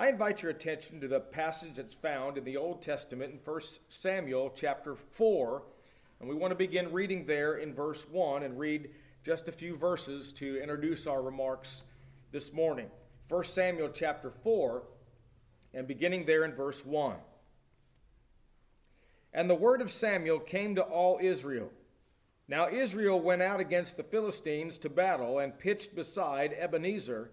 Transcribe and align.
I 0.00 0.08
invite 0.08 0.40
your 0.40 0.50
attention 0.50 0.98
to 1.02 1.08
the 1.08 1.20
passage 1.20 1.74
that's 1.74 1.94
found 1.94 2.38
in 2.38 2.44
the 2.44 2.56
Old 2.56 2.80
Testament 2.80 3.34
in 3.34 3.38
1 3.44 3.60
Samuel 3.90 4.50
chapter 4.56 4.94
4. 4.94 5.62
And 6.18 6.26
we 6.26 6.34
want 6.34 6.52
to 6.52 6.56
begin 6.56 6.90
reading 6.90 7.26
there 7.26 7.58
in 7.58 7.74
verse 7.74 8.06
1 8.10 8.42
and 8.42 8.58
read 8.58 8.92
just 9.26 9.46
a 9.48 9.52
few 9.52 9.76
verses 9.76 10.32
to 10.32 10.58
introduce 10.58 11.06
our 11.06 11.20
remarks 11.20 11.84
this 12.32 12.50
morning. 12.50 12.86
1 13.28 13.44
Samuel 13.44 13.90
chapter 13.90 14.30
4 14.30 14.84
and 15.74 15.86
beginning 15.86 16.24
there 16.24 16.44
in 16.44 16.54
verse 16.54 16.82
1. 16.82 17.16
And 19.34 19.50
the 19.50 19.54
word 19.54 19.82
of 19.82 19.90
Samuel 19.90 20.38
came 20.38 20.76
to 20.76 20.82
all 20.82 21.18
Israel. 21.20 21.70
Now 22.48 22.70
Israel 22.70 23.20
went 23.20 23.42
out 23.42 23.60
against 23.60 23.98
the 23.98 24.04
Philistines 24.04 24.78
to 24.78 24.88
battle 24.88 25.40
and 25.40 25.58
pitched 25.58 25.94
beside 25.94 26.56
Ebenezer 26.58 27.32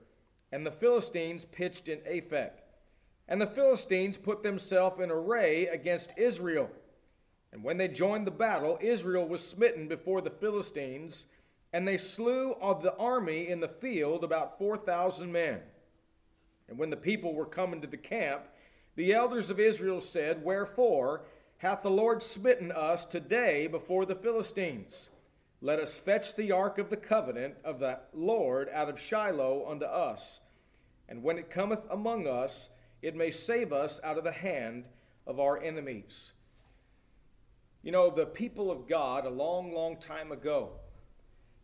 and 0.52 0.66
the 0.66 0.72
Philistines 0.72 1.46
pitched 1.46 1.90
in 1.90 2.00
Aphek. 2.00 2.52
And 3.28 3.42
the 3.42 3.48
Philistines 3.48 4.18
put 4.18 4.44
themselves 4.44 5.00
in 5.00 5.12
array 5.12 5.68
against 5.68 6.14
Israel. 6.18 6.70
And 7.52 7.64
when 7.64 7.78
they 7.78 7.88
joined 7.88 8.26
the 8.26 8.32
battle, 8.32 8.78
Israel 8.82 9.28
was 9.28 9.46
smitten 9.46 9.88
before 9.88 10.22
the 10.22 10.30
Philistines, 10.30 11.28
and 11.74 11.88
they 11.88 11.98
slew 11.98 12.54
of 12.62 12.82
the 12.82 12.96
army 12.96 13.50
in 13.50 13.60
the 13.60 13.68
field 13.68 14.24
about 14.24 14.58
4,000 14.58 15.32
men. 15.32 15.60
And 16.70 16.78
when 16.78 16.90
the 16.90 16.98
people 16.98 17.34
were 17.34 17.46
come 17.46 17.74
into 17.74 17.88
the 17.88 17.98
camp, 17.98 18.44
the 18.96 19.14
elders 19.14 19.50
of 19.50 19.60
Israel 19.60 20.02
said, 20.02 20.44
Wherefore 20.44 21.26
hath 21.58 21.84
the 21.84 21.92
Lord 21.92 22.22
smitten 22.22 22.72
us 22.72 23.06
today 23.06 23.68
before 23.68 24.06
the 24.06 24.16
Philistines? 24.16 25.10
Let 25.62 25.80
us 25.80 25.98
fetch 25.98 26.36
the 26.36 26.52
ark 26.52 26.78
of 26.78 26.90
the 26.90 26.98
covenant 26.98 27.56
of 27.64 27.80
the 27.80 28.00
Lord 28.14 28.70
out 28.72 28.90
of 28.90 29.00
Shiloh 29.00 29.66
unto 29.68 29.86
us. 29.86 30.40
And 31.10 31.24
when 31.24 31.40
it 31.40 31.50
cometh 31.50 31.82
among 31.90 32.28
us, 32.28 32.70
it 33.02 33.16
may 33.16 33.32
save 33.32 33.74
us 33.74 34.00
out 34.04 34.18
of 34.18 34.24
the 34.24 34.32
hand 34.32 34.88
of 35.26 35.40
our 35.40 35.62
enemies. 35.62 36.34
You 37.82 37.92
know, 37.92 38.10
the 38.10 38.26
people 38.26 38.70
of 38.70 38.88
God, 38.88 39.26
a 39.26 39.30
long, 39.30 39.74
long 39.74 39.98
time 39.98 40.32
ago, 40.32 40.72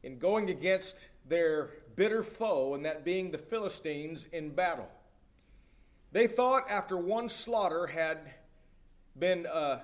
in 0.01 0.17
going 0.17 0.49
against 0.49 1.07
their 1.27 1.71
bitter 1.95 2.23
foe, 2.23 2.73
and 2.73 2.85
that 2.85 3.05
being 3.05 3.29
the 3.29 3.37
Philistines, 3.37 4.27
in 4.31 4.49
battle, 4.49 4.89
they 6.11 6.27
thought 6.27 6.69
after 6.69 6.97
one 6.97 7.29
slaughter 7.29 7.87
had 7.87 8.33
been 9.17 9.45
uh, 9.45 9.79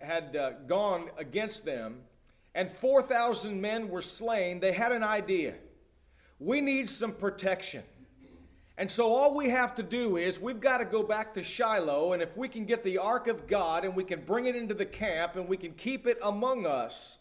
had 0.00 0.36
uh, 0.36 0.50
gone 0.66 1.10
against 1.16 1.64
them 1.64 2.00
and 2.54 2.70
4,000 2.70 3.60
men 3.60 3.88
were 3.88 4.02
slain, 4.02 4.60
they 4.60 4.72
had 4.72 4.92
an 4.92 5.04
idea. 5.04 5.54
We 6.38 6.60
need 6.60 6.88
some 6.88 7.12
protection. 7.12 7.82
And 8.78 8.88
so 8.88 9.12
all 9.12 9.34
we 9.34 9.50
have 9.50 9.74
to 9.74 9.82
do 9.82 10.18
is 10.18 10.40
we've 10.40 10.60
got 10.60 10.78
to 10.78 10.84
go 10.84 11.02
back 11.02 11.34
to 11.34 11.42
Shiloh, 11.42 12.12
and 12.12 12.22
if 12.22 12.36
we 12.36 12.46
can 12.48 12.64
get 12.64 12.84
the 12.84 12.98
ark 12.98 13.26
of 13.26 13.48
God 13.48 13.84
and 13.84 13.94
we 13.96 14.04
can 14.04 14.20
bring 14.20 14.46
it 14.46 14.54
into 14.54 14.74
the 14.74 14.86
camp 14.86 15.34
and 15.34 15.48
we 15.48 15.56
can 15.56 15.72
keep 15.72 16.06
it 16.06 16.16
among 16.22 16.64
us, 16.64 17.18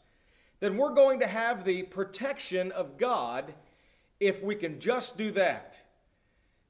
then 0.59 0.78
we're 0.78 0.94
going 0.94 1.19
to 1.19 1.28
have 1.28 1.64
the 1.64 1.84
protection 1.84 2.72
of 2.73 2.97
God 2.97 3.56
if 4.19 4.44
we 4.44 4.53
can 4.53 4.80
just 4.80 5.17
do 5.17 5.31
that. 5.31 5.81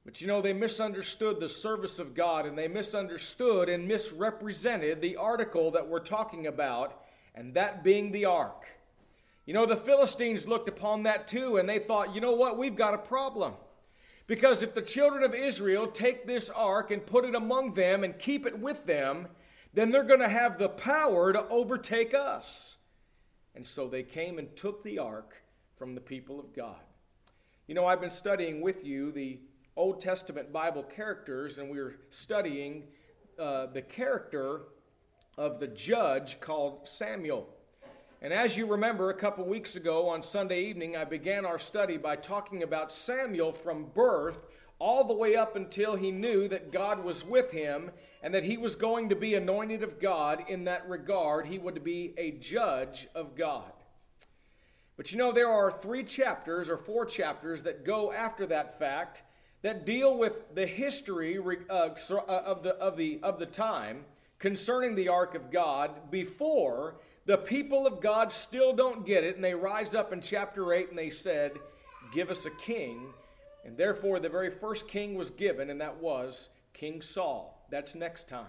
But 0.06 0.22
you 0.22 0.26
know, 0.26 0.40
they 0.40 0.54
misunderstood 0.54 1.38
the 1.38 1.50
service 1.50 1.98
of 1.98 2.14
God 2.14 2.46
and 2.46 2.56
they 2.56 2.68
misunderstood 2.68 3.68
and 3.68 3.86
misrepresented 3.86 5.02
the 5.02 5.16
article 5.16 5.70
that 5.72 5.86
we're 5.86 6.00
talking 6.00 6.46
about 6.46 7.02
and 7.34 7.54
that 7.54 7.82
being 7.82 8.12
the 8.12 8.24
ark. 8.24 8.66
You 9.46 9.54
know, 9.54 9.64
the 9.64 9.76
Philistines 9.76 10.46
looked 10.46 10.68
upon 10.68 11.04
that 11.04 11.26
too, 11.26 11.56
and 11.56 11.68
they 11.68 11.78
thought, 11.78 12.14
you 12.14 12.20
know 12.20 12.32
what, 12.32 12.58
we've 12.58 12.76
got 12.76 12.94
a 12.94 12.98
problem. 12.98 13.54
Because 14.26 14.60
if 14.60 14.74
the 14.74 14.82
children 14.82 15.24
of 15.24 15.34
Israel 15.34 15.86
take 15.86 16.26
this 16.26 16.50
ark 16.50 16.90
and 16.90 17.04
put 17.04 17.24
it 17.24 17.34
among 17.34 17.72
them 17.72 18.04
and 18.04 18.18
keep 18.18 18.44
it 18.44 18.58
with 18.58 18.84
them, 18.84 19.26
then 19.72 19.90
they're 19.90 20.02
going 20.02 20.20
to 20.20 20.28
have 20.28 20.58
the 20.58 20.68
power 20.68 21.32
to 21.32 21.48
overtake 21.48 22.12
us. 22.12 22.76
And 23.54 23.66
so 23.66 23.88
they 23.88 24.02
came 24.02 24.38
and 24.38 24.54
took 24.54 24.84
the 24.84 24.98
ark 24.98 25.34
from 25.76 25.94
the 25.94 26.00
people 26.00 26.38
of 26.38 26.54
God. 26.54 26.76
You 27.66 27.74
know, 27.74 27.86
I've 27.86 28.00
been 28.00 28.10
studying 28.10 28.60
with 28.60 28.84
you 28.84 29.12
the 29.12 29.40
Old 29.76 30.00
Testament 30.00 30.52
Bible 30.52 30.82
characters, 30.82 31.58
and 31.58 31.70
we're 31.70 31.96
studying 32.10 32.88
uh, 33.38 33.66
the 33.66 33.82
character 33.82 34.62
of 35.38 35.60
the 35.60 35.68
judge 35.68 36.40
called 36.40 36.86
Samuel. 36.86 37.48
And 38.20 38.32
as 38.32 38.56
you 38.56 38.66
remember, 38.66 39.10
a 39.10 39.14
couple 39.14 39.46
weeks 39.46 39.76
ago 39.76 40.08
on 40.08 40.20
Sunday 40.20 40.62
evening, 40.62 40.96
I 40.96 41.04
began 41.04 41.46
our 41.46 41.60
study 41.60 41.96
by 41.96 42.16
talking 42.16 42.64
about 42.64 42.92
Samuel 42.92 43.52
from 43.52 43.86
birth 43.94 44.48
all 44.80 45.04
the 45.04 45.14
way 45.14 45.36
up 45.36 45.54
until 45.54 45.94
he 45.94 46.10
knew 46.10 46.48
that 46.48 46.72
God 46.72 47.02
was 47.04 47.24
with 47.24 47.52
him 47.52 47.92
and 48.24 48.34
that 48.34 48.42
he 48.42 48.56
was 48.56 48.74
going 48.74 49.08
to 49.08 49.14
be 49.14 49.36
anointed 49.36 49.84
of 49.84 50.00
God 50.00 50.44
in 50.48 50.64
that 50.64 50.88
regard. 50.88 51.46
He 51.46 51.58
would 51.58 51.84
be 51.84 52.14
a 52.18 52.32
judge 52.32 53.06
of 53.14 53.36
God. 53.36 53.72
But 54.96 55.12
you 55.12 55.18
know, 55.18 55.30
there 55.30 55.48
are 55.48 55.70
three 55.70 56.02
chapters 56.02 56.68
or 56.68 56.76
four 56.76 57.06
chapters 57.06 57.62
that 57.62 57.84
go 57.84 58.12
after 58.12 58.44
that 58.46 58.76
fact 58.76 59.22
that 59.62 59.86
deal 59.86 60.18
with 60.18 60.52
the 60.56 60.66
history 60.66 61.38
uh, 61.38 61.72
uh 61.72 61.90
of, 62.26 62.62
the, 62.64 62.74
of, 62.80 62.96
the, 62.96 63.20
of 63.22 63.38
the 63.38 63.46
time 63.46 64.04
concerning 64.38 64.94
the 64.94 65.08
ark 65.08 65.34
of 65.34 65.50
God 65.50 66.10
before 66.10 66.96
the 67.26 67.36
people 67.36 67.86
of 67.86 68.00
God 68.00 68.32
still 68.32 68.72
don't 68.72 69.04
get 69.04 69.22
it, 69.22 69.34
and 69.34 69.44
they 69.44 69.54
rise 69.54 69.94
up 69.94 70.12
in 70.12 70.20
chapter 70.20 70.72
8 70.72 70.88
and 70.88 70.98
they 70.98 71.10
said, 71.10 71.52
Give 72.12 72.30
us 72.30 72.46
a 72.46 72.50
king. 72.52 73.12
And 73.66 73.76
therefore, 73.76 74.18
the 74.18 74.30
very 74.30 74.50
first 74.50 74.88
king 74.88 75.14
was 75.14 75.30
given, 75.30 75.68
and 75.68 75.78
that 75.80 75.94
was 76.00 76.48
King 76.72 77.02
Saul. 77.02 77.66
That's 77.70 77.94
next 77.94 78.28
time. 78.28 78.46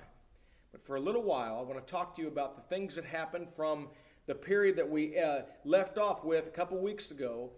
But 0.71 0.85
for 0.85 0.95
a 0.95 0.99
little 0.99 1.23
while, 1.23 1.57
I 1.57 1.61
want 1.63 1.85
to 1.85 1.91
talk 1.91 2.15
to 2.15 2.21
you 2.21 2.29
about 2.29 2.55
the 2.55 2.61
things 2.73 2.95
that 2.95 3.03
happened 3.03 3.49
from 3.53 3.89
the 4.27 4.35
period 4.35 4.77
that 4.77 4.89
we 4.89 5.19
uh, 5.19 5.41
left 5.65 5.97
off 5.97 6.23
with 6.23 6.47
a 6.47 6.51
couple 6.51 6.77
weeks 6.77 7.11
ago 7.11 7.49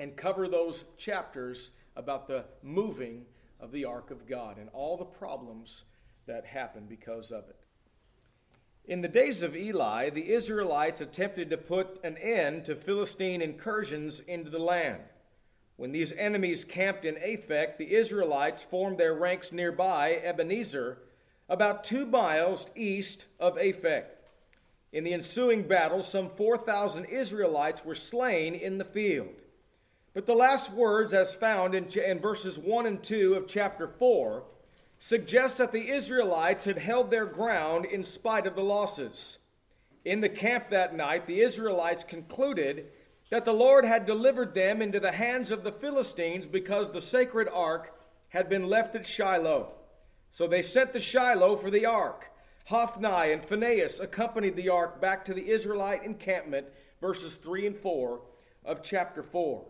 and 0.00 0.16
cover 0.16 0.48
those 0.48 0.86
chapters 0.96 1.70
about 1.94 2.26
the 2.26 2.44
moving 2.62 3.24
of 3.60 3.70
the 3.70 3.84
ark 3.84 4.10
of 4.10 4.26
God 4.26 4.58
and 4.58 4.68
all 4.72 4.96
the 4.96 5.04
problems 5.04 5.84
that 6.26 6.46
happened 6.46 6.88
because 6.88 7.30
of 7.30 7.48
it. 7.48 7.56
In 8.84 9.00
the 9.00 9.08
days 9.08 9.42
of 9.42 9.54
Eli, 9.54 10.10
the 10.10 10.32
Israelites 10.32 11.00
attempted 11.00 11.50
to 11.50 11.56
put 11.56 12.00
an 12.02 12.16
end 12.16 12.64
to 12.64 12.74
Philistine 12.74 13.40
incursions 13.40 14.20
into 14.20 14.50
the 14.50 14.58
land. 14.58 15.02
When 15.76 15.92
these 15.92 16.12
enemies 16.12 16.64
camped 16.64 17.04
in 17.04 17.14
Aphek, 17.16 17.76
the 17.76 17.94
Israelites 17.94 18.62
formed 18.62 18.98
their 18.98 19.14
ranks 19.14 19.52
nearby 19.52 20.20
Ebenezer, 20.22 20.98
about 21.48 21.84
two 21.84 22.06
miles 22.06 22.66
east 22.74 23.26
of 23.38 23.56
Aphek. 23.56 24.04
In 24.92 25.04
the 25.04 25.14
ensuing 25.14 25.62
battle, 25.62 26.02
some 26.02 26.28
4,000 26.28 27.06
Israelites 27.06 27.84
were 27.84 27.94
slain 27.94 28.54
in 28.54 28.78
the 28.78 28.84
field. 28.84 29.42
But 30.12 30.26
the 30.26 30.34
last 30.34 30.70
words, 30.72 31.14
as 31.14 31.34
found 31.34 31.74
in, 31.74 32.18
verses 32.20 32.58
1 32.58 32.86
and 32.86 33.02
2 33.02 33.34
of 33.34 33.46
chapter 33.46 33.88
4, 33.88 34.44
suggests 35.04 35.58
that 35.58 35.72
the 35.72 35.90
Israelites 35.90 36.64
had 36.64 36.78
held 36.78 37.10
their 37.10 37.26
ground 37.26 37.84
in 37.84 38.04
spite 38.04 38.46
of 38.46 38.54
the 38.54 38.62
losses. 38.62 39.38
In 40.04 40.20
the 40.20 40.28
camp 40.28 40.70
that 40.70 40.94
night, 40.94 41.26
the 41.26 41.40
Israelites 41.40 42.04
concluded 42.04 42.86
that 43.28 43.44
the 43.44 43.52
Lord 43.52 43.84
had 43.84 44.06
delivered 44.06 44.54
them 44.54 44.80
into 44.80 45.00
the 45.00 45.10
hands 45.10 45.50
of 45.50 45.64
the 45.64 45.72
Philistines 45.72 46.46
because 46.46 46.92
the 46.92 47.00
sacred 47.00 47.48
ark 47.52 47.92
had 48.28 48.48
been 48.48 48.68
left 48.68 48.94
at 48.94 49.04
Shiloh. 49.04 49.72
So 50.30 50.46
they 50.46 50.62
sent 50.62 50.92
to 50.92 51.00
Shiloh 51.00 51.56
for 51.56 51.68
the 51.68 51.84
ark. 51.84 52.30
Hophni 52.66 53.32
and 53.32 53.44
Phinehas 53.44 53.98
accompanied 53.98 54.54
the 54.54 54.68
ark 54.68 55.00
back 55.00 55.24
to 55.24 55.34
the 55.34 55.50
Israelite 55.50 56.04
encampment, 56.04 56.68
verses 57.00 57.34
3 57.34 57.66
and 57.66 57.76
4 57.76 58.20
of 58.64 58.84
chapter 58.84 59.24
4. 59.24 59.64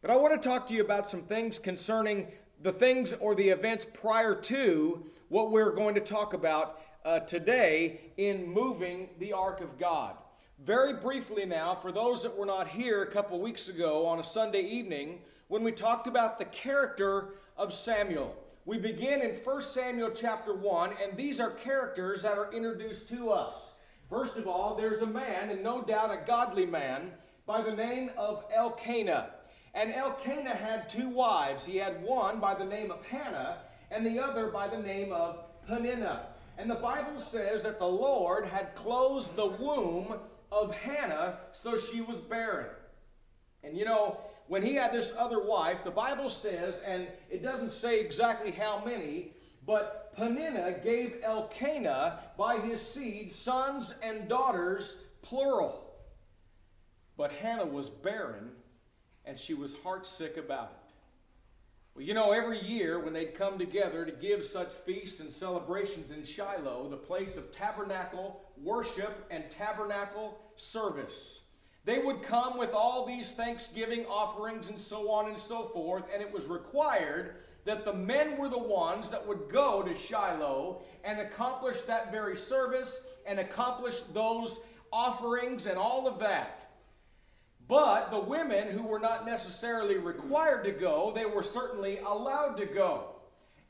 But 0.00 0.10
I 0.10 0.16
want 0.16 0.40
to 0.40 0.48
talk 0.48 0.66
to 0.68 0.74
you 0.74 0.80
about 0.80 1.10
some 1.10 1.24
things 1.24 1.58
concerning 1.58 2.28
the 2.62 2.72
things 2.72 3.12
or 3.14 3.34
the 3.34 3.48
events 3.48 3.86
prior 3.92 4.34
to 4.34 5.04
what 5.28 5.50
we're 5.50 5.72
going 5.72 5.94
to 5.94 6.00
talk 6.00 6.34
about 6.34 6.80
uh, 7.04 7.20
today 7.20 8.00
in 8.16 8.48
moving 8.50 9.08
the 9.18 9.32
Ark 9.32 9.60
of 9.60 9.78
God. 9.78 10.16
Very 10.64 10.94
briefly 10.94 11.44
now, 11.44 11.74
for 11.74 11.92
those 11.92 12.22
that 12.22 12.36
were 12.36 12.46
not 12.46 12.66
here 12.66 13.02
a 13.02 13.10
couple 13.10 13.38
weeks 13.40 13.68
ago 13.68 14.06
on 14.06 14.18
a 14.18 14.24
Sunday 14.24 14.62
evening, 14.62 15.20
when 15.48 15.62
we 15.62 15.70
talked 15.70 16.06
about 16.06 16.38
the 16.38 16.44
character 16.46 17.34
of 17.56 17.72
Samuel. 17.72 18.34
We 18.64 18.78
begin 18.78 19.22
in 19.22 19.30
1 19.30 19.62
Samuel 19.62 20.10
chapter 20.10 20.54
1, 20.54 20.94
and 21.02 21.16
these 21.16 21.38
are 21.38 21.50
characters 21.50 22.22
that 22.22 22.36
are 22.36 22.52
introduced 22.52 23.08
to 23.10 23.30
us. 23.30 23.74
First 24.10 24.36
of 24.36 24.48
all, 24.48 24.74
there's 24.74 25.02
a 25.02 25.06
man, 25.06 25.50
and 25.50 25.62
no 25.62 25.82
doubt 25.82 26.10
a 26.10 26.26
godly 26.26 26.66
man, 26.66 27.12
by 27.46 27.62
the 27.62 27.72
name 27.72 28.10
of 28.16 28.44
Elkanah. 28.52 29.30
And 29.76 29.92
Elkanah 29.92 30.54
had 30.54 30.88
two 30.88 31.10
wives. 31.10 31.66
He 31.66 31.76
had 31.76 32.02
one 32.02 32.40
by 32.40 32.54
the 32.54 32.64
name 32.64 32.90
of 32.90 33.04
Hannah, 33.04 33.58
and 33.90 34.06
the 34.06 34.18
other 34.18 34.46
by 34.46 34.68
the 34.68 34.78
name 34.78 35.12
of 35.12 35.44
Peninnah. 35.68 36.28
And 36.56 36.70
the 36.70 36.76
Bible 36.76 37.20
says 37.20 37.62
that 37.64 37.78
the 37.78 37.86
Lord 37.86 38.46
had 38.46 38.74
closed 38.74 39.36
the 39.36 39.46
womb 39.46 40.14
of 40.50 40.74
Hannah 40.74 41.40
so 41.52 41.76
she 41.76 42.00
was 42.00 42.20
barren. 42.20 42.70
And 43.62 43.76
you 43.76 43.84
know, 43.84 44.18
when 44.46 44.62
he 44.62 44.74
had 44.74 44.94
this 44.94 45.12
other 45.18 45.44
wife, 45.44 45.84
the 45.84 45.90
Bible 45.90 46.30
says, 46.30 46.80
and 46.86 47.06
it 47.28 47.42
doesn't 47.42 47.72
say 47.72 48.00
exactly 48.00 48.52
how 48.52 48.82
many, 48.82 49.32
but 49.66 50.14
Peninnah 50.16 50.80
gave 50.82 51.18
Elkanah 51.22 52.20
by 52.38 52.60
his 52.60 52.80
seed 52.80 53.30
sons 53.30 53.94
and 54.02 54.26
daughters, 54.26 54.96
plural. 55.20 55.92
But 57.18 57.32
Hannah 57.32 57.66
was 57.66 57.90
barren, 57.90 58.52
and 59.26 59.38
she 59.38 59.54
was 59.54 59.74
heartsick 59.74 60.36
about 60.36 60.72
it. 60.72 60.92
Well, 61.94 62.04
you 62.04 62.14
know, 62.14 62.32
every 62.32 62.62
year 62.62 63.00
when 63.00 63.12
they'd 63.12 63.34
come 63.34 63.58
together 63.58 64.04
to 64.04 64.12
give 64.12 64.44
such 64.44 64.72
feasts 64.84 65.20
and 65.20 65.32
celebrations 65.32 66.10
in 66.10 66.24
Shiloh, 66.24 66.88
the 66.90 66.96
place 66.96 67.36
of 67.36 67.50
tabernacle 67.50 68.42
worship 68.62 69.26
and 69.30 69.50
tabernacle 69.50 70.38
service, 70.56 71.40
they 71.84 71.98
would 71.98 72.22
come 72.22 72.58
with 72.58 72.72
all 72.74 73.06
these 73.06 73.30
thanksgiving 73.30 74.04
offerings 74.06 74.68
and 74.68 74.80
so 74.80 75.10
on 75.10 75.30
and 75.30 75.40
so 75.40 75.68
forth, 75.68 76.04
and 76.12 76.20
it 76.20 76.30
was 76.30 76.44
required 76.44 77.36
that 77.64 77.84
the 77.84 77.92
men 77.92 78.36
were 78.36 78.48
the 78.48 78.58
ones 78.58 79.08
that 79.10 79.26
would 79.26 79.48
go 79.50 79.82
to 79.82 79.96
Shiloh 79.96 80.82
and 81.02 81.18
accomplish 81.18 81.80
that 81.82 82.12
very 82.12 82.36
service 82.36 83.00
and 83.26 83.40
accomplish 83.40 84.02
those 84.12 84.60
offerings 84.92 85.66
and 85.66 85.78
all 85.78 86.06
of 86.06 86.18
that. 86.20 86.65
But 87.68 88.10
the 88.10 88.20
women 88.20 88.68
who 88.68 88.82
were 88.82 89.00
not 89.00 89.26
necessarily 89.26 89.96
required 89.96 90.64
to 90.64 90.72
go, 90.72 91.12
they 91.14 91.26
were 91.26 91.42
certainly 91.42 91.98
allowed 91.98 92.56
to 92.58 92.66
go. 92.66 93.16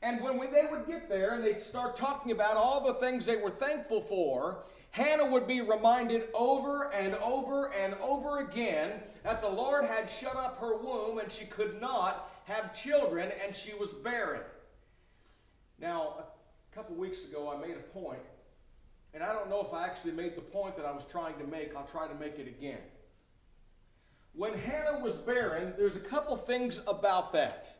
And 0.03 0.21
when 0.21 0.37
we, 0.37 0.45
they 0.47 0.67
would 0.69 0.85
get 0.85 1.09
there 1.09 1.33
and 1.33 1.43
they'd 1.43 1.61
start 1.61 1.95
talking 1.95 2.31
about 2.31 2.55
all 2.55 2.85
the 2.85 2.93
things 2.95 3.25
they 3.25 3.37
were 3.37 3.49
thankful 3.49 4.01
for, 4.01 4.65
Hannah 4.91 5.25
would 5.25 5.47
be 5.47 5.61
reminded 5.61 6.27
over 6.35 6.93
and 6.93 7.15
over 7.15 7.73
and 7.73 7.95
over 7.95 8.39
again 8.39 9.01
that 9.23 9.41
the 9.41 9.49
Lord 9.49 9.85
had 9.85 10.09
shut 10.09 10.35
up 10.35 10.59
her 10.59 10.77
womb 10.77 11.17
and 11.17 11.31
she 11.31 11.45
could 11.45 11.81
not 11.81 12.31
have 12.45 12.75
children 12.75 13.31
and 13.43 13.55
she 13.55 13.73
was 13.73 13.91
barren. 13.91 14.41
Now, 15.79 16.25
a 16.71 16.75
couple 16.75 16.95
weeks 16.95 17.23
ago, 17.23 17.51
I 17.51 17.59
made 17.59 17.75
a 17.75 17.99
point, 17.99 18.21
and 19.13 19.23
I 19.23 19.33
don't 19.33 19.49
know 19.49 19.61
if 19.61 19.73
I 19.73 19.85
actually 19.85 20.13
made 20.13 20.35
the 20.35 20.41
point 20.41 20.75
that 20.77 20.85
I 20.85 20.91
was 20.91 21.03
trying 21.09 21.37
to 21.39 21.45
make. 21.45 21.75
I'll 21.75 21.85
try 21.85 22.07
to 22.07 22.15
make 22.15 22.39
it 22.39 22.47
again. 22.47 22.79
When 24.37 24.53
Hannah 24.53 24.99
was 24.99 25.17
barren, 25.17 25.73
there's 25.79 25.95
a 25.95 25.99
couple 25.99 26.37
things 26.37 26.79
about 26.85 27.33
that. 27.33 27.75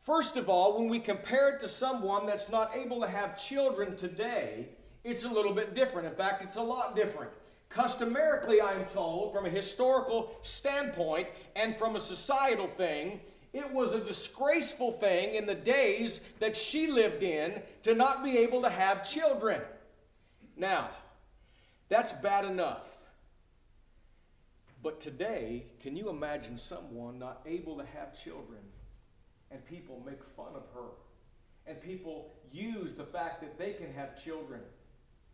First 0.00 0.38
of 0.38 0.48
all, 0.48 0.78
when 0.78 0.88
we 0.88 0.98
compare 0.98 1.50
it 1.50 1.60
to 1.60 1.68
someone 1.68 2.24
that's 2.24 2.48
not 2.48 2.74
able 2.74 3.02
to 3.02 3.06
have 3.06 3.38
children 3.38 3.94
today, 3.94 4.70
it's 5.04 5.24
a 5.24 5.28
little 5.28 5.52
bit 5.52 5.74
different. 5.74 6.08
In 6.08 6.14
fact, 6.14 6.42
it's 6.42 6.56
a 6.56 6.62
lot 6.62 6.96
different. 6.96 7.30
Customarily, 7.68 8.62
I'm 8.62 8.86
told, 8.86 9.34
from 9.34 9.44
a 9.44 9.50
historical 9.50 10.34
standpoint 10.40 11.28
and 11.56 11.76
from 11.76 11.96
a 11.96 12.00
societal 12.00 12.68
thing, 12.68 13.20
it 13.52 13.70
was 13.70 13.92
a 13.92 14.00
disgraceful 14.00 14.92
thing 14.92 15.34
in 15.34 15.44
the 15.44 15.54
days 15.54 16.22
that 16.40 16.56
she 16.56 16.86
lived 16.86 17.22
in 17.22 17.60
to 17.82 17.94
not 17.94 18.24
be 18.24 18.38
able 18.38 18.62
to 18.62 18.70
have 18.70 19.06
children. 19.06 19.60
Now, 20.56 20.88
that's 21.90 22.14
bad 22.14 22.46
enough. 22.46 23.01
But 24.82 25.00
today, 25.00 25.66
can 25.80 25.96
you 25.96 26.08
imagine 26.08 26.58
someone 26.58 27.18
not 27.18 27.42
able 27.46 27.76
to 27.76 27.84
have 27.84 28.20
children 28.20 28.60
and 29.50 29.64
people 29.64 30.02
make 30.04 30.24
fun 30.36 30.54
of 30.56 30.64
her? 30.74 30.90
And 31.66 31.80
people 31.80 32.34
use 32.50 32.94
the 32.94 33.04
fact 33.04 33.40
that 33.42 33.58
they 33.58 33.74
can 33.74 33.92
have 33.92 34.22
children 34.22 34.60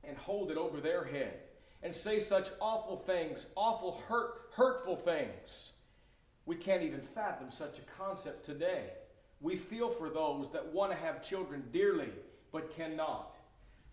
and 0.05 0.17
hold 0.19 0.51
it 0.51 0.59
over 0.59 0.81
their 0.81 1.05
head 1.05 1.41
and 1.83 1.95
say 1.95 2.21
such 2.21 2.51
awful 2.61 2.99
things, 2.99 3.47
awful, 3.57 4.03
hurt, 4.09 4.51
hurtful 4.53 4.97
things. 4.97 5.73
We 6.45 6.57
can't 6.57 6.83
even 6.83 7.01
fathom 7.01 7.51
such 7.51 7.79
a 7.79 8.03
concept 8.03 8.45
today. 8.45 8.91
We 9.41 9.57
feel 9.57 9.91
for 9.91 10.11
those 10.11 10.51
that 10.53 10.67
want 10.75 10.93
to 10.93 10.99
have 10.99 11.27
children 11.27 11.65
dearly 11.73 12.11
but 12.53 12.75
cannot. 12.77 13.37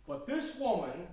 But 0.07 0.25
this 0.25 0.55
woman 0.57 1.07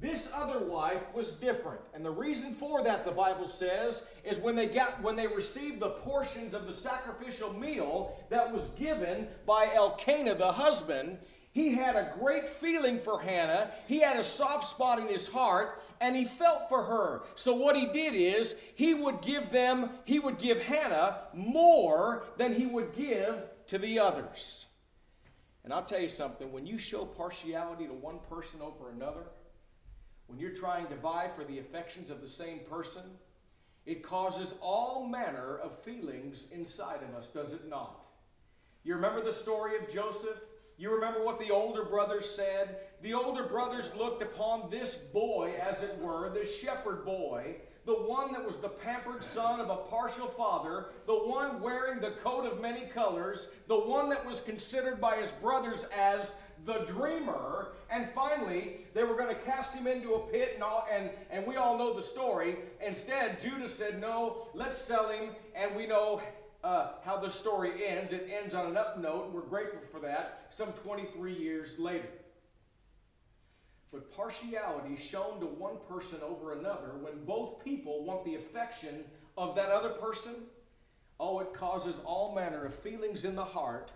this 0.00 0.28
other 0.32 0.60
wife 0.60 1.02
was 1.12 1.32
different. 1.32 1.80
And 1.92 2.04
the 2.04 2.10
reason 2.10 2.54
for 2.54 2.84
that, 2.84 3.04
the 3.04 3.10
Bible 3.10 3.48
says, 3.48 4.04
is 4.24 4.38
when 4.38 4.54
they 4.54 4.66
got 4.66 5.02
when 5.02 5.16
they 5.16 5.26
received 5.26 5.80
the 5.80 5.90
portions 5.90 6.54
of 6.54 6.66
the 6.66 6.74
sacrificial 6.74 7.52
meal 7.52 8.16
that 8.30 8.52
was 8.52 8.68
given 8.78 9.26
by 9.44 9.70
Elkanah, 9.74 10.36
the 10.36 10.52
husband, 10.52 11.18
he 11.50 11.72
had 11.72 11.96
a 11.96 12.12
great 12.20 12.48
feeling 12.48 13.00
for 13.00 13.20
Hannah. 13.20 13.72
He 13.88 14.00
had 14.00 14.16
a 14.16 14.24
soft 14.24 14.70
spot 14.70 15.00
in 15.00 15.08
his 15.08 15.26
heart, 15.26 15.82
and 16.00 16.14
he 16.14 16.24
felt 16.24 16.68
for 16.68 16.84
her. 16.84 17.22
So 17.34 17.54
what 17.54 17.74
he 17.74 17.86
did 17.86 18.14
is 18.14 18.54
he 18.76 18.94
would 18.94 19.20
give 19.22 19.50
them, 19.50 19.90
he 20.04 20.20
would 20.20 20.38
give 20.38 20.62
Hannah 20.62 21.22
more 21.34 22.26
than 22.36 22.54
he 22.54 22.66
would 22.66 22.94
give 22.94 23.42
to 23.66 23.78
the 23.78 23.98
others. 23.98 24.66
And 25.64 25.72
I'll 25.72 25.84
tell 25.84 26.00
you 26.00 26.08
something, 26.08 26.52
when 26.52 26.66
you 26.66 26.78
show 26.78 27.04
partiality 27.04 27.86
to 27.88 27.92
one 27.92 28.20
person 28.30 28.60
over 28.62 28.90
another, 28.90 29.24
when 30.28 30.38
you're 30.38 30.50
trying 30.50 30.86
to 30.86 30.94
vie 30.94 31.30
for 31.34 31.44
the 31.44 31.58
affections 31.58 32.10
of 32.10 32.20
the 32.20 32.28
same 32.28 32.60
person, 32.70 33.02
it 33.86 34.02
causes 34.02 34.54
all 34.60 35.06
manner 35.06 35.58
of 35.58 35.78
feelings 35.78 36.44
inside 36.52 37.00
of 37.02 37.14
us, 37.16 37.28
does 37.28 37.52
it 37.52 37.68
not? 37.68 38.04
You 38.84 38.94
remember 38.94 39.22
the 39.22 39.32
story 39.32 39.76
of 39.76 39.92
Joseph? 39.92 40.38
You 40.76 40.90
remember 40.90 41.24
what 41.24 41.40
the 41.40 41.50
older 41.50 41.84
brothers 41.84 42.28
said? 42.30 42.76
The 43.02 43.14
older 43.14 43.44
brothers 43.44 43.90
looked 43.96 44.22
upon 44.22 44.70
this 44.70 44.94
boy, 44.94 45.54
as 45.60 45.82
it 45.82 45.98
were, 45.98 46.30
this 46.30 46.56
shepherd 46.56 47.04
boy, 47.04 47.56
the 47.86 47.94
one 47.94 48.32
that 48.34 48.44
was 48.44 48.58
the 48.58 48.68
pampered 48.68 49.24
son 49.24 49.60
of 49.60 49.70
a 49.70 49.76
partial 49.76 50.28
father, 50.28 50.88
the 51.06 51.14
one 51.14 51.62
wearing 51.62 52.00
the 52.00 52.10
coat 52.22 52.44
of 52.44 52.60
many 52.60 52.82
colors, 52.82 53.48
the 53.66 53.78
one 53.78 54.10
that 54.10 54.24
was 54.26 54.42
considered 54.42 55.00
by 55.00 55.16
his 55.16 55.32
brothers 55.32 55.86
as 55.96 56.32
the 56.64 56.84
dreamer. 56.86 57.72
And 57.90 58.08
finally, 58.14 58.86
they 58.94 59.04
were 59.04 59.16
going 59.16 59.34
to 59.34 59.42
cast 59.42 59.72
him 59.72 59.86
into 59.86 60.14
a 60.14 60.20
pit, 60.28 60.52
and, 60.54 60.62
all, 60.62 60.86
and, 60.92 61.10
and 61.30 61.46
we 61.46 61.56
all 61.56 61.78
know 61.78 61.94
the 61.94 62.02
story. 62.02 62.56
Instead, 62.84 63.40
Judah 63.40 63.68
said, 63.68 64.00
No, 64.00 64.48
let's 64.54 64.78
sell 64.78 65.08
him. 65.10 65.30
And 65.54 65.74
we 65.74 65.86
know 65.86 66.22
uh, 66.64 66.92
how 67.04 67.16
the 67.16 67.30
story 67.30 67.86
ends. 67.86 68.12
It 68.12 68.28
ends 68.30 68.54
on 68.54 68.66
an 68.66 68.76
up 68.76 68.98
note, 68.98 69.26
and 69.26 69.34
we're 69.34 69.40
grateful 69.42 69.80
for 69.90 70.00
that, 70.00 70.46
some 70.50 70.72
23 70.72 71.32
years 71.32 71.78
later. 71.78 72.08
But 73.90 74.14
partiality 74.14 74.96
shown 74.96 75.40
to 75.40 75.46
one 75.46 75.76
person 75.88 76.18
over 76.22 76.52
another 76.52 76.92
when 77.00 77.24
both 77.24 77.64
people 77.64 78.04
want 78.04 78.24
the 78.24 78.34
affection 78.34 79.04
of 79.38 79.54
that 79.56 79.70
other 79.70 79.90
person, 79.90 80.34
oh, 81.18 81.40
it 81.40 81.54
causes 81.54 81.98
all 82.04 82.34
manner 82.34 82.66
of 82.66 82.74
feelings 82.74 83.24
in 83.24 83.34
the 83.34 83.44
heart 83.44 83.90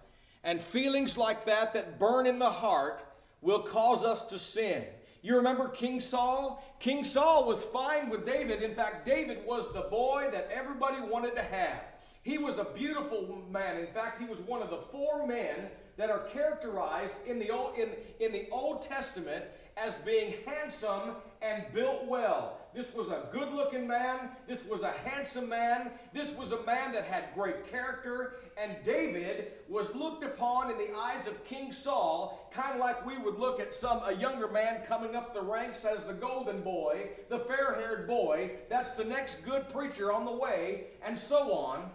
and 0.44 0.60
feelings 0.60 1.16
like 1.16 1.44
that 1.46 1.74
that 1.74 1.98
burn 1.98 2.26
in 2.26 2.38
the 2.38 2.50
heart 2.50 3.04
will 3.40 3.60
cause 3.60 4.04
us 4.04 4.22
to 4.22 4.38
sin. 4.38 4.84
You 5.22 5.36
remember 5.36 5.68
King 5.68 6.00
Saul? 6.00 6.64
King 6.80 7.04
Saul 7.04 7.46
was 7.46 7.62
fine 7.64 8.10
with 8.10 8.26
David. 8.26 8.62
In 8.62 8.74
fact, 8.74 9.06
David 9.06 9.46
was 9.46 9.72
the 9.72 9.82
boy 9.82 10.28
that 10.32 10.48
everybody 10.52 11.00
wanted 11.00 11.36
to 11.36 11.42
have. 11.42 11.80
He 12.22 12.38
was 12.38 12.58
a 12.58 12.64
beautiful 12.64 13.42
man. 13.50 13.78
In 13.78 13.86
fact, 13.88 14.20
he 14.20 14.26
was 14.26 14.38
one 14.40 14.62
of 14.62 14.70
the 14.70 14.80
four 14.90 15.26
men 15.26 15.68
that 15.96 16.10
are 16.10 16.20
characterized 16.32 17.14
in 17.26 17.38
the 17.38 17.50
Old, 17.50 17.76
in, 17.78 17.90
in 18.20 18.32
the 18.32 18.48
Old 18.50 18.82
Testament 18.82 19.44
as 19.76 19.94
being 20.04 20.34
handsome 20.46 21.16
and 21.40 21.64
built 21.72 22.06
well. 22.06 22.58
This 22.74 22.94
was 22.94 23.08
a 23.08 23.28
good 23.32 23.52
looking 23.52 23.86
man. 23.86 24.30
This 24.48 24.64
was 24.64 24.82
a 24.82 24.92
handsome 25.04 25.48
man. 25.48 25.90
This 26.12 26.32
was 26.32 26.52
a 26.52 26.62
man 26.64 26.92
that 26.92 27.04
had 27.04 27.34
great 27.34 27.70
character. 27.70 28.36
And 28.62 28.76
David 28.84 29.52
was 29.68 29.92
looked 29.92 30.22
upon 30.22 30.70
in 30.70 30.78
the 30.78 30.96
eyes 30.96 31.26
of 31.26 31.44
King 31.44 31.72
Saul, 31.72 32.48
kind 32.54 32.74
of 32.74 32.80
like 32.80 33.04
we 33.04 33.18
would 33.18 33.36
look 33.36 33.58
at 33.58 33.74
some 33.74 34.00
a 34.06 34.14
younger 34.14 34.46
man 34.46 34.82
coming 34.86 35.16
up 35.16 35.34
the 35.34 35.42
ranks 35.42 35.84
as 35.84 36.04
the 36.04 36.12
golden 36.12 36.60
boy, 36.60 37.08
the 37.28 37.40
fair 37.40 37.74
haired 37.74 38.06
boy. 38.06 38.52
That's 38.68 38.92
the 38.92 39.02
next 39.02 39.44
good 39.44 39.68
preacher 39.72 40.12
on 40.12 40.24
the 40.24 40.32
way, 40.32 40.84
and 41.04 41.18
so 41.18 41.52
on. 41.52 41.90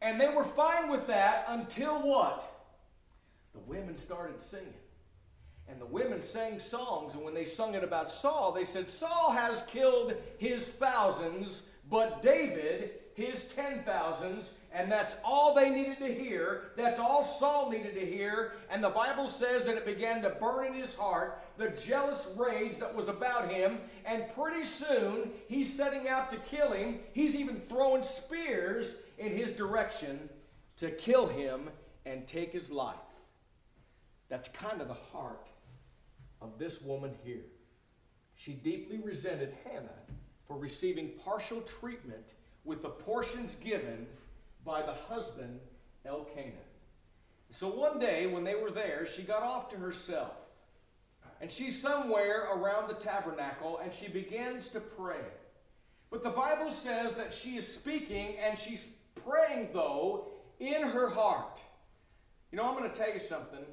And 0.00 0.20
they 0.20 0.28
were 0.28 0.44
fine 0.44 0.90
with 0.90 1.06
that 1.06 1.44
until 1.46 2.02
what? 2.02 2.42
The 3.52 3.60
women 3.60 3.96
started 3.96 4.42
singing. 4.42 4.74
And 5.68 5.80
the 5.80 5.86
women 5.86 6.20
sang 6.20 6.58
songs, 6.58 7.14
and 7.14 7.22
when 7.22 7.34
they 7.34 7.44
sung 7.44 7.76
it 7.76 7.84
about 7.84 8.10
Saul, 8.10 8.50
they 8.50 8.64
said, 8.64 8.90
Saul 8.90 9.30
has 9.30 9.62
killed 9.68 10.14
his 10.38 10.68
thousands, 10.68 11.62
but 11.88 12.22
David 12.22 13.01
his 13.14 13.44
ten 13.44 13.82
thousands, 13.84 14.54
and 14.72 14.90
that's 14.90 15.14
all 15.24 15.54
they 15.54 15.68
needed 15.68 15.98
to 15.98 16.12
hear. 16.12 16.70
That's 16.76 16.98
all 16.98 17.24
Saul 17.24 17.70
needed 17.70 17.94
to 17.94 18.06
hear. 18.06 18.52
And 18.70 18.82
the 18.82 18.90
Bible 18.90 19.28
says 19.28 19.66
that 19.66 19.76
it 19.76 19.84
began 19.84 20.22
to 20.22 20.30
burn 20.30 20.66
in 20.66 20.74
his 20.74 20.94
heart 20.94 21.42
the 21.58 21.70
jealous 21.70 22.26
rage 22.36 22.78
that 22.78 22.94
was 22.94 23.08
about 23.08 23.50
him. 23.50 23.78
And 24.06 24.24
pretty 24.34 24.64
soon, 24.64 25.30
he's 25.46 25.72
setting 25.72 26.08
out 26.08 26.30
to 26.30 26.36
kill 26.38 26.72
him. 26.72 27.00
He's 27.12 27.34
even 27.34 27.60
throwing 27.68 28.02
spears 28.02 28.96
in 29.18 29.36
his 29.36 29.52
direction 29.52 30.28
to 30.78 30.90
kill 30.90 31.26
him 31.26 31.68
and 32.06 32.26
take 32.26 32.52
his 32.52 32.70
life. 32.70 32.96
That's 34.28 34.48
kind 34.48 34.80
of 34.80 34.88
the 34.88 34.94
heart 34.94 35.48
of 36.40 36.58
this 36.58 36.80
woman 36.80 37.12
here. 37.22 37.44
She 38.34 38.54
deeply 38.54 38.98
resented 38.98 39.54
Hannah 39.64 39.90
for 40.48 40.56
receiving 40.56 41.10
partial 41.22 41.60
treatment 41.60 42.24
with 42.64 42.82
the 42.82 42.88
portions 42.88 43.54
given 43.56 44.06
by 44.64 44.82
the 44.82 44.94
husband 44.94 45.60
Elkanah. 46.04 46.52
So 47.50 47.68
one 47.68 47.98
day 47.98 48.26
when 48.26 48.44
they 48.44 48.54
were 48.54 48.70
there, 48.70 49.06
she 49.06 49.22
got 49.22 49.42
off 49.42 49.70
to 49.70 49.76
herself. 49.76 50.32
And 51.40 51.50
she's 51.50 51.80
somewhere 51.80 52.48
around 52.54 52.88
the 52.88 52.94
tabernacle 52.94 53.78
and 53.82 53.92
she 53.92 54.08
begins 54.08 54.68
to 54.68 54.80
pray. 54.80 55.24
But 56.10 56.22
the 56.22 56.30
Bible 56.30 56.70
says 56.70 57.14
that 57.14 57.34
she 57.34 57.56
is 57.56 57.66
speaking 57.66 58.36
and 58.38 58.58
she's 58.58 58.88
praying, 59.26 59.70
though, 59.72 60.28
in 60.60 60.82
her 60.82 61.08
heart. 61.08 61.58
You 62.50 62.58
know, 62.58 62.64
I'm 62.64 62.76
going 62.76 62.90
to 62.90 62.96
tell 62.96 63.12
you 63.12 63.18
something. 63.18 63.64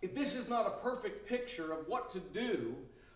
If 0.00 0.14
this 0.14 0.34
is 0.34 0.48
not 0.48 0.66
a 0.66 0.82
perfect 0.82 1.28
picture 1.28 1.72
of 1.72 1.86
what 1.86 2.10
to 2.10 2.18
do 2.18 2.74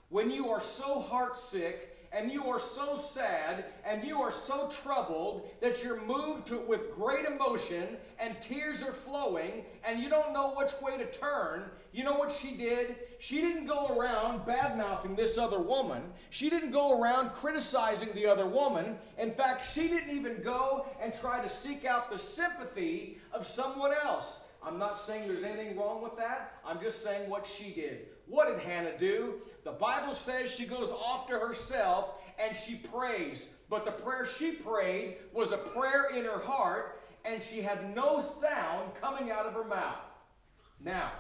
when 0.09 0.31
you 0.31 0.51
are 0.51 0.63
so 0.63 1.05
heartsick 1.11 1.77
and 2.17 2.33
you 2.33 2.47
are 2.47 2.61
so 2.61 2.97
sad 2.97 3.67
and 3.85 4.03
you 4.03 4.23
are 4.23 4.33
so 4.33 4.69
troubled 4.69 5.51
that 5.61 5.83
you're 5.83 6.01
moved 6.03 6.47
to, 6.47 6.59
with 6.61 6.95
great 6.95 7.27
emotion 7.27 7.99
and 8.19 8.41
tears 8.41 8.83
are 8.83 8.93
flowing 8.93 9.65
and 9.87 10.01
you 10.01 10.09
don't 10.09 10.33
know 10.33 10.55
which 10.57 10.73
way 10.81 10.97
to 10.97 11.05
turn, 11.11 11.65
you 11.93 12.05
know 12.05 12.15
what 12.15 12.33
she 12.33 12.53
did? 12.53 12.97
She 13.19 13.43
didn't 13.43 13.67
go 13.67 13.89
around 13.89 14.47
bad 14.47 14.79
mouthing 14.79 15.15
this 15.15 15.37
other 15.37 15.61
woman. 15.61 16.03
She 16.31 16.49
didn't 16.49 16.71
go 16.71 16.99
around 16.99 17.33
criticizing 17.33 18.09
the 18.15 18.27
other 18.27 18.47
woman. 18.47 18.97
In 19.19 19.33
fact, 19.33 19.71
she 19.75 19.87
didn't 19.87 20.11
even 20.11 20.43
go 20.43 20.87
and 21.03 21.15
try 21.21 21.43
to 21.43 21.51
seek 21.51 21.85
out 21.85 22.11
the 22.11 22.19
sympathy 22.19 23.19
of 23.33 23.47
someone 23.47 23.93
else. 23.93 24.41
I'm 24.67 24.79
not 24.79 24.99
saying 24.99 25.29
there's 25.29 25.45
anything 25.45 25.77
wrong 25.77 26.03
with 26.03 26.17
that. 26.17 26.55
I'm 26.65 26.81
just 26.81 27.03
saying 27.03 27.31
what 27.31 27.47
she 27.47 27.71
did. 27.71 28.09
What 28.27 28.49
did 28.49 28.59
Hannah 28.59 28.99
do? 28.99 29.35
The 29.63 29.71
Bible 29.71 30.15
says 30.15 30.51
she 30.51 30.67
goes 30.67 30.91
off 30.91 31.29
to 31.29 31.39
herself 31.39 32.15
and 32.39 32.57
she 32.57 32.75
prays. 32.75 33.49
But 33.71 33.85
the 33.85 33.93
prayer 33.93 34.27
she 34.27 34.53
prayed 34.53 35.19
was 35.33 35.53
a 35.53 35.59
prayer 35.59 36.09
in 36.15 36.25
her 36.25 36.41
heart, 36.41 37.01
and 37.25 37.43
she 37.43 37.63
had 37.63 37.95
no 37.95 38.25
sound 38.41 38.93
coming 39.01 39.31
out 39.31 39.47
of 39.47 39.55
her 39.55 39.65
mouth. 39.65 39.99
Now, 40.85 41.13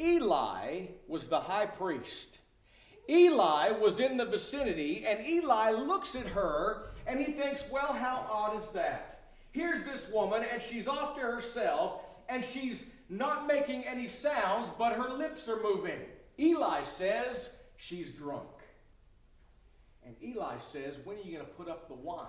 Eli 0.00 0.86
was 1.06 1.28
the 1.28 1.40
high 1.40 1.66
priest. 1.66 2.38
Eli 3.08 3.72
was 3.72 4.00
in 4.00 4.16
the 4.16 4.24
vicinity, 4.24 5.04
and 5.06 5.20
Eli 5.26 5.70
looks 5.70 6.14
at 6.14 6.26
her 6.28 6.86
and 7.06 7.20
he 7.20 7.32
thinks, 7.32 7.64
Well, 7.70 7.92
how 7.92 8.26
odd 8.30 8.62
is 8.62 8.68
that? 8.70 9.12
Here's 9.52 9.82
this 9.82 10.08
woman, 10.10 10.44
and 10.50 10.62
she's 10.62 10.88
off 10.88 11.14
to 11.16 11.20
herself, 11.20 12.01
and 12.32 12.42
she's 12.42 12.86
not 13.10 13.46
making 13.46 13.84
any 13.84 14.08
sounds, 14.08 14.70
but 14.78 14.94
her 14.94 15.10
lips 15.10 15.48
are 15.50 15.62
moving. 15.62 15.98
Eli 16.38 16.82
says 16.84 17.50
she's 17.76 18.10
drunk. 18.10 18.48
And 20.04 20.16
Eli 20.22 20.56
says, 20.56 20.94
When 21.04 21.18
are 21.18 21.20
you 21.20 21.32
going 21.36 21.44
to 21.44 21.52
put 21.52 21.68
up 21.68 21.88
the 21.88 21.94
wine 21.94 22.26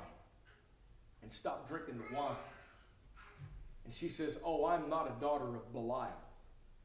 and 1.22 1.32
stop 1.32 1.70
drinking 1.70 2.00
the 2.00 2.16
wine? 2.16 2.36
And 3.86 3.94
she 3.94 4.10
says, 4.10 4.38
Oh, 4.44 4.66
I'm 4.66 4.90
not 4.90 5.10
a 5.10 5.22
daughter 5.22 5.56
of 5.56 5.72
Belial. 5.72 6.10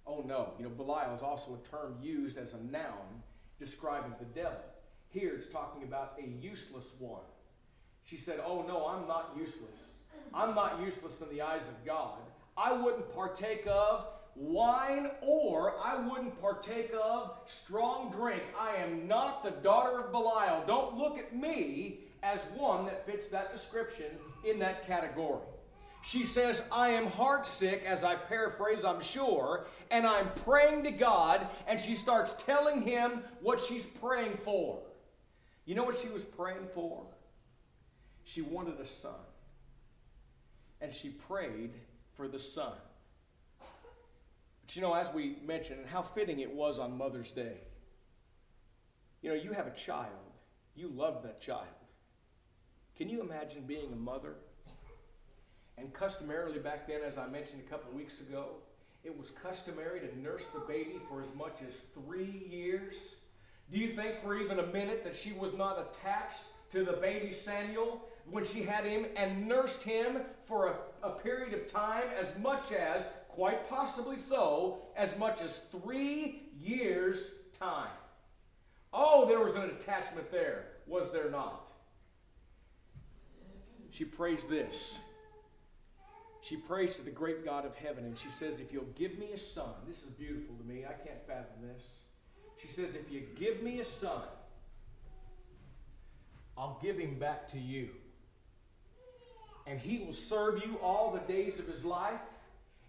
Oh, 0.06 0.24
no. 0.26 0.52
You 0.56 0.64
know, 0.64 0.70
Belial 0.70 1.12
is 1.12 1.20
also 1.20 1.58
a 1.60 1.68
term 1.68 1.96
used 2.00 2.38
as 2.38 2.52
a 2.52 2.58
noun 2.70 3.22
describing 3.58 4.14
the 4.20 4.26
devil. 4.26 4.60
Here 5.08 5.34
it's 5.34 5.48
talking 5.48 5.82
about 5.82 6.14
a 6.22 6.28
useless 6.40 6.92
one. 7.00 7.22
She 8.04 8.16
said, 8.16 8.40
Oh, 8.46 8.64
no, 8.66 8.86
I'm 8.86 9.08
not 9.08 9.34
useless. 9.36 9.96
I'm 10.32 10.54
not 10.54 10.80
useless 10.80 11.20
in 11.20 11.28
the 11.30 11.42
eyes 11.42 11.66
of 11.68 11.84
God. 11.84 12.18
I 12.58 12.72
wouldn't 12.72 13.14
partake 13.14 13.66
of 13.68 14.06
wine 14.34 15.10
or 15.20 15.74
I 15.82 15.96
wouldn't 15.96 16.40
partake 16.40 16.92
of 17.00 17.36
strong 17.46 18.10
drink. 18.10 18.42
I 18.58 18.76
am 18.76 19.06
not 19.06 19.44
the 19.44 19.50
daughter 19.50 20.00
of 20.00 20.12
Belial. 20.12 20.64
Don't 20.66 20.96
look 20.96 21.18
at 21.18 21.36
me 21.36 22.00
as 22.22 22.40
one 22.56 22.84
that 22.86 23.06
fits 23.06 23.28
that 23.28 23.52
description 23.52 24.06
in 24.44 24.58
that 24.58 24.86
category. 24.86 25.42
She 26.04 26.24
says, 26.24 26.62
I 26.70 26.90
am 26.90 27.08
heartsick, 27.08 27.84
as 27.84 28.04
I 28.04 28.14
paraphrase, 28.14 28.84
I'm 28.84 29.00
sure, 29.00 29.66
and 29.90 30.06
I'm 30.06 30.30
praying 30.44 30.84
to 30.84 30.90
God, 30.90 31.46
and 31.66 31.80
she 31.80 31.96
starts 31.96 32.34
telling 32.46 32.82
him 32.82 33.22
what 33.40 33.60
she's 33.60 33.84
praying 33.84 34.38
for. 34.44 34.80
You 35.64 35.74
know 35.74 35.84
what 35.84 35.98
she 35.98 36.08
was 36.08 36.24
praying 36.24 36.68
for? 36.72 37.04
She 38.24 38.40
wanted 38.40 38.80
a 38.80 38.86
son. 38.86 39.12
And 40.80 40.94
she 40.94 41.10
prayed 41.10 41.72
for 42.18 42.26
the 42.26 42.38
son. 42.38 42.72
But 44.66 44.74
you 44.74 44.82
know, 44.82 44.92
as 44.92 45.14
we 45.14 45.36
mentioned, 45.46 45.78
and 45.78 45.88
how 45.88 46.02
fitting 46.02 46.40
it 46.40 46.52
was 46.52 46.80
on 46.80 46.98
Mother's 46.98 47.30
Day. 47.30 47.58
You 49.22 49.30
know, 49.30 49.36
you 49.36 49.52
have 49.52 49.68
a 49.68 49.74
child, 49.74 50.32
you 50.74 50.88
love 50.88 51.22
that 51.22 51.40
child. 51.40 51.64
Can 52.96 53.08
you 53.08 53.20
imagine 53.20 53.62
being 53.66 53.92
a 53.92 53.96
mother? 53.96 54.34
And 55.78 55.94
customarily 55.94 56.58
back 56.58 56.88
then, 56.88 57.02
as 57.06 57.16
I 57.16 57.28
mentioned 57.28 57.62
a 57.64 57.70
couple 57.70 57.92
weeks 57.92 58.18
ago, 58.20 58.56
it 59.04 59.16
was 59.16 59.30
customary 59.30 60.00
to 60.00 60.20
nurse 60.20 60.46
the 60.52 60.60
baby 60.60 60.96
for 61.08 61.22
as 61.22 61.32
much 61.36 61.60
as 61.66 61.82
three 61.94 62.44
years. 62.50 63.14
Do 63.70 63.78
you 63.78 63.94
think 63.94 64.20
for 64.22 64.36
even 64.36 64.58
a 64.58 64.66
minute 64.66 65.04
that 65.04 65.16
she 65.16 65.32
was 65.32 65.54
not 65.54 65.78
attached 65.78 66.42
to 66.72 66.84
the 66.84 66.94
baby 66.94 67.32
Samuel 67.32 68.02
when 68.30 68.44
she 68.44 68.62
had 68.62 68.84
him 68.84 69.06
and 69.16 69.46
nursed 69.46 69.82
him 69.82 70.18
for 70.44 70.68
a, 71.02 71.06
a 71.06 71.10
period 71.10 71.54
of 71.54 71.70
time 71.70 72.04
as 72.20 72.26
much 72.38 72.72
as 72.72 73.04
quite 73.28 73.68
possibly 73.68 74.16
so, 74.28 74.82
as 74.96 75.16
much 75.18 75.40
as 75.40 75.58
three 75.70 76.42
years' 76.58 77.34
time. 77.58 77.90
Oh, 78.92 79.26
there 79.26 79.40
was 79.40 79.54
an 79.54 79.64
attachment 79.64 80.30
there, 80.30 80.66
was 80.86 81.12
there 81.12 81.30
not? 81.30 81.70
She 83.90 84.04
prays 84.04 84.44
this. 84.44 84.98
She 86.40 86.56
prays 86.56 86.94
to 86.96 87.02
the 87.02 87.10
great 87.10 87.44
God 87.44 87.66
of 87.66 87.74
heaven, 87.74 88.04
and 88.04 88.18
she 88.18 88.30
says, 88.30 88.60
If 88.60 88.72
you'll 88.72 88.84
give 88.96 89.18
me 89.18 89.32
a 89.34 89.38
son, 89.38 89.74
this 89.86 90.02
is 90.02 90.10
beautiful 90.10 90.54
to 90.56 90.64
me, 90.64 90.84
I 90.84 90.92
can't 90.92 91.24
fathom 91.26 91.62
this. 91.62 92.00
She 92.56 92.68
says, 92.68 92.94
If 92.94 93.10
you 93.12 93.22
give 93.38 93.62
me 93.62 93.80
a 93.80 93.84
son, 93.84 94.22
I'll 96.56 96.78
give 96.82 96.98
him 96.98 97.18
back 97.18 97.48
to 97.48 97.58
you. 97.58 97.90
And 99.68 99.78
he 99.78 99.98
will 99.98 100.14
serve 100.14 100.62
you 100.64 100.78
all 100.82 101.12
the 101.12 101.32
days 101.32 101.58
of 101.58 101.66
his 101.66 101.84
life 101.84 102.20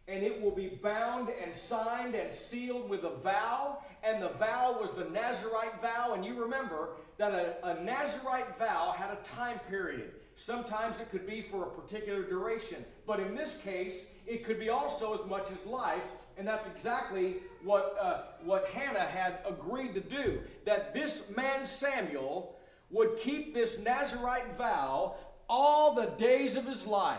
and 0.09 0.23
it 0.23 0.41
will 0.41 0.51
be 0.51 0.69
bound 0.69 1.29
and 1.29 1.55
signed 1.55 2.15
and 2.15 2.33
sealed 2.33 2.89
with 2.89 3.03
a 3.03 3.15
vow. 3.17 3.77
And 4.03 4.21
the 4.21 4.29
vow 4.29 4.75
was 4.81 4.91
the 4.93 5.05
Nazarite 5.05 5.79
vow. 5.81 6.13
And 6.15 6.25
you 6.25 6.33
remember 6.33 6.89
that 7.17 7.31
a, 7.31 7.67
a, 7.67 7.83
Nazarite 7.83 8.57
vow 8.57 8.95
had 8.97 9.11
a 9.11 9.17
time 9.17 9.59
period. 9.69 10.13
Sometimes 10.35 10.99
it 10.99 11.11
could 11.11 11.27
be 11.27 11.43
for 11.43 11.63
a 11.63 11.69
particular 11.69 12.23
duration. 12.23 12.83
But 13.05 13.19
in 13.19 13.35
this 13.35 13.57
case, 13.57 14.07
it 14.25 14.43
could 14.43 14.59
be 14.59 14.69
also 14.69 15.13
as 15.13 15.29
much 15.29 15.51
as 15.51 15.63
life. 15.67 16.11
And 16.37 16.47
that's 16.47 16.67
exactly 16.67 17.35
what, 17.63 17.95
uh, 18.01 18.21
what 18.43 18.65
Hannah 18.69 19.05
had 19.05 19.39
agreed 19.45 19.93
to 19.93 19.99
do. 19.99 20.39
That 20.65 20.91
this 20.91 21.23
man 21.35 21.67
Samuel 21.67 22.55
would 22.89 23.17
keep 23.17 23.53
this 23.53 23.77
Nazarite 23.77 24.57
vow 24.57 25.17
all 25.49 25.95
the 25.95 26.11
days 26.17 26.55
of 26.55 26.65
his 26.65 26.85
life 26.85 27.17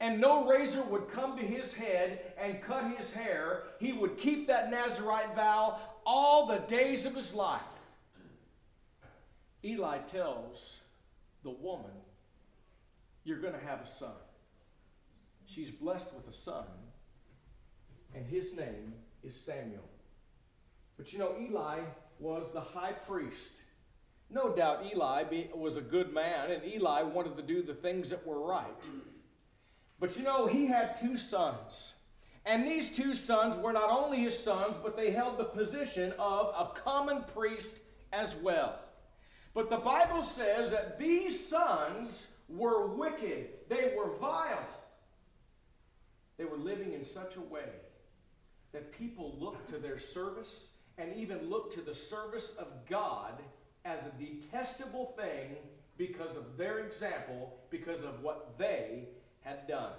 and 0.00 0.20
no 0.20 0.46
razor 0.46 0.82
would 0.82 1.10
come 1.10 1.36
to 1.36 1.42
his 1.42 1.72
head 1.72 2.20
and 2.38 2.60
cut 2.62 2.96
his 2.96 3.12
hair. 3.12 3.64
He 3.80 3.92
would 3.92 4.18
keep 4.18 4.46
that 4.46 4.70
Nazarite 4.70 5.34
vow 5.34 5.78
all 6.04 6.46
the 6.46 6.58
days 6.58 7.06
of 7.06 7.14
his 7.14 7.32
life. 7.32 7.60
Eli 9.64 9.98
tells 9.98 10.80
the 11.42 11.50
woman, 11.50 11.90
You're 13.24 13.40
going 13.40 13.54
to 13.54 13.66
have 13.66 13.80
a 13.80 13.86
son. 13.86 14.12
She's 15.46 15.70
blessed 15.70 16.08
with 16.14 16.28
a 16.28 16.36
son, 16.36 16.64
and 18.14 18.26
his 18.26 18.54
name 18.54 18.92
is 19.22 19.34
Samuel. 19.34 19.88
But 20.96 21.12
you 21.12 21.18
know, 21.18 21.34
Eli 21.40 21.80
was 22.18 22.50
the 22.52 22.60
high 22.60 22.92
priest. 22.92 23.52
No 24.30 24.54
doubt 24.54 24.84
Eli 24.92 25.24
was 25.54 25.76
a 25.76 25.80
good 25.80 26.12
man, 26.12 26.50
and 26.50 26.64
Eli 26.64 27.02
wanted 27.02 27.36
to 27.36 27.42
do 27.42 27.62
the 27.62 27.74
things 27.74 28.10
that 28.10 28.26
were 28.26 28.40
right. 28.40 28.84
But 30.00 30.16
you 30.16 30.24
know, 30.24 30.46
he 30.46 30.66
had 30.66 31.00
two 31.00 31.16
sons. 31.16 31.94
And 32.44 32.64
these 32.64 32.90
two 32.90 33.14
sons 33.14 33.56
were 33.56 33.72
not 33.72 33.90
only 33.90 34.18
his 34.18 34.38
sons, 34.38 34.76
but 34.82 34.96
they 34.96 35.10
held 35.10 35.36
the 35.36 35.44
position 35.44 36.12
of 36.18 36.54
a 36.56 36.78
common 36.78 37.24
priest 37.34 37.78
as 38.12 38.36
well. 38.36 38.78
But 39.54 39.70
the 39.70 39.78
Bible 39.78 40.22
says 40.22 40.70
that 40.70 40.98
these 40.98 41.48
sons 41.48 42.28
were 42.48 42.86
wicked, 42.86 43.48
they 43.68 43.94
were 43.96 44.16
vile. 44.18 44.66
They 46.36 46.44
were 46.44 46.58
living 46.58 46.92
in 46.92 47.04
such 47.04 47.36
a 47.36 47.40
way 47.40 47.70
that 48.72 48.92
people 48.92 49.34
looked 49.40 49.70
to 49.70 49.78
their 49.78 49.98
service 49.98 50.68
and 50.98 51.14
even 51.16 51.48
looked 51.48 51.74
to 51.74 51.80
the 51.80 51.94
service 51.94 52.52
of 52.58 52.66
God 52.88 53.32
as 53.86 54.00
a 54.00 54.22
detestable 54.22 55.14
thing 55.16 55.56
because 55.96 56.36
of 56.36 56.56
their 56.56 56.80
example, 56.80 57.54
because 57.70 58.02
of 58.02 58.22
what 58.22 58.58
they 58.58 59.04
had 59.40 59.66
done. 59.68 59.92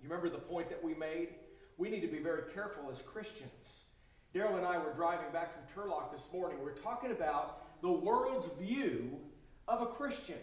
You 0.00 0.08
remember 0.08 0.30
the 0.30 0.38
point 0.38 0.68
that 0.70 0.82
we 0.82 0.94
made? 0.94 1.30
We 1.76 1.90
need 1.90 2.00
to 2.00 2.08
be 2.08 2.18
very 2.18 2.52
careful 2.54 2.90
as 2.90 3.02
Christians. 3.02 3.82
Daryl 4.34 4.56
and 4.56 4.66
I 4.66 4.78
were 4.78 4.92
driving 4.94 5.32
back 5.32 5.52
from 5.52 5.64
Turlock 5.74 6.12
this 6.12 6.26
morning. 6.32 6.58
We 6.58 6.66
we're 6.66 6.72
talking 6.72 7.10
about 7.10 7.80
the 7.82 7.90
world's 7.90 8.48
view 8.60 9.18
of 9.66 9.82
a 9.82 9.86
Christian. 9.86 10.38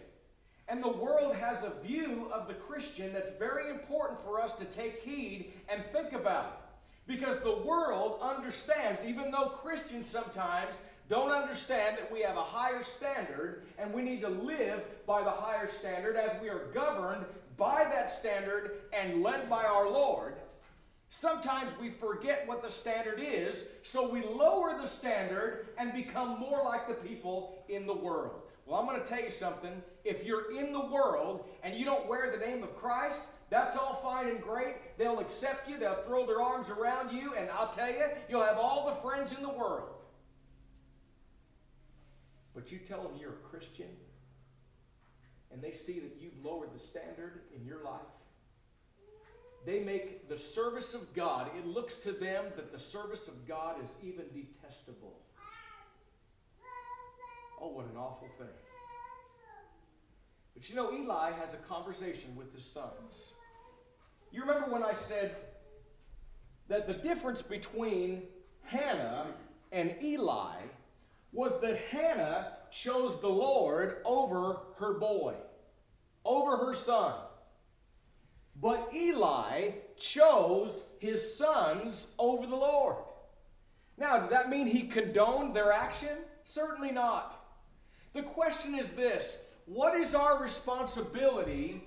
And 0.68 0.82
the 0.82 0.92
world 0.92 1.36
has 1.36 1.62
a 1.62 1.72
view 1.86 2.28
of 2.32 2.48
the 2.48 2.54
Christian 2.54 3.12
that's 3.12 3.30
very 3.38 3.70
important 3.70 4.20
for 4.24 4.40
us 4.40 4.52
to 4.54 4.64
take 4.64 5.02
heed 5.02 5.52
and 5.68 5.82
think 5.92 6.12
about. 6.12 6.62
Because 7.06 7.38
the 7.38 7.58
world 7.58 8.18
understands, 8.20 9.00
even 9.06 9.30
though 9.30 9.46
Christians 9.46 10.08
sometimes 10.08 10.76
don't 11.08 11.30
understand 11.30 11.98
that 11.98 12.12
we 12.12 12.22
have 12.22 12.36
a 12.36 12.42
higher 12.42 12.82
standard 12.82 13.62
and 13.78 13.92
we 13.92 14.02
need 14.02 14.20
to 14.22 14.28
live 14.28 14.82
by 15.06 15.22
the 15.22 15.30
higher 15.30 15.70
standard 15.70 16.16
as 16.16 16.40
we 16.42 16.48
are 16.48 16.66
governed 16.74 17.24
by 17.56 17.84
that 17.84 18.10
standard 18.10 18.82
and 18.92 19.22
led 19.22 19.48
by 19.48 19.64
our 19.64 19.88
Lord. 19.88 20.34
Sometimes 21.08 21.72
we 21.80 21.90
forget 21.90 22.46
what 22.46 22.62
the 22.62 22.70
standard 22.70 23.20
is, 23.22 23.66
so 23.82 24.10
we 24.10 24.22
lower 24.22 24.76
the 24.80 24.88
standard 24.88 25.68
and 25.78 25.92
become 25.92 26.40
more 26.40 26.64
like 26.64 26.88
the 26.88 26.94
people 26.94 27.64
in 27.68 27.86
the 27.86 27.94
world. 27.94 28.42
Well, 28.66 28.80
I'm 28.80 28.86
going 28.86 29.00
to 29.00 29.06
tell 29.06 29.22
you 29.22 29.30
something. 29.30 29.80
If 30.04 30.24
you're 30.24 30.50
in 30.58 30.72
the 30.72 30.84
world 30.84 31.44
and 31.62 31.76
you 31.76 31.84
don't 31.84 32.08
wear 32.08 32.36
the 32.36 32.44
name 32.44 32.64
of 32.64 32.76
Christ, 32.76 33.20
that's 33.48 33.76
all 33.76 34.00
fine 34.02 34.28
and 34.28 34.42
great. 34.42 34.98
They'll 34.98 35.20
accept 35.20 35.68
you, 35.68 35.78
they'll 35.78 36.02
throw 36.02 36.26
their 36.26 36.42
arms 36.42 36.68
around 36.68 37.12
you, 37.12 37.34
and 37.34 37.48
I'll 37.50 37.70
tell 37.70 37.88
you, 37.88 38.06
you'll 38.28 38.42
have 38.42 38.58
all 38.58 38.86
the 38.86 39.08
friends 39.08 39.32
in 39.32 39.42
the 39.42 39.48
world. 39.48 39.88
But 42.56 42.72
you 42.72 42.78
tell 42.78 43.02
them 43.02 43.12
you're 43.20 43.34
a 43.34 43.48
Christian, 43.50 43.90
and 45.52 45.62
they 45.62 45.72
see 45.72 46.00
that 46.00 46.16
you've 46.18 46.42
lowered 46.42 46.74
the 46.74 46.80
standard 46.80 47.42
in 47.54 47.66
your 47.66 47.84
life, 47.84 48.00
they 49.66 49.80
make 49.80 50.26
the 50.28 50.38
service 50.38 50.94
of 50.94 51.12
God, 51.12 51.50
it 51.58 51.66
looks 51.66 51.96
to 51.96 52.12
them 52.12 52.46
that 52.56 52.72
the 52.72 52.78
service 52.78 53.28
of 53.28 53.46
God 53.46 53.76
is 53.84 53.90
even 54.02 54.24
detestable. 54.32 55.18
Oh, 57.60 57.68
what 57.68 57.84
an 57.86 57.96
awful 57.98 58.28
thing. 58.38 58.46
But 60.54 60.70
you 60.70 60.76
know, 60.76 60.94
Eli 60.94 61.32
has 61.32 61.52
a 61.52 61.58
conversation 61.58 62.34
with 62.36 62.54
his 62.54 62.64
sons. 62.64 63.34
You 64.32 64.40
remember 64.40 64.70
when 64.70 64.82
I 64.82 64.94
said 64.94 65.36
that 66.68 66.86
the 66.86 66.94
difference 66.94 67.42
between 67.42 68.22
Hannah 68.62 69.26
and 69.72 69.94
Eli 70.02 70.54
was 71.36 71.60
that 71.60 71.76
Hannah 71.90 72.52
chose 72.70 73.20
the 73.20 73.28
Lord 73.28 73.98
over 74.06 74.56
her 74.78 74.94
boy, 74.94 75.34
over 76.24 76.56
her 76.56 76.74
son. 76.74 77.12
But 78.58 78.88
Eli 78.94 79.72
chose 79.98 80.84
his 80.98 81.36
sons 81.36 82.06
over 82.18 82.46
the 82.46 82.56
Lord. 82.56 82.96
Now, 83.98 84.18
did 84.18 84.30
that 84.30 84.48
mean 84.48 84.66
he 84.66 84.84
condoned 84.84 85.54
their 85.54 85.72
action? 85.72 86.16
Certainly 86.44 86.92
not. 86.92 87.38
The 88.14 88.22
question 88.22 88.74
is 88.74 88.92
this 88.92 89.36
what 89.66 89.94
is 89.94 90.14
our 90.14 90.42
responsibility? 90.42 91.85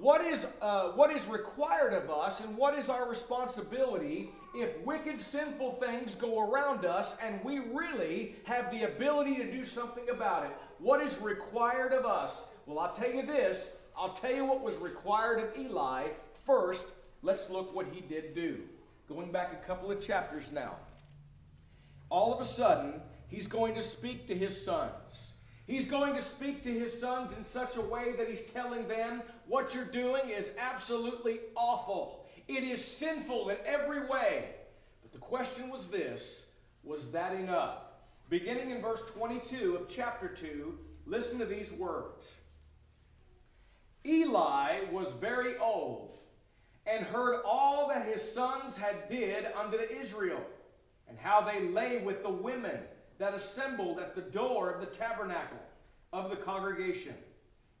What 0.00 0.22
is, 0.22 0.46
uh, 0.62 0.92
what 0.92 1.14
is 1.14 1.26
required 1.26 1.92
of 1.92 2.10
us, 2.10 2.40
and 2.40 2.56
what 2.56 2.78
is 2.78 2.88
our 2.88 3.06
responsibility 3.06 4.30
if 4.54 4.80
wicked, 4.80 5.20
sinful 5.20 5.74
things 5.74 6.14
go 6.14 6.40
around 6.40 6.86
us 6.86 7.14
and 7.22 7.44
we 7.44 7.58
really 7.58 8.36
have 8.44 8.70
the 8.70 8.84
ability 8.84 9.36
to 9.36 9.52
do 9.52 9.66
something 9.66 10.08
about 10.08 10.46
it? 10.46 10.52
What 10.78 11.02
is 11.02 11.18
required 11.20 11.92
of 11.92 12.06
us? 12.06 12.44
Well, 12.64 12.78
I'll 12.78 12.94
tell 12.94 13.12
you 13.12 13.26
this. 13.26 13.76
I'll 13.94 14.14
tell 14.14 14.34
you 14.34 14.46
what 14.46 14.62
was 14.62 14.76
required 14.76 15.38
of 15.38 15.58
Eli. 15.58 16.08
First, 16.46 16.86
let's 17.20 17.50
look 17.50 17.74
what 17.74 17.86
he 17.92 18.00
did 18.00 18.34
do. 18.34 18.60
Going 19.06 19.30
back 19.30 19.52
a 19.52 19.66
couple 19.66 19.90
of 19.90 20.00
chapters 20.00 20.50
now. 20.50 20.76
All 22.08 22.32
of 22.32 22.40
a 22.40 22.46
sudden, 22.46 23.02
he's 23.28 23.46
going 23.46 23.74
to 23.74 23.82
speak 23.82 24.26
to 24.28 24.34
his 24.34 24.64
sons. 24.64 25.34
He's 25.66 25.86
going 25.86 26.14
to 26.14 26.22
speak 26.22 26.64
to 26.64 26.72
his 26.76 26.98
sons 26.98 27.30
in 27.36 27.44
such 27.44 27.76
a 27.76 27.80
way 27.80 28.12
that 28.16 28.28
he's 28.28 28.42
telling 28.52 28.88
them 28.88 29.22
what 29.50 29.74
you're 29.74 29.84
doing 29.84 30.28
is 30.28 30.52
absolutely 30.60 31.40
awful. 31.56 32.24
It 32.46 32.62
is 32.62 32.84
sinful 32.84 33.48
in 33.48 33.56
every 33.66 34.06
way. 34.06 34.50
But 35.02 35.10
the 35.10 35.18
question 35.18 35.68
was 35.68 35.88
this 35.88 36.46
was 36.84 37.10
that 37.10 37.34
enough? 37.34 37.78
Beginning 38.28 38.70
in 38.70 38.80
verse 38.80 39.02
22 39.12 39.74
of 39.74 39.88
chapter 39.88 40.28
2, 40.28 40.78
listen 41.04 41.38
to 41.40 41.46
these 41.46 41.72
words 41.72 42.36
Eli 44.06 44.84
was 44.92 45.12
very 45.14 45.58
old 45.58 46.18
and 46.86 47.04
heard 47.04 47.40
all 47.44 47.88
that 47.88 48.06
his 48.06 48.22
sons 48.22 48.76
had 48.76 49.08
did 49.10 49.46
unto 49.60 49.78
Israel, 49.78 50.46
and 51.08 51.18
how 51.18 51.40
they 51.40 51.68
lay 51.68 51.98
with 51.98 52.22
the 52.22 52.30
women 52.30 52.78
that 53.18 53.34
assembled 53.34 53.98
at 53.98 54.14
the 54.14 54.22
door 54.22 54.70
of 54.70 54.80
the 54.80 54.86
tabernacle 54.86 55.58
of 56.12 56.30
the 56.30 56.36
congregation. 56.36 57.14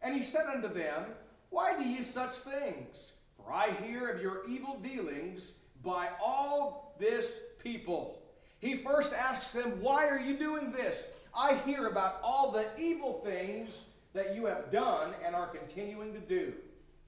And 0.02 0.14
he 0.14 0.22
said 0.22 0.46
unto 0.46 0.68
them, 0.68 1.06
Why 1.50 1.76
do 1.76 1.84
ye 1.84 2.02
such 2.02 2.34
things? 2.36 3.12
For 3.36 3.52
I 3.52 3.70
hear 3.82 4.08
of 4.08 4.22
your 4.22 4.46
evil 4.48 4.78
dealings 4.78 5.52
by 5.84 6.08
all 6.22 6.94
this 6.98 7.40
people. 7.62 8.22
He 8.58 8.76
first 8.76 9.12
asks 9.12 9.52
them, 9.52 9.80
Why 9.80 10.08
are 10.08 10.18
you 10.18 10.36
doing 10.36 10.72
this? 10.72 11.06
I 11.34 11.56
hear 11.56 11.86
about 11.86 12.20
all 12.22 12.50
the 12.50 12.66
evil 12.78 13.20
things 13.24 13.86
that 14.12 14.34
you 14.34 14.46
have 14.46 14.72
done 14.72 15.14
and 15.24 15.34
are 15.34 15.46
continuing 15.46 16.12
to 16.12 16.20
do. 16.20 16.52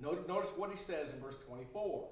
Notice 0.01 0.51
what 0.57 0.71
he 0.71 0.77
says 0.77 1.13
in 1.13 1.21
verse 1.21 1.37
24. 1.47 2.05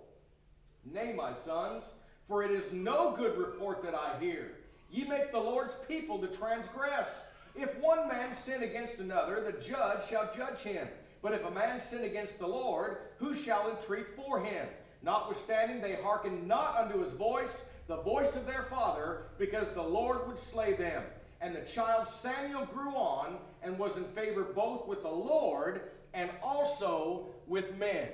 Nay, 0.84 1.12
my 1.16 1.34
sons, 1.34 1.94
for 2.26 2.42
it 2.42 2.50
is 2.50 2.72
no 2.72 3.14
good 3.16 3.36
report 3.36 3.82
that 3.82 3.94
I 3.94 4.18
hear 4.20 4.52
Ye 4.90 5.04
make 5.04 5.30
the 5.30 5.38
Lord's 5.38 5.76
people 5.86 6.18
to 6.18 6.26
transgress. 6.26 7.24
If 7.54 7.76
one 7.78 8.08
man 8.08 8.34
sin 8.34 8.62
against 8.62 8.98
another, 8.98 9.40
the 9.40 9.52
judge 9.52 10.08
shall 10.08 10.30
judge 10.36 10.58
him. 10.60 10.88
But 11.22 11.34
if 11.34 11.44
a 11.44 11.50
man 11.50 11.80
sin 11.80 12.04
against 12.04 12.38
the 12.38 12.46
Lord, 12.46 12.98
who 13.18 13.34
shall 13.34 13.70
entreat 13.70 14.16
for 14.16 14.40
him? 14.40 14.66
Notwithstanding, 15.02 15.80
they 15.80 15.96
hearkened 15.96 16.46
not 16.46 16.76
unto 16.76 17.02
his 17.02 17.12
voice, 17.12 17.64
the 17.86 18.02
voice 18.02 18.36
of 18.36 18.46
their 18.46 18.64
father, 18.64 19.22
because 19.38 19.68
the 19.74 19.82
Lord 19.82 20.26
would 20.26 20.38
slay 20.38 20.74
them. 20.74 21.02
And 21.40 21.54
the 21.54 21.62
child 21.62 22.08
Samuel 22.08 22.66
grew 22.66 22.90
on 22.90 23.38
and 23.62 23.78
was 23.78 23.96
in 23.96 24.04
favor 24.04 24.42
both 24.42 24.86
with 24.86 25.02
the 25.02 25.08
Lord 25.08 25.90
and 26.12 26.30
also 26.42 27.26
with 27.46 27.76
men. 27.76 28.08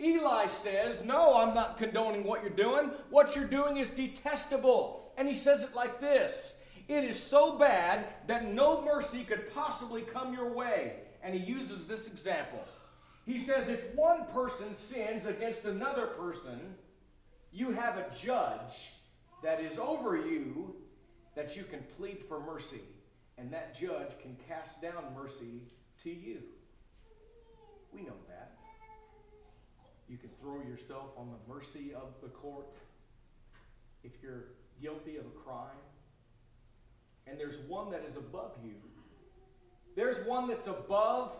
Eli 0.00 0.46
says, 0.48 1.04
No, 1.04 1.36
I'm 1.36 1.54
not 1.54 1.78
condoning 1.78 2.24
what 2.24 2.42
you're 2.42 2.50
doing. 2.50 2.90
What 3.10 3.36
you're 3.36 3.46
doing 3.46 3.76
is 3.76 3.88
detestable. 3.90 5.12
And 5.16 5.28
he 5.28 5.36
says 5.36 5.62
it 5.62 5.74
like 5.74 6.00
this 6.00 6.56
It 6.88 7.04
is 7.04 7.20
so 7.20 7.56
bad 7.56 8.06
that 8.26 8.52
no 8.52 8.82
mercy 8.82 9.22
could 9.22 9.54
possibly 9.54 10.02
come 10.02 10.34
your 10.34 10.52
way. 10.52 10.94
And 11.24 11.34
he 11.34 11.40
uses 11.40 11.88
this 11.88 12.06
example. 12.06 12.62
He 13.26 13.40
says, 13.40 13.68
If 13.68 13.94
one 13.94 14.26
person 14.26 14.76
sins 14.76 15.24
against 15.24 15.64
another 15.64 16.06
person, 16.06 16.74
you 17.50 17.72
have 17.72 17.96
a 17.96 18.06
judge 18.22 18.92
that 19.42 19.60
is 19.60 19.78
over 19.78 20.16
you 20.16 20.76
that 21.34 21.56
you 21.56 21.64
can 21.64 21.82
plead 21.96 22.22
for 22.28 22.38
mercy. 22.38 22.82
And 23.38 23.52
that 23.52 23.74
judge 23.74 24.12
can 24.22 24.36
cast 24.46 24.80
down 24.80 25.02
mercy 25.16 25.62
to 26.02 26.10
you. 26.10 26.40
We 27.92 28.02
know 28.02 28.16
that. 28.28 28.52
You 30.08 30.18
can 30.18 30.30
throw 30.40 30.60
yourself 30.62 31.06
on 31.16 31.30
the 31.30 31.52
mercy 31.52 31.92
of 31.94 32.08
the 32.22 32.28
court 32.28 32.76
if 34.04 34.12
you're 34.22 34.44
guilty 34.80 35.16
of 35.16 35.24
a 35.24 35.48
crime, 35.48 35.70
and 37.26 37.40
there's 37.40 37.58
one 37.60 37.90
that 37.90 38.04
is 38.06 38.16
above 38.16 38.52
you. 38.62 38.74
There's 39.96 40.24
one 40.26 40.48
that's 40.48 40.66
above 40.66 41.36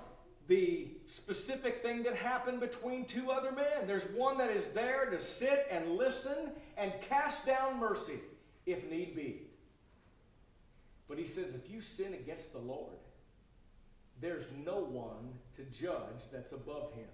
the 0.47 0.89
specific 1.07 1.83
thing 1.83 2.03
that 2.03 2.17
happened 2.17 2.61
between 2.61 3.05
two 3.05 3.31
other 3.31 3.51
men. 3.51 3.87
There's 3.87 4.05
one 4.15 4.39
that 4.39 4.51
is 4.51 4.69
there 4.69 5.07
to 5.07 5.21
sit 5.21 5.67
and 5.71 5.97
listen 5.97 6.51
and 6.77 6.93
cast 7.09 7.47
down 7.47 7.79
mercy 7.79 8.21
if 8.67 8.89
need 8.91 9.17
be. 9.17 9.43
But 11.09 11.19
he 11.19 11.27
says, 11.27 11.55
if 11.55 11.71
you 11.71 11.81
sin 11.81 12.15
against 12.15 12.53
the 12.53 12.59
Lord, 12.59 12.97
there's 14.21 14.47
no 14.65 14.79
one 14.79 15.33
to 15.57 15.63
judge 15.65 16.31
that's 16.33 16.53
above 16.53 16.93
him 16.95 17.09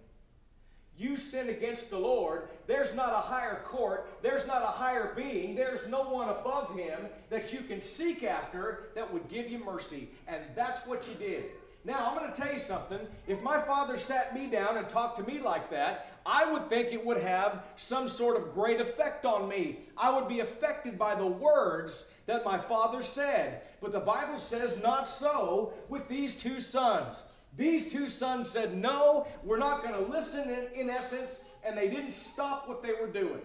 you 1.01 1.17
sin 1.17 1.49
against 1.49 1.91
the 1.91 1.99
Lord, 1.99 2.49
there's 2.67 2.95
not 2.95 3.13
a 3.13 3.17
higher 3.17 3.61
court, 3.65 4.11
there's 4.23 4.47
not 4.47 4.63
a 4.63 4.67
higher 4.67 5.13
being, 5.17 5.55
there's 5.55 5.89
no 5.89 6.03
one 6.03 6.29
above 6.29 6.77
him 6.77 7.07
that 7.31 7.53
you 7.53 7.61
can 7.61 7.81
seek 7.81 8.23
after 8.23 8.91
that 8.95 9.11
would 9.13 9.29
give 9.29 9.49
you 9.51 9.59
mercy. 9.59 10.11
And 10.29 10.43
that's 10.55 10.87
what 10.87 11.09
you 11.09 11.15
did. 11.15 11.45
Now, 11.85 12.11
I'm 12.11 12.19
going 12.19 12.31
to 12.31 12.39
tell 12.39 12.53
you 12.53 12.61
something. 12.61 12.99
If 13.27 13.41
my 13.43 13.59
father 13.63 13.99
sat 13.99 14.35
me 14.35 14.49
down 14.49 14.77
and 14.77 14.87
talked 14.87 15.17
to 15.17 15.25
me 15.25 15.41
like 15.41 15.71
that, 15.71 16.13
I 16.27 16.51
would 16.53 16.69
think 16.69 16.93
it 16.93 17.05
would 17.05 17.17
have 17.17 17.65
some 17.77 18.07
sort 18.07 18.37
of 18.37 18.53
great 18.53 18.81
effect 18.81 19.25
on 19.25 19.49
me. 19.49 19.79
I 19.97 20.13
would 20.13 20.29
be 20.29 20.41
affected 20.41 20.99
by 20.99 21.15
the 21.15 21.27
words 21.27 22.05
that 22.27 22.45
my 22.45 22.59
father 22.59 23.03
said. 23.03 23.63
But 23.81 23.93
the 23.93 24.01
Bible 24.01 24.39
says 24.39 24.77
not 24.83 25.09
so 25.09 25.73
with 25.89 26.07
these 26.07 26.37
two 26.37 26.61
sons. 26.61 27.23
These 27.57 27.93
two 27.93 28.09
sons 28.09 28.49
said, 28.49 28.77
No, 28.77 29.27
we're 29.43 29.59
not 29.59 29.83
going 29.83 29.95
to 29.95 30.11
listen 30.11 30.49
in, 30.49 30.69
in 30.75 30.91
essence, 30.91 31.41
and 31.65 31.77
they 31.77 31.89
didn't 31.89 32.13
stop 32.13 32.69
what 32.69 32.83
they 32.83 32.93
were 32.93 33.09
doing. 33.09 33.41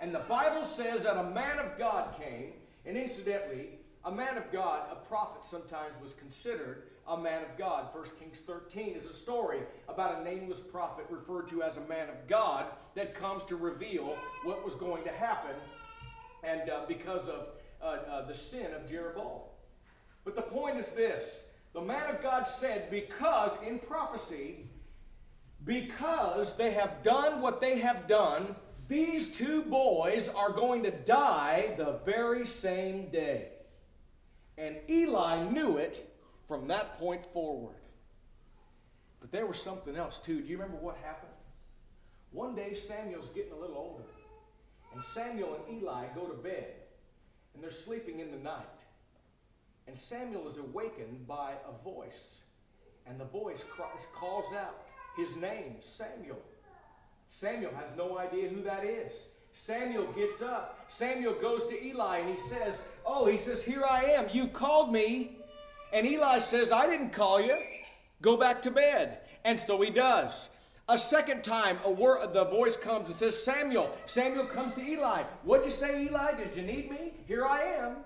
And 0.00 0.14
the 0.14 0.20
Bible 0.20 0.64
says 0.64 1.02
that 1.02 1.16
a 1.16 1.30
man 1.30 1.58
of 1.58 1.78
God 1.78 2.14
came, 2.18 2.52
and 2.86 2.96
incidentally, 2.96 3.80
A 4.04 4.10
man 4.10 4.38
of 4.38 4.50
God, 4.50 4.88
a 4.90 4.94
prophet 4.94 5.44
sometimes 5.44 5.92
was 6.00 6.14
considered 6.14 6.84
a 7.06 7.16
man 7.16 7.42
of 7.42 7.58
God. 7.58 7.88
1 7.92 8.04
Kings 8.18 8.40
13 8.46 8.94
is 8.94 9.04
a 9.04 9.12
story 9.12 9.60
about 9.88 10.20
a 10.20 10.24
nameless 10.24 10.60
prophet 10.60 11.04
referred 11.10 11.48
to 11.48 11.62
as 11.62 11.76
a 11.76 11.82
man 11.82 12.08
of 12.08 12.28
God 12.28 12.66
that 12.94 13.14
comes 13.14 13.42
to 13.44 13.56
reveal 13.56 14.16
what 14.44 14.64
was 14.64 14.74
going 14.74 15.04
to 15.04 15.12
happen 15.12 15.54
and 16.42 16.70
uh, 16.70 16.82
because 16.88 17.28
of 17.28 17.48
uh, 17.82 17.84
uh, 17.84 18.26
the 18.26 18.34
sin 18.34 18.72
of 18.74 18.88
Jeroboam. 18.88 19.40
But 20.24 20.34
the 20.34 20.42
point 20.42 20.78
is 20.78 20.90
this 20.92 21.49
the 21.72 21.80
man 21.80 22.08
of 22.08 22.22
God 22.22 22.44
said, 22.44 22.90
because 22.90 23.52
in 23.66 23.78
prophecy, 23.78 24.66
because 25.64 26.56
they 26.56 26.72
have 26.72 27.02
done 27.02 27.40
what 27.40 27.60
they 27.60 27.78
have 27.78 28.08
done, 28.08 28.56
these 28.88 29.28
two 29.30 29.62
boys 29.62 30.28
are 30.28 30.50
going 30.50 30.82
to 30.82 30.90
die 30.90 31.74
the 31.76 32.00
very 32.04 32.46
same 32.46 33.08
day. 33.10 33.48
And 34.58 34.76
Eli 34.88 35.44
knew 35.44 35.76
it 35.76 36.12
from 36.48 36.66
that 36.68 36.98
point 36.98 37.24
forward. 37.32 37.76
But 39.20 39.30
there 39.30 39.46
was 39.46 39.62
something 39.62 39.96
else 39.96 40.18
too. 40.18 40.40
Do 40.40 40.48
you 40.48 40.56
remember 40.56 40.78
what 40.78 40.96
happened? 41.04 41.30
One 42.32 42.54
day 42.56 42.74
Samuel's 42.74 43.28
getting 43.30 43.52
a 43.52 43.56
little 43.56 43.76
older. 43.76 44.04
And 44.92 45.04
Samuel 45.04 45.60
and 45.68 45.78
Eli 45.78 46.06
go 46.14 46.26
to 46.26 46.34
bed. 46.34 46.74
And 47.54 47.62
they're 47.62 47.70
sleeping 47.70 48.18
in 48.18 48.32
the 48.32 48.38
night. 48.38 48.79
And 49.90 49.98
Samuel 49.98 50.48
is 50.48 50.56
awakened 50.58 51.26
by 51.26 51.54
a 51.68 51.82
voice. 51.82 52.42
And 53.08 53.18
the 53.18 53.24
voice 53.24 53.64
calls 54.14 54.52
out 54.52 54.86
his 55.16 55.34
name, 55.34 55.78
Samuel. 55.80 56.40
Samuel 57.28 57.72
has 57.74 57.88
no 57.96 58.16
idea 58.16 58.48
who 58.50 58.62
that 58.62 58.84
is. 58.84 59.26
Samuel 59.52 60.06
gets 60.12 60.42
up. 60.42 60.84
Samuel 60.86 61.34
goes 61.34 61.66
to 61.66 61.84
Eli 61.84 62.18
and 62.18 62.38
he 62.38 62.40
says, 62.48 62.82
Oh, 63.04 63.26
he 63.26 63.36
says, 63.36 63.64
Here 63.64 63.82
I 63.82 64.04
am. 64.04 64.28
You 64.32 64.46
called 64.46 64.92
me. 64.92 65.38
And 65.92 66.06
Eli 66.06 66.38
says, 66.38 66.70
I 66.70 66.88
didn't 66.88 67.10
call 67.10 67.40
you. 67.40 67.58
Go 68.22 68.36
back 68.36 68.62
to 68.62 68.70
bed. 68.70 69.18
And 69.44 69.58
so 69.58 69.80
he 69.80 69.90
does. 69.90 70.50
A 70.88 71.00
second 71.00 71.42
time, 71.42 71.80
a 71.84 71.90
word, 71.90 72.32
the 72.32 72.44
voice 72.44 72.76
comes 72.76 73.08
and 73.08 73.16
says, 73.16 73.42
Samuel. 73.42 73.90
Samuel 74.06 74.46
comes 74.46 74.74
to 74.74 74.82
Eli. 74.82 75.24
What'd 75.42 75.66
you 75.66 75.72
say, 75.72 76.04
Eli? 76.04 76.36
Did 76.36 76.54
you 76.54 76.62
need 76.62 76.92
me? 76.92 77.14
Here 77.26 77.44
I 77.44 77.62
am. 77.62 77.96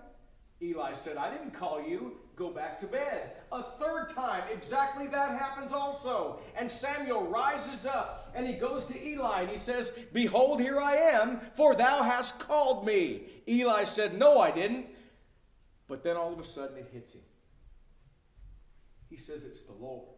Eli 0.62 0.95
said, 0.95 1.17
I 1.17 1.31
didn't 1.31 1.53
call 1.53 1.83
you. 1.83 2.17
Go 2.37 2.51
back 2.51 2.81
to 2.81 2.87
bed. 2.87 3.33
A 3.53 3.62
third 3.79 4.09
time, 4.09 4.43
exactly 4.53 5.07
that 5.09 5.38
happens 5.38 5.73
also. 5.73 6.40
And 6.57 6.71
Samuel 6.71 7.25
rises 7.25 7.87
up 7.87 8.33
and 8.35 8.47
he 8.47 8.55
goes 8.55 8.87
to 8.87 9.07
Eli 9.07 9.43
and 9.43 9.51
he 9.51 9.59
says, 9.59 9.93
Behold, 10.12 10.61
here 10.61 10.81
I 10.81 10.97
am, 10.97 11.40
for 11.55 11.75
thou 11.75 12.03
hast 12.03 12.38
called 12.40 12.87
me. 12.87 13.23
Eli 13.49 13.85
said, 13.85 14.19
No, 14.19 14.40
I 14.40 14.51
didn't. 14.51 14.87
But 15.87 16.03
then 16.03 16.17
all 16.17 16.33
of 16.33 16.38
a 16.38 16.45
sudden 16.45 16.77
it 16.77 16.90
hits 16.93 17.12
him. 17.12 17.23
He 19.11 19.17
says, 19.17 19.45
It's 19.45 19.62
the 19.62 19.73
Lord. 19.73 20.09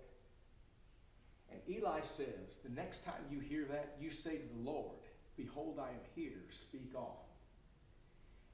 And 1.51 1.61
Eli 1.69 2.01
says, 2.01 2.59
The 2.63 2.71
next 2.71 3.05
time 3.05 3.15
you 3.31 3.41
hear 3.41 3.65
that, 3.67 3.97
you 4.01 4.11
say 4.11 4.37
to 4.37 4.47
the 4.55 4.71
Lord, 4.71 4.97
Behold, 5.37 5.79
I 5.79 5.89
am 5.89 6.01
here, 6.15 6.45
speak 6.51 6.93
on. 6.95 7.13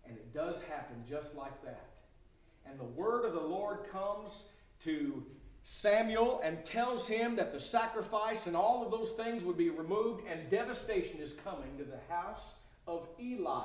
And 0.06 0.16
it 0.16 0.32
does 0.34 0.60
happen 0.62 0.96
just 1.08 1.34
like 1.34 1.62
that. 1.64 1.88
And 2.66 2.78
the 2.78 2.84
word 2.84 3.24
of 3.24 3.32
the 3.32 3.40
Lord 3.40 3.80
comes 3.90 4.44
to 4.80 5.24
Samuel 5.64 6.40
and 6.42 6.64
tells 6.64 7.06
him 7.06 7.36
that 7.36 7.52
the 7.52 7.60
sacrifice 7.60 8.46
and 8.46 8.56
all 8.56 8.84
of 8.84 8.90
those 8.90 9.12
things 9.12 9.44
would 9.44 9.56
be 9.56 9.70
removed, 9.70 10.24
and 10.26 10.50
devastation 10.50 11.20
is 11.20 11.34
coming 11.44 11.76
to 11.78 11.84
the 11.84 12.00
house 12.12 12.56
of 12.86 13.06
Eli. 13.20 13.64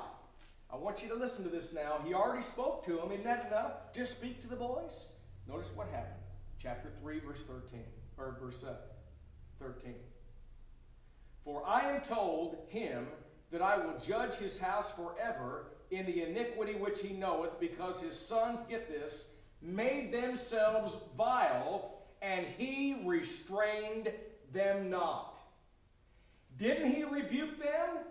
I 0.70 0.76
want 0.76 1.02
you 1.02 1.08
to 1.08 1.14
listen 1.14 1.44
to 1.44 1.50
this 1.50 1.72
now. 1.72 2.00
He 2.06 2.14
already 2.14 2.44
spoke 2.44 2.84
to 2.86 3.00
him. 3.00 3.10
Isn't 3.10 3.24
that 3.24 3.46
enough? 3.46 3.92
Just 3.94 4.12
speak 4.12 4.40
to 4.42 4.48
the 4.48 4.56
boys. 4.56 5.06
Notice 5.48 5.68
what 5.74 5.88
happened. 5.88 6.14
Chapter 6.62 6.90
3, 7.00 7.20
verse 7.20 7.40
13, 7.48 7.80
or 8.18 8.36
verse 8.40 8.62
uh, 8.64 8.74
13. 9.60 9.94
For 11.44 11.64
I 11.66 11.90
am 11.90 12.02
told 12.02 12.58
him 12.68 13.06
that 13.50 13.62
I 13.62 13.78
will 13.78 13.98
judge 13.98 14.34
his 14.34 14.58
house 14.58 14.90
forever 14.90 15.68
in 15.90 16.06
the 16.06 16.22
iniquity 16.22 16.74
which 16.74 17.00
he 17.00 17.14
knoweth, 17.14 17.58
because 17.60 18.00
his 18.00 18.18
sons, 18.18 18.60
get 18.68 18.88
this, 18.88 19.26
made 19.60 20.12
themselves 20.12 20.96
vile, 21.16 22.02
and 22.22 22.46
he 22.56 23.00
restrained 23.04 24.12
them 24.52 24.90
not. 24.90 25.38
Didn't 26.58 26.92
he 26.92 27.04
rebuke 27.04 27.58
them? 27.58 28.04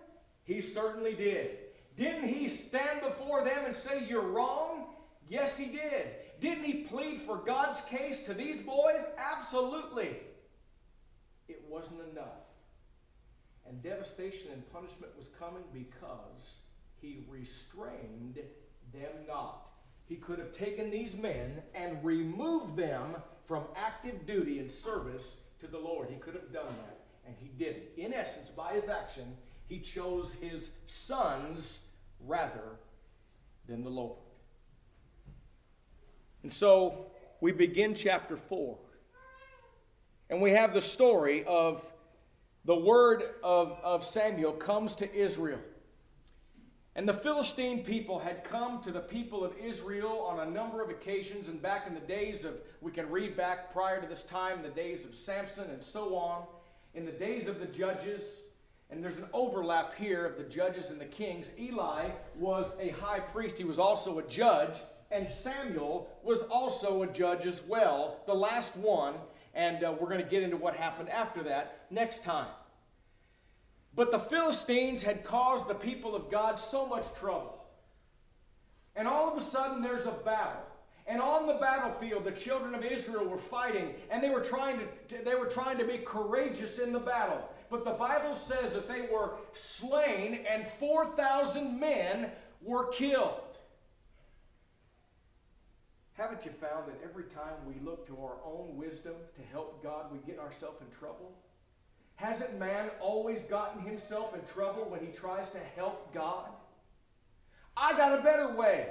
He 0.44 0.62
certainly 0.62 1.14
did. 1.14 1.58
Didn't 1.98 2.30
he 2.30 2.50
stand 2.50 3.02
before 3.02 3.44
them 3.44 3.66
and 3.66 3.76
say, 3.76 4.06
You're 4.08 4.22
wrong? 4.22 4.86
Yes, 5.28 5.58
he 5.58 5.66
did. 5.66 6.08
Didn't 6.40 6.64
he 6.64 6.84
plead 6.84 7.22
for 7.22 7.38
God's 7.38 7.82
case 7.82 8.22
to 8.22 8.34
these 8.34 8.62
boys? 8.62 9.02
Absolutely. 9.18 10.18
It 11.50 11.64
wasn't 11.68 12.00
enough. 12.12 12.46
And 13.68 13.84
devastation 13.84 14.52
and 14.54 14.72
punishment 14.72 15.12
was 15.18 15.28
coming 15.40 15.64
because 15.74 16.60
he 17.02 17.20
restrained 17.30 18.40
them 18.94 19.12
not. 19.28 19.68
He 20.08 20.16
could 20.16 20.40
have 20.40 20.52
taken 20.52 20.90
these 20.90 21.16
men 21.16 21.62
and 21.76 22.04
removed 22.04 22.78
them 22.78 23.16
from 23.46 23.64
active 23.76 24.26
duty 24.26 24.60
and 24.60 24.72
service 24.72 25.38
to 25.60 25.68
the 25.68 25.78
Lord. 25.78 26.10
He 26.10 26.18
could 26.18 26.34
have 26.34 26.52
done 26.54 26.66
that, 26.68 27.00
and 27.26 27.36
he 27.40 27.50
didn't. 27.50 27.84
In 27.98 28.14
essence, 28.14 28.50
by 28.50 28.74
his 28.74 28.90
action, 28.90 29.36
he 29.68 29.80
chose 29.80 30.32
his 30.42 30.70
sons 30.86 31.80
rather 32.26 32.78
than 33.68 33.84
the 33.84 33.90
Lord. 33.90 34.18
And 36.44 36.54
so 36.54 37.08
we 37.42 37.52
begin 37.52 37.94
chapter 37.94 38.38
4. 38.38 38.78
And 40.30 40.42
we 40.42 40.52
have 40.52 40.74
the 40.74 40.82
story 40.82 41.44
of 41.46 41.92
the 42.66 42.76
word 42.76 43.24
of, 43.44 43.80
of 43.84 44.04
Samuel 44.04 44.54
comes 44.54 44.96
to 44.96 45.14
Israel. 45.14 45.60
And 46.98 47.08
the 47.08 47.14
Philistine 47.14 47.84
people 47.84 48.18
had 48.18 48.44
come 48.44 48.82
to 48.82 48.92
the 48.92 49.00
people 49.00 49.46
of 49.46 49.54
Israel 49.64 50.26
on 50.28 50.40
a 50.40 50.50
number 50.50 50.82
of 50.82 50.90
occasions, 50.90 51.48
and 51.48 51.62
back 51.62 51.86
in 51.86 51.94
the 51.94 52.00
days 52.00 52.44
of, 52.44 52.56
we 52.82 52.92
can 52.92 53.08
read 53.12 53.38
back 53.38 53.72
prior 53.72 54.02
to 54.02 54.08
this 54.08 54.24
time, 54.24 54.64
the 54.64 54.70
days 54.70 55.06
of 55.06 55.16
Samson 55.16 55.66
and 55.70 55.84
so 55.84 56.16
on, 56.16 56.48
in 56.96 57.06
the 57.06 57.12
days 57.12 57.48
of 57.48 57.60
the 57.60 57.68
judges, 57.68 58.42
and 58.90 59.04
there's 59.04 59.18
an 59.18 59.28
overlap 59.32 59.94
here 59.94 60.26
of 60.26 60.40
the 60.40 60.44
judges 60.44 60.90
and 60.90 61.00
the 61.00 61.06
kings. 61.06 61.52
Eli 61.60 62.10
was 62.36 62.74
a 62.80 62.90
high 62.90 63.20
priest, 63.20 63.60
he 63.60 63.64
was 63.64 63.78
also 63.78 64.18
a 64.18 64.24
judge, 64.24 64.80
and 65.12 65.30
Samuel 65.30 66.10
was 66.24 66.42
also 66.50 67.04
a 67.04 67.08
judge 67.08 67.46
as 67.46 67.62
well, 67.62 68.22
the 68.26 68.34
last 68.34 68.76
one, 68.76 69.14
and 69.54 69.84
uh, 69.84 69.94
we're 70.00 70.10
going 70.10 70.24
to 70.24 70.30
get 70.30 70.42
into 70.42 70.58
what 70.58 70.76
happened 70.76 71.10
after 71.10 71.44
that 71.44 71.86
next 71.92 72.24
time. 72.24 72.48
But 73.98 74.12
the 74.12 74.20
Philistines 74.20 75.02
had 75.02 75.24
caused 75.24 75.68
the 75.68 75.74
people 75.74 76.16
of 76.16 76.30
God 76.30 76.60
so 76.60 76.86
much 76.86 77.12
trouble. 77.16 77.66
And 78.96 79.08
all 79.08 79.30
of 79.30 79.42
a 79.42 79.44
sudden, 79.44 79.82
there's 79.82 80.06
a 80.06 80.12
battle. 80.12 80.62
And 81.08 81.20
on 81.20 81.48
the 81.48 81.56
battlefield, 81.56 82.24
the 82.24 82.32
children 82.32 82.76
of 82.76 82.86
Israel 82.86 83.26
were 83.26 83.40
fighting, 83.40 83.96
and 84.12 84.24
they 84.24 84.30
were 84.30 84.44
trying 84.44 84.80
to, 85.10 85.24
they 85.26 85.34
were 85.34 85.48
trying 85.48 85.80
to 85.80 85.84
be 85.84 85.98
courageous 85.98 86.78
in 86.78 86.94
the 86.94 87.00
battle. 87.00 87.42
But 87.72 87.86
the 87.86 87.92
Bible 87.92 88.36
says 88.36 88.74
that 88.74 88.88
they 88.88 89.02
were 89.12 89.32
slain, 89.54 90.46
and 90.48 90.68
4,000 90.80 91.80
men 91.80 92.30
were 92.62 92.90
killed. 92.90 93.58
Haven't 96.14 96.46
you 96.46 96.52
found 96.52 96.88
that 96.88 97.00
every 97.04 97.24
time 97.24 97.56
we 97.66 97.84
look 97.84 98.06
to 98.08 98.18
our 98.22 98.38
own 98.46 98.78
wisdom 98.78 99.16
to 99.36 99.42
help 99.52 99.82
God, 99.82 100.12
we 100.12 100.20
get 100.20 100.40
ourselves 100.40 100.82
in 100.82 100.88
trouble? 101.00 101.32
Hasn't 102.18 102.58
man 102.58 102.90
always 103.00 103.44
gotten 103.44 103.82
himself 103.84 104.34
in 104.34 104.42
trouble 104.52 104.86
when 104.90 105.00
he 105.00 105.12
tries 105.14 105.50
to 105.50 105.60
help 105.76 106.14
God? 106.14 106.50
I 107.78 107.96
got 107.96 108.18
a 108.18 108.24
better 108.24 108.56
way. 108.56 108.90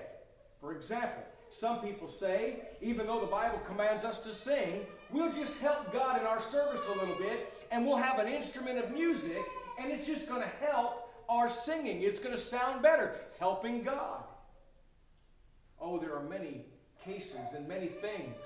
For 0.60 0.72
example, 0.72 1.24
some 1.50 1.80
people 1.80 2.08
say, 2.08 2.60
even 2.80 3.08
though 3.08 3.20
the 3.20 3.26
Bible 3.26 3.60
commands 3.66 4.04
us 4.04 4.20
to 4.20 4.32
sing, 4.32 4.86
we'll 5.10 5.32
just 5.32 5.58
help 5.58 5.92
God 5.92 6.20
in 6.20 6.26
our 6.26 6.40
service 6.40 6.80
a 6.94 6.98
little 6.98 7.16
bit 7.16 7.52
and 7.72 7.84
we'll 7.84 7.96
have 7.96 8.20
an 8.20 8.28
instrument 8.28 8.78
of 8.78 8.92
music 8.92 9.42
and 9.80 9.90
it's 9.90 10.06
just 10.06 10.28
going 10.28 10.42
to 10.42 10.64
help 10.64 11.12
our 11.28 11.50
singing. 11.50 12.02
It's 12.02 12.20
going 12.20 12.34
to 12.34 12.40
sound 12.40 12.80
better, 12.80 13.16
helping 13.40 13.82
God. 13.82 14.22
Oh, 15.80 15.98
there 15.98 16.14
are 16.14 16.22
many 16.22 16.64
cases 17.04 17.54
and 17.56 17.66
many 17.66 17.88
things 17.88 18.36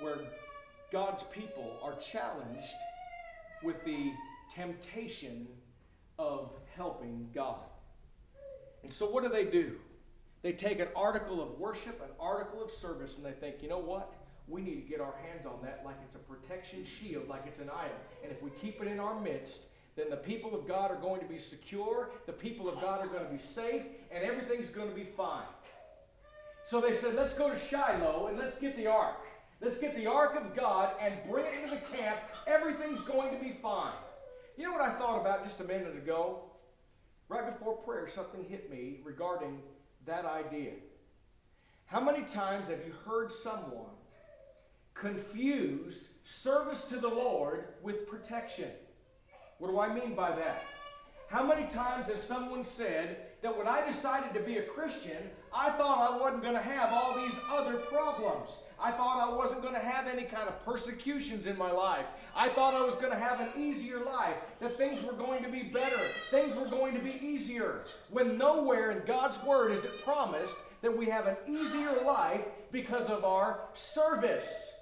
where 0.00 0.18
God's 0.92 1.24
people 1.24 1.80
are 1.82 1.94
challenged 1.96 2.74
with 3.62 3.84
the 3.84 4.12
temptation 4.54 5.46
of 6.18 6.50
helping 6.74 7.28
God. 7.34 7.64
And 8.82 8.92
so, 8.92 9.08
what 9.08 9.22
do 9.22 9.28
they 9.28 9.44
do? 9.44 9.76
They 10.42 10.52
take 10.52 10.78
an 10.78 10.88
article 10.94 11.42
of 11.42 11.58
worship, 11.58 12.00
an 12.02 12.10
article 12.20 12.62
of 12.62 12.70
service, 12.70 13.16
and 13.16 13.26
they 13.26 13.32
think, 13.32 13.62
you 13.62 13.68
know 13.68 13.78
what? 13.78 14.14
We 14.48 14.60
need 14.60 14.76
to 14.76 14.88
get 14.88 15.00
our 15.00 15.14
hands 15.28 15.44
on 15.44 15.58
that 15.64 15.82
like 15.84 15.96
it's 16.04 16.14
a 16.14 16.18
protection 16.18 16.84
shield, 16.84 17.28
like 17.28 17.44
it's 17.46 17.58
an 17.58 17.68
idol. 17.68 17.96
And 18.22 18.30
if 18.30 18.40
we 18.42 18.50
keep 18.50 18.80
it 18.80 18.86
in 18.86 19.00
our 19.00 19.18
midst, 19.20 19.62
then 19.96 20.10
the 20.10 20.16
people 20.16 20.54
of 20.54 20.68
God 20.68 20.90
are 20.90 21.00
going 21.00 21.20
to 21.20 21.26
be 21.26 21.38
secure, 21.38 22.10
the 22.26 22.32
people 22.32 22.68
of 22.68 22.80
God 22.80 23.04
are 23.04 23.08
going 23.08 23.24
to 23.24 23.32
be 23.32 23.38
safe, 23.38 23.82
and 24.12 24.22
everything's 24.22 24.68
going 24.68 24.88
to 24.88 24.94
be 24.94 25.08
fine. 25.16 25.46
So 26.66 26.80
they 26.80 26.94
said, 26.94 27.14
let's 27.14 27.32
go 27.34 27.50
to 27.50 27.58
Shiloh 27.58 28.26
and 28.28 28.38
let's 28.38 28.56
get 28.56 28.76
the 28.76 28.86
ark. 28.86 29.16
Let's 29.60 29.78
get 29.78 29.96
the 29.96 30.06
ark 30.06 30.36
of 30.36 30.54
God 30.54 30.92
and 31.00 31.14
bring 31.28 31.46
it 31.46 31.54
into 31.62 31.76
the 31.76 31.96
camp. 31.96 32.18
Everything's 32.46 33.00
going 33.00 33.36
to 33.36 33.42
be 33.42 33.56
fine. 33.62 33.94
You 34.56 34.64
know 34.64 34.72
what 34.72 34.82
I 34.82 34.94
thought 34.94 35.20
about 35.20 35.44
just 35.44 35.60
a 35.60 35.64
minute 35.64 35.96
ago? 35.96 36.40
Right 37.28 37.52
before 37.52 37.76
prayer, 37.76 38.08
something 38.08 38.44
hit 38.44 38.70
me 38.70 39.00
regarding 39.02 39.60
that 40.04 40.24
idea. 40.24 40.72
How 41.86 42.00
many 42.00 42.22
times 42.22 42.68
have 42.68 42.80
you 42.86 42.92
heard 43.04 43.32
someone 43.32 43.90
confuse 44.94 46.10
service 46.24 46.84
to 46.84 46.98
the 46.98 47.08
Lord 47.08 47.64
with 47.82 48.06
protection? 48.08 48.70
What 49.58 49.70
do 49.70 49.80
I 49.80 49.92
mean 49.92 50.14
by 50.14 50.34
that? 50.36 50.62
How 51.28 51.44
many 51.44 51.66
times 51.68 52.06
has 52.06 52.22
someone 52.22 52.64
said 52.64 53.18
that 53.46 53.56
when 53.56 53.68
I 53.68 53.86
decided 53.86 54.34
to 54.34 54.40
be 54.40 54.58
a 54.58 54.62
Christian, 54.62 55.30
I 55.54 55.70
thought 55.70 56.10
I 56.10 56.20
wasn't 56.20 56.42
going 56.42 56.54
to 56.54 56.60
have 56.60 56.92
all 56.92 57.14
these 57.14 57.38
other 57.48 57.76
problems? 57.76 58.58
I 58.82 58.90
thought 58.90 59.20
I 59.24 59.32
wasn't 59.32 59.62
going 59.62 59.74
to 59.74 59.80
have 59.80 60.08
any 60.08 60.24
kind 60.24 60.48
of 60.48 60.64
persecutions 60.64 61.46
in 61.46 61.56
my 61.56 61.70
life. 61.70 62.06
I 62.34 62.48
thought 62.48 62.74
I 62.74 62.84
was 62.84 62.96
going 62.96 63.12
to 63.12 63.18
have 63.18 63.38
an 63.38 63.50
easier 63.56 64.00
life, 64.00 64.34
that 64.58 64.76
things 64.76 65.00
were 65.04 65.12
going 65.12 65.44
to 65.44 65.48
be 65.48 65.62
better, 65.62 65.96
things 66.28 66.56
were 66.56 66.66
going 66.66 66.94
to 66.94 66.98
be 66.98 67.20
easier. 67.24 67.82
When 68.10 68.36
nowhere 68.36 68.90
in 68.90 69.06
God's 69.06 69.40
Word 69.44 69.70
is 69.70 69.84
it 69.84 69.92
promised 70.02 70.56
that 70.82 70.96
we 70.96 71.06
have 71.06 71.28
an 71.28 71.36
easier 71.46 72.02
life 72.04 72.40
because 72.72 73.06
of 73.06 73.24
our 73.24 73.60
service. 73.74 74.75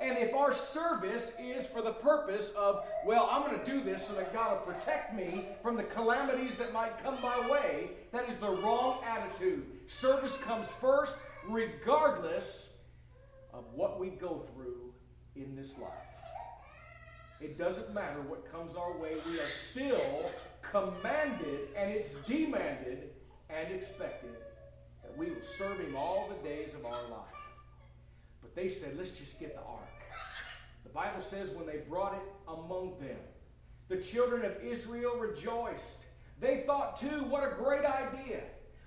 And 0.00 0.16
if 0.16 0.32
our 0.32 0.54
service 0.54 1.32
is 1.40 1.66
for 1.66 1.82
the 1.82 1.92
purpose 1.92 2.52
of, 2.56 2.84
well, 3.04 3.28
I'm 3.30 3.42
going 3.42 3.58
to 3.58 3.64
do 3.64 3.82
this 3.82 4.06
so 4.06 4.14
that 4.14 4.32
God 4.32 4.52
will 4.52 4.72
protect 4.72 5.12
me 5.12 5.46
from 5.60 5.76
the 5.76 5.82
calamities 5.82 6.56
that 6.58 6.72
might 6.72 7.02
come 7.02 7.20
my 7.20 7.50
way, 7.50 7.90
that 8.12 8.28
is 8.28 8.38
the 8.38 8.50
wrong 8.50 8.98
attitude. 9.04 9.66
Service 9.88 10.36
comes 10.36 10.70
first, 10.70 11.16
regardless 11.48 12.74
of 13.52 13.64
what 13.74 13.98
we 13.98 14.10
go 14.10 14.46
through 14.54 14.92
in 15.34 15.56
this 15.56 15.76
life. 15.78 15.90
It 17.40 17.58
doesn't 17.58 17.92
matter 17.92 18.20
what 18.22 18.50
comes 18.52 18.76
our 18.76 18.96
way, 18.96 19.16
we 19.26 19.40
are 19.40 19.50
still 19.50 20.30
commanded, 20.62 21.68
and 21.76 21.90
it's 21.90 22.12
demanded 22.26 23.10
and 23.50 23.72
expected 23.72 24.36
that 25.02 25.16
we 25.16 25.26
will 25.30 25.42
serve 25.42 25.78
Him 25.78 25.96
all 25.96 26.28
the 26.28 26.48
days 26.48 26.74
of 26.74 26.84
our 26.84 27.02
life. 27.10 27.48
But 28.40 28.54
they 28.54 28.68
said, 28.68 28.96
let's 28.96 29.10
just 29.10 29.38
get 29.38 29.54
the 29.54 29.62
ark. 29.62 29.88
The 30.84 30.90
Bible 30.90 31.20
says 31.20 31.50
when 31.50 31.66
they 31.66 31.78
brought 31.88 32.14
it 32.14 32.22
among 32.46 32.98
them, 33.00 33.18
the 33.88 33.96
children 33.96 34.44
of 34.44 34.62
Israel 34.62 35.16
rejoiced. 35.16 35.98
They 36.40 36.62
thought, 36.66 36.98
too, 36.98 37.24
what 37.24 37.42
a 37.42 37.54
great 37.56 37.84
idea. 37.84 38.42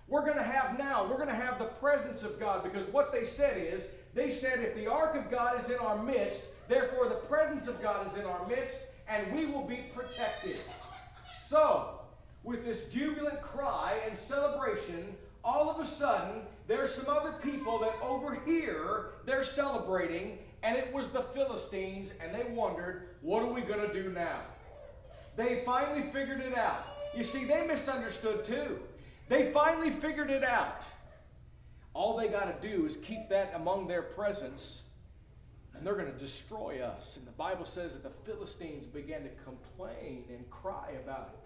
We're 0.08 0.26
going 0.26 0.38
to 0.38 0.44
have 0.44 0.78
now, 0.78 1.08
we're 1.08 1.18
going 1.18 1.30
to 1.30 1.34
have 1.34 1.58
the 1.58 1.66
presence 1.66 2.24
of 2.24 2.40
God 2.40 2.64
because 2.64 2.88
what 2.88 3.12
they 3.12 3.26
said 3.26 3.58
is, 3.58 3.84
they 4.14 4.30
said, 4.30 4.60
if 4.60 4.76
the 4.76 4.88
ark 4.88 5.16
of 5.16 5.32
God 5.32 5.64
is 5.64 5.70
in 5.70 5.78
our 5.78 6.02
midst, 6.02 6.44
therefore 6.68 7.08
the 7.08 7.16
presence 7.16 7.68
of 7.68 7.82
God 7.82 8.12
is 8.12 8.18
in 8.18 8.26
our 8.26 8.46
midst, 8.48 8.78
and 9.08 9.32
we 9.34 9.46
will 9.46 9.64
be 9.64 9.86
protected. 9.96 10.58
So, 11.48 12.00
with 12.44 12.66
this 12.66 12.86
jubilant 12.86 13.42
cry 13.42 14.00
and 14.08 14.18
celebration, 14.18 15.16
all 15.44 15.70
of 15.70 15.80
a 15.80 15.86
sudden, 15.86 16.42
there's 16.72 16.94
some 16.96 17.10
other 17.10 17.34
people 17.34 17.80
that 17.80 17.94
over 18.02 18.40
here, 18.46 19.10
they're 19.26 19.44
celebrating, 19.44 20.38
and 20.64 20.78
it 20.78 20.94
was 20.94 21.10
the 21.10 21.24
Philistines, 21.24 22.14
and 22.22 22.34
they 22.34 22.50
wondered, 22.54 23.10
what 23.20 23.44
are 23.44 23.52
we 23.52 23.60
going 23.60 23.86
to 23.86 23.92
do 23.92 24.10
now? 24.10 24.40
They 25.36 25.64
finally 25.66 26.04
figured 26.14 26.40
it 26.40 26.58
out. 26.58 26.86
You 27.14 27.26
see, 27.26 27.44
they 27.44 27.68
misunderstood 27.68 28.46
too. 28.46 28.80
They 29.28 29.52
finally 29.52 29.90
figured 29.90 30.32
it 30.32 30.46
out. 30.46 30.86
All 31.94 32.16
they 32.16 32.30
got 32.30 32.62
to 32.62 32.70
do 32.70 32.86
is 32.86 32.96
keep 32.96 33.28
that 33.28 33.52
among 33.54 33.88
their 33.88 34.04
presence, 34.04 34.84
and 35.74 35.86
they're 35.86 35.96
going 35.96 36.14
to 36.14 36.18
destroy 36.18 36.82
us. 36.82 37.18
And 37.18 37.28
the 37.28 37.32
Bible 37.32 37.66
says 37.66 37.92
that 37.92 38.04
the 38.04 38.32
Philistines 38.32 38.86
began 38.86 39.24
to 39.24 39.30
complain 39.44 40.24
and 40.30 40.50
cry 40.50 40.92
about 41.04 41.32
it. 41.34 41.40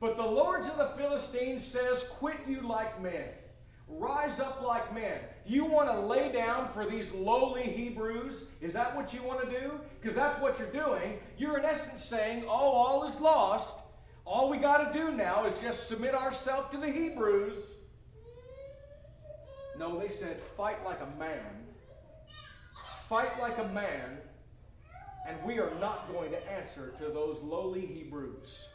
But 0.00 0.18
the 0.18 0.22
lords 0.22 0.66
of 0.66 0.76
the 0.76 0.90
Philistines 0.98 1.64
says, 1.64 2.04
Quit 2.18 2.36
you 2.46 2.60
like 2.60 3.00
men. 3.00 3.30
Rise 3.86 4.40
up 4.40 4.62
like 4.62 4.94
men. 4.94 5.18
You 5.46 5.64
want 5.64 5.90
to 5.90 6.00
lay 6.00 6.32
down 6.32 6.68
for 6.70 6.86
these 6.86 7.12
lowly 7.12 7.62
Hebrews? 7.62 8.44
Is 8.60 8.72
that 8.72 8.96
what 8.96 9.12
you 9.12 9.22
want 9.22 9.42
to 9.42 9.60
do? 9.60 9.72
Because 10.00 10.16
that's 10.16 10.40
what 10.40 10.58
you're 10.58 10.72
doing. 10.72 11.18
You're 11.36 11.58
in 11.58 11.64
essence 11.64 12.02
saying, 12.02 12.44
Oh, 12.46 12.48
all 12.48 13.04
is 13.04 13.20
lost. 13.20 13.76
All 14.24 14.48
we 14.48 14.56
got 14.56 14.90
to 14.90 14.98
do 14.98 15.12
now 15.12 15.44
is 15.44 15.54
just 15.60 15.86
submit 15.86 16.14
ourselves 16.14 16.70
to 16.70 16.78
the 16.78 16.90
Hebrews. 16.90 17.76
No, 19.78 19.98
they 19.98 20.08
said, 20.08 20.40
Fight 20.56 20.82
like 20.84 21.00
a 21.00 21.18
man. 21.18 21.66
Fight 23.08 23.38
like 23.38 23.58
a 23.58 23.68
man, 23.68 24.16
and 25.28 25.36
we 25.44 25.58
are 25.58 25.72
not 25.78 26.10
going 26.10 26.30
to 26.30 26.52
answer 26.52 26.94
to 26.98 27.04
those 27.10 27.38
lowly 27.42 27.84
Hebrews. 27.84 28.68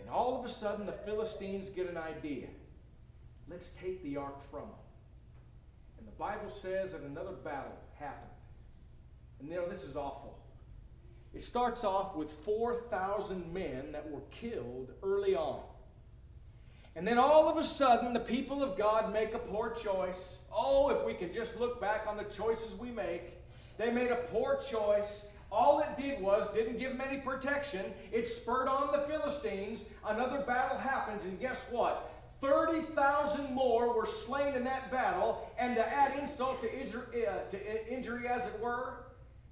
And 0.00 0.10
all 0.10 0.38
of 0.38 0.44
a 0.44 0.48
sudden, 0.48 0.86
the 0.86 0.92
Philistines 0.92 1.70
get 1.70 1.88
an 1.88 1.96
idea. 1.96 2.48
Let's 3.50 3.70
take 3.82 4.02
the 4.02 4.16
ark 4.16 4.48
from 4.50 4.60
them. 4.60 4.78
And 5.98 6.06
the 6.06 6.12
Bible 6.12 6.50
says 6.50 6.92
that 6.92 7.00
another 7.00 7.32
battle 7.32 7.76
happened. 7.98 8.30
And 9.40 9.48
you 9.48 9.56
know, 9.56 9.68
this 9.68 9.82
is 9.82 9.96
awful. 9.96 10.38
It 11.34 11.44
starts 11.44 11.84
off 11.84 12.16
with 12.16 12.30
4,000 12.44 13.52
men 13.52 13.92
that 13.92 14.08
were 14.10 14.22
killed 14.30 14.90
early 15.02 15.34
on. 15.34 15.60
And 16.96 17.06
then 17.06 17.18
all 17.18 17.48
of 17.48 17.56
a 17.56 17.64
sudden, 17.64 18.12
the 18.12 18.20
people 18.20 18.62
of 18.62 18.76
God 18.76 19.12
make 19.12 19.34
a 19.34 19.38
poor 19.38 19.70
choice. 19.70 20.38
Oh, 20.52 20.90
if 20.90 21.04
we 21.04 21.14
could 21.14 21.32
just 21.32 21.58
look 21.58 21.80
back 21.80 22.06
on 22.08 22.16
the 22.16 22.24
choices 22.24 22.74
we 22.74 22.90
make. 22.90 23.34
They 23.78 23.90
made 23.90 24.10
a 24.10 24.16
poor 24.16 24.60
choice. 24.68 25.26
All 25.52 25.80
it 25.80 26.00
did 26.00 26.20
was 26.20 26.52
didn't 26.52 26.78
give 26.78 26.92
them 26.92 27.00
any 27.00 27.20
protection. 27.20 27.86
It 28.12 28.26
spurred 28.26 28.68
on 28.68 28.92
the 28.92 29.06
Philistines. 29.08 29.84
Another 30.06 30.40
battle 30.42 30.78
happens, 30.78 31.22
and 31.24 31.40
guess 31.40 31.64
what? 31.70 32.09
30,000 32.40 33.52
more 33.52 33.94
were 33.94 34.06
slain 34.06 34.54
in 34.54 34.64
that 34.64 34.90
battle, 34.90 35.50
and 35.58 35.76
to 35.76 35.86
add 35.86 36.18
insult 36.18 36.60
to 36.62 36.80
injury, 36.80 37.26
uh, 37.26 37.40
to 37.50 37.92
injury, 37.92 38.26
as 38.28 38.44
it 38.46 38.58
were, 38.60 39.04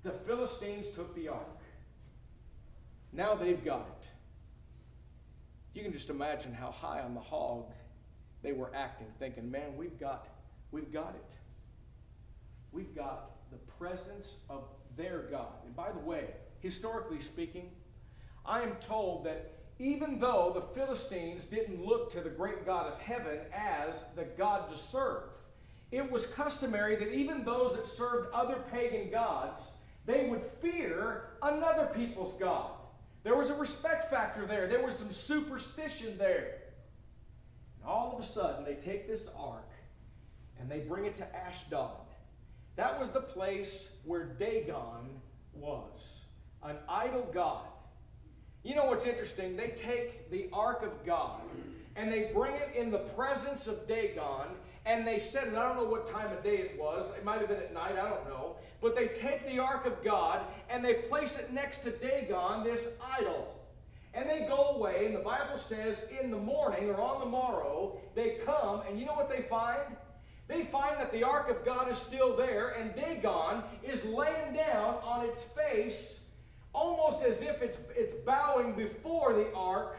the 0.03 0.11
Philistines 0.11 0.87
took 0.95 1.15
the 1.15 1.29
ark. 1.29 1.61
Now 3.13 3.35
they've 3.35 3.63
got 3.63 3.87
it. 4.01 4.09
You 5.75 5.83
can 5.83 5.93
just 5.93 6.11
imagine 6.11 6.53
how 6.53 6.71
high 6.71 7.01
on 7.01 7.15
the 7.15 7.21
hog 7.21 7.71
they 8.43 8.53
were 8.53 8.71
acting, 8.75 9.09
thinking, 9.19 9.51
man, 9.51 9.77
we've 9.77 9.99
got, 9.99 10.29
we've 10.71 10.93
got 10.93 11.15
it. 11.15 11.31
We've 12.73 12.95
got 12.95 13.31
the 13.51 13.59
presence 13.79 14.37
of 14.49 14.65
their 14.97 15.23
God. 15.31 15.53
And 15.65 15.75
by 15.75 15.93
the 15.93 16.01
way, 16.01 16.31
historically 16.61 17.21
speaking, 17.21 17.71
I 18.45 18.63
am 18.63 18.75
told 18.81 19.25
that 19.25 19.58
even 19.79 20.19
though 20.19 20.53
the 20.55 20.75
Philistines 20.75 21.45
didn't 21.45 21.85
look 21.85 22.13
to 22.13 22.21
the 22.21 22.31
great 22.31 22.67
God 22.67 22.93
of 22.93 22.99
heaven 22.99 23.39
as 23.53 24.05
the 24.17 24.25
God 24.25 24.71
to 24.71 24.77
serve, 24.79 25.31
it 25.91 26.11
was 26.11 26.27
customary 26.27 26.97
that 26.97 27.13
even 27.13 27.45
those 27.45 27.77
that 27.77 27.89
served 27.89 28.33
other 28.33 28.63
pagan 28.71 29.11
gods, 29.11 29.63
they 30.05 30.29
would 30.29 30.43
fear 30.61 31.31
another 31.43 31.91
people's 31.95 32.35
God. 32.35 32.73
There 33.23 33.37
was 33.37 33.51
a 33.51 33.55
respect 33.55 34.11
factor 34.11 34.47
there. 34.47 34.67
There 34.67 34.85
was 34.85 34.97
some 34.97 35.13
superstition 35.13 36.19
there. 36.19 36.59
And 37.81 37.89
all 37.89 38.17
of 38.17 38.25
a 38.25 38.27
sudden, 38.27 38.65
they 38.65 38.75
take 38.75 39.07
this 39.07 39.27
ark 39.39 39.71
and 40.59 40.71
they 40.71 40.81
bring 40.81 41.05
it 41.05 41.17
to 41.19 41.37
Ashdod. 41.37 42.07
That 42.77 42.99
was 42.99 43.11
the 43.11 43.21
place 43.21 43.97
where 44.05 44.25
Dagon 44.25 45.21
was, 45.53 46.23
an 46.63 46.77
idol 46.89 47.29
god. 47.33 47.67
You 48.63 48.75
know 48.75 48.87
what's 48.87 49.05
interesting? 49.05 49.57
They 49.57 49.69
take 49.69 50.31
the 50.31 50.49
ark 50.53 50.83
of 50.83 51.07
God 51.07 51.41
and 51.97 52.13
they 52.13 52.31
bring 52.35 52.55
it 52.55 52.75
in 52.77 52.91
the 52.91 52.99
presence 52.99 53.67
of 53.67 53.87
Dagon 53.89 54.49
and 54.87 55.07
they 55.07 55.19
set 55.19 55.49
it, 55.49 55.55
I 55.55 55.69
don't 55.69 55.77
know 55.77 55.85
what 55.85 56.11
time 56.11 56.33
of 56.33 56.43
day 56.43 56.57
it 56.57 56.79
was, 56.79 57.11
it 57.17 57.25
might 57.25 57.41
have 57.41 57.49
been 57.49 57.59
at 57.59 57.75
night, 57.75 57.93
I 57.93 58.09
don't 58.09 58.27
know, 58.27 58.57
but 58.81 58.97
they 58.97 59.09
take 59.09 59.47
the 59.47 59.59
ark 59.59 59.85
of 59.87 60.03
God 60.03 60.41
and 60.71 60.85
they 60.85 60.95
place 60.95 61.39
it 61.39 61.53
next 61.53 61.79
to 61.83 61.91
Dagon, 61.91 62.65
this 62.65 62.89
idol. 63.19 63.55
And 64.15 64.29
they 64.29 64.47
go 64.49 64.71
away, 64.77 65.05
and 65.07 65.15
the 65.15 65.21
Bible 65.21 65.59
says 65.59 66.03
in 66.21 66.31
the 66.31 66.39
morning 66.39 66.89
or 66.89 67.01
on 67.01 67.21
the 67.21 67.27
morrow, 67.27 68.01
they 68.15 68.39
come, 68.45 68.83
and 68.89 68.99
you 68.99 69.05
know 69.05 69.13
what 69.13 69.29
they 69.29 69.43
find? 69.43 69.81
They 70.49 70.65
find 70.65 70.99
that 70.99 71.13
the 71.13 71.23
ark 71.23 71.51
of 71.51 71.65
God 71.65 71.91
is 71.91 71.99
still 71.99 72.35
there, 72.35 72.71
and 72.71 72.95
Dagon 72.95 73.63
is 73.83 74.03
laying 74.07 74.55
down 74.55 74.95
on 75.05 75.27
its 75.27 75.43
face, 75.43 76.21
almost 76.79 77.23
as 77.25 77.41
if 77.41 77.61
it's, 77.61 77.77
it's 77.97 78.15
bowing 78.25 78.73
before 78.73 79.33
the 79.35 79.53
ark 79.53 79.99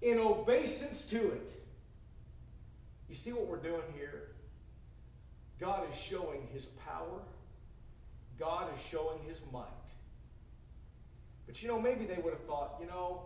in 0.00 0.18
obeisance 0.18 1.02
to 1.06 1.16
it. 1.16 1.50
You 3.08 3.14
see 3.14 3.32
what 3.32 3.46
we're 3.46 3.56
doing 3.56 3.82
here? 3.94 4.28
God 5.60 5.84
is 5.90 5.98
showing 5.98 6.46
his 6.52 6.66
power, 6.66 7.20
God 8.38 8.68
is 8.76 8.82
showing 8.90 9.18
his 9.28 9.40
might. 9.52 9.66
But 11.46 11.60
you 11.62 11.68
know, 11.68 11.80
maybe 11.80 12.06
they 12.06 12.16
would 12.16 12.32
have 12.32 12.44
thought, 12.44 12.76
you 12.80 12.86
know, 12.86 13.22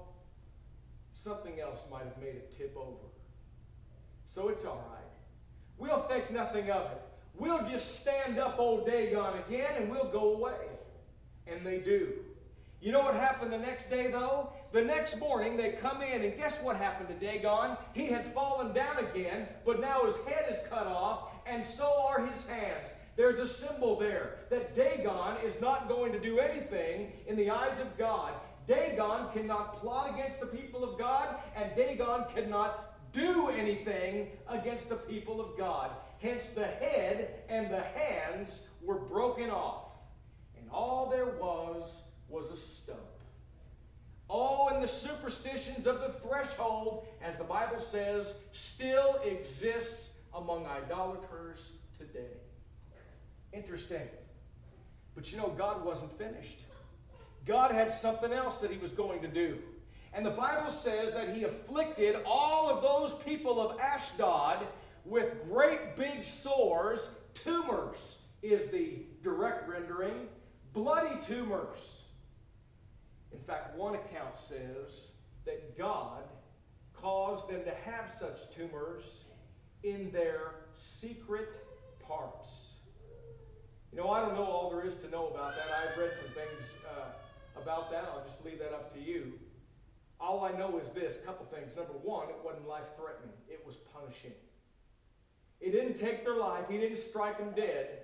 something 1.15 1.61
else 1.61 1.81
might 1.91 2.05
have 2.05 2.19
made 2.19 2.35
it 2.35 2.57
tip 2.57 2.77
over. 2.77 3.07
So 4.29 4.49
it's 4.49 4.65
all 4.65 4.85
right. 4.93 5.03
We'll 5.79 6.03
think 6.09 6.31
nothing 6.31 6.71
of 6.71 6.91
it. 6.91 7.03
We'll 7.39 7.67
just 7.69 8.01
stand 8.01 8.39
up 8.39 8.59
old 8.59 8.87
Dagon 8.87 9.35
again 9.47 9.71
and 9.77 9.91
we'll 9.91 10.11
go 10.11 10.35
away. 10.35 10.67
And 11.47 11.65
they 11.65 11.79
do. 11.79 12.13
You 12.87 12.93
know 12.93 13.01
what 13.01 13.17
happened 13.17 13.53
the 13.53 13.59
next 13.59 13.91
day, 13.91 14.13
though? 14.13 14.53
The 14.71 14.81
next 14.81 15.19
morning, 15.19 15.57
they 15.57 15.71
come 15.71 16.03
in, 16.03 16.23
and 16.23 16.37
guess 16.37 16.57
what 16.63 16.77
happened 16.77 17.09
to 17.09 17.27
Dagon? 17.27 17.77
He 17.95 18.07
had 18.07 18.33
fallen 18.33 18.73
down 18.73 18.99
again, 18.99 19.49
but 19.65 19.81
now 19.81 20.05
his 20.05 20.15
head 20.25 20.47
is 20.53 20.61
cut 20.71 20.87
off, 20.87 21.31
and 21.47 21.67
so 21.67 21.93
are 22.07 22.25
his 22.25 22.47
hands. 22.47 22.91
There's 23.17 23.41
a 23.41 23.49
symbol 23.49 23.99
there 23.99 24.37
that 24.51 24.77
Dagon 24.77 25.37
is 25.45 25.61
not 25.61 25.89
going 25.89 26.13
to 26.13 26.21
do 26.21 26.39
anything 26.39 27.11
in 27.27 27.35
the 27.35 27.51
eyes 27.51 27.77
of 27.81 27.99
God. 27.99 28.35
Dagon 28.69 29.33
cannot 29.33 29.81
plot 29.81 30.15
against 30.15 30.39
the 30.39 30.47
people 30.47 30.85
of 30.85 30.97
God, 30.97 31.35
and 31.57 31.75
Dagon 31.75 32.27
cannot 32.33 32.95
do 33.13 33.49
anything 33.49 34.29
against 34.47 34.91
the 34.91 34.95
people 34.95 35.41
of 35.41 35.59
God. 35.59 35.91
Hence, 36.21 36.51
the 36.51 36.69
head 36.69 37.41
and 37.49 37.69
the 37.69 37.83
hands 37.83 38.61
were 38.81 39.01
broken 39.01 39.51
off, 39.51 39.87
and 40.57 40.71
all 40.71 41.11
there 41.11 41.35
was 41.41 42.05
was 42.29 42.51
a 42.51 42.57
stump. 42.57 42.99
All 44.29 44.75
in 44.75 44.81
the 44.81 44.89
superstitions 44.89 45.87
of 45.87 46.01
the 46.01 46.15
threshold, 46.27 47.07
as 47.23 47.37
the 47.37 47.45
Bible 47.45 47.81
says, 47.81 48.35
still 48.53 49.21
exists 49.25 50.11
among 50.35 50.67
idolaters 50.67 51.73
today. 51.99 52.37
Interesting. 53.53 54.09
But 55.15 55.31
you 55.31 55.39
know, 55.39 55.55
God 55.57 55.85
wasn't 55.85 56.17
finished. 56.19 56.59
God 57.47 57.71
had 57.71 57.93
something 57.93 58.33
else 58.33 58.59
that 58.59 58.71
he 58.71 58.79
was 58.79 58.93
going 58.93 59.23
to 59.23 59.29
do. 59.29 59.59
And 60.13 60.27
the 60.27 60.31
Bible 60.31 60.71
says 60.71 61.13
that 61.13 61.35
he 61.35 61.45
afflicted 61.45 62.17
all 62.27 62.69
of 62.69 62.83
those 62.83 63.15
people 63.23 63.61
of 63.61 63.79
Ashdod 63.79 64.67
with 65.05 65.49
great 65.49 65.95
big 65.95 66.25
sores. 66.25 67.09
Tumors 67.35 68.19
is 68.43 68.71
the 68.71 69.05
direct 69.23 69.69
rendering. 69.69 70.27
Bloody 70.73 71.21
tumors. 71.23 72.03
In 73.37 73.45
fact, 73.45 73.77
one 73.77 73.95
account 73.95 74.37
says 74.37 75.11
that 75.45 75.77
God 75.77 76.23
caused 76.95 77.49
them 77.49 77.63
to 77.65 77.75
have 77.85 78.11
such 78.19 78.51
tumors 78.55 79.25
in 79.83 80.11
their 80.11 80.55
secret 80.77 81.51
parts. 82.01 82.71
You 83.93 83.99
know, 83.99 84.09
I 84.09 84.21
don't 84.21 84.35
know 84.35 84.45
all 84.45 84.71
there 84.71 84.87
is 84.87 84.97
to 84.97 85.11
know 85.11 85.29
about 85.29 85.55
that. 85.55 85.67
I've 85.71 85.99
read 85.99 86.13
some 86.17 86.33
things 86.33 86.73
uh, 86.97 87.61
about 87.61 87.91
that. 87.91 88.09
I'll 88.11 88.25
just 88.27 88.43
leave 88.45 88.59
that 88.59 88.73
up 88.73 88.95
to 88.95 89.01
you. 89.01 89.35
All 90.19 90.43
I 90.45 90.53
know 90.57 90.79
is 90.79 90.89
this 90.91 91.19
couple 91.27 91.45
things. 91.47 91.77
Number 91.77 91.93
one, 91.93 92.31
it 92.31 92.37
wasn't 92.43 92.67
life 92.67 92.87
threatening, 92.99 93.37
it 93.49 93.63
was 93.67 93.77
punishing. 93.77 94.33
It 95.61 95.73
didn't 95.73 95.95
take 95.95 96.25
their 96.25 96.37
life, 96.37 96.65
He 96.71 96.79
didn't 96.79 96.99
strike 96.99 97.39
them 97.39 97.53
dead. 97.55 98.01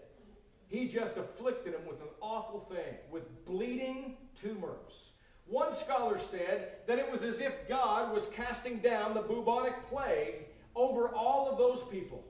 He 0.69 0.89
just 0.89 1.17
afflicted 1.17 1.75
them 1.75 1.87
with 1.87 2.01
an 2.01 2.09
awful 2.21 2.61
thing, 2.71 2.97
with 3.11 3.45
bleeding 3.45 4.17
tumors. 4.35 5.12
One 5.53 5.75
scholar 5.75 6.17
said 6.17 6.69
that 6.87 6.99
it 6.99 7.13
was 7.13 7.23
as 7.23 7.39
if 7.39 7.69
God 7.69 8.15
was 8.15 8.27
casting 8.29 8.79
down 8.79 9.13
the 9.13 9.21
bubonic 9.21 9.75
plague 9.91 10.47
over 10.75 11.11
all 11.11 11.47
of 11.51 11.59
those 11.59 11.83
people. 11.91 12.25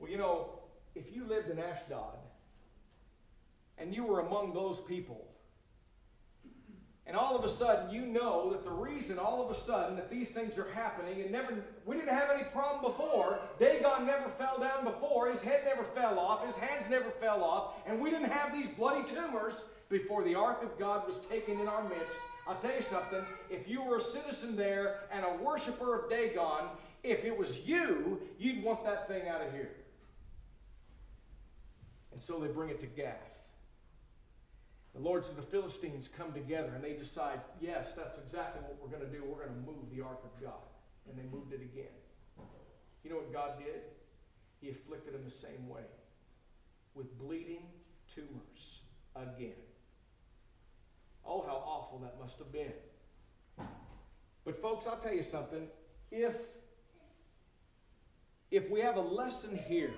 Well, 0.00 0.10
you 0.10 0.18
know, 0.18 0.58
if 0.96 1.14
you 1.14 1.24
lived 1.24 1.50
in 1.50 1.60
Ashdod 1.60 2.18
and 3.78 3.94
you 3.94 4.04
were 4.04 4.22
among 4.26 4.54
those 4.54 4.80
people, 4.80 5.28
and 7.06 7.16
all 7.16 7.36
of 7.36 7.44
a 7.44 7.48
sudden 7.48 7.94
you 7.94 8.04
know 8.04 8.50
that 8.50 8.64
the 8.64 8.70
reason 8.70 9.20
all 9.20 9.44
of 9.44 9.56
a 9.56 9.58
sudden 9.58 9.94
that 9.96 10.10
these 10.10 10.30
things 10.30 10.58
are 10.58 10.68
happening 10.74 11.20
and 11.20 11.30
never 11.30 11.54
we 11.84 11.96
didn't 11.96 12.14
have 12.14 12.30
any 12.30 12.44
problem 12.44 12.92
before. 12.92 13.38
Dagon 13.60 14.06
never 14.06 14.28
fell 14.30 14.58
down 14.58 14.84
before. 14.84 15.30
His 15.30 15.42
head 15.42 15.62
never 15.64 15.84
fell 15.84 16.18
off. 16.18 16.44
His 16.46 16.56
hands 16.56 16.84
never 16.90 17.10
fell 17.10 17.44
off. 17.44 17.74
And 17.86 18.00
we 18.00 18.10
didn't 18.10 18.30
have 18.30 18.52
these 18.52 18.68
bloody 18.76 19.04
tumors 19.04 19.64
before 19.92 20.24
the 20.24 20.34
ark 20.34 20.62
of 20.62 20.76
god 20.78 21.06
was 21.06 21.20
taken 21.30 21.60
in 21.60 21.68
our 21.68 21.84
midst 21.84 22.18
i'll 22.48 22.56
tell 22.56 22.74
you 22.74 22.82
something 22.82 23.24
if 23.50 23.68
you 23.68 23.82
were 23.82 23.98
a 23.98 24.02
citizen 24.02 24.56
there 24.56 25.00
and 25.12 25.24
a 25.24 25.44
worshiper 25.44 26.00
of 26.00 26.10
dagon 26.10 26.64
if 27.04 27.24
it 27.24 27.36
was 27.36 27.60
you 27.60 28.20
you'd 28.38 28.64
want 28.64 28.82
that 28.84 29.06
thing 29.06 29.28
out 29.28 29.40
of 29.40 29.52
here 29.52 29.70
and 32.12 32.20
so 32.20 32.40
they 32.40 32.48
bring 32.48 32.70
it 32.70 32.80
to 32.80 32.86
gath 32.86 33.32
the 34.94 35.00
lords 35.00 35.28
of 35.30 35.36
the 35.36 35.42
Philistines 35.42 36.08
come 36.16 36.32
together 36.32 36.70
and 36.74 36.84
they 36.84 36.92
decide, 36.92 37.40
yes, 37.60 37.92
that's 37.96 38.18
exactly 38.18 38.60
what 38.62 38.76
we're 38.82 38.94
going 38.94 39.10
to 39.10 39.18
do. 39.18 39.24
We're 39.24 39.46
going 39.46 39.58
to 39.58 39.66
move 39.66 39.88
the 39.94 40.02
ark 40.02 40.20
of 40.22 40.42
God. 40.42 40.68
And 41.08 41.18
they 41.18 41.24
moved 41.34 41.52
it 41.52 41.62
again. 41.62 41.92
You 43.02 43.10
know 43.10 43.16
what 43.16 43.32
God 43.32 43.58
did? 43.58 43.82
He 44.60 44.70
afflicted 44.70 45.14
them 45.14 45.22
the 45.24 45.30
same 45.30 45.68
way 45.68 45.82
with 46.94 47.18
bleeding 47.18 47.62
tumors 48.14 48.80
again. 49.16 49.58
Oh, 51.24 51.42
how 51.46 51.62
awful 51.64 51.98
that 52.00 52.18
must 52.20 52.38
have 52.38 52.52
been. 52.52 52.72
But 54.44 54.60
folks, 54.60 54.86
I'll 54.86 54.96
tell 54.96 55.14
you 55.14 55.22
something. 55.22 55.66
If 56.10 56.34
if 58.50 58.68
we 58.68 58.80
have 58.80 58.96
a 58.96 59.00
lesson 59.00 59.56
here, 59.56 59.94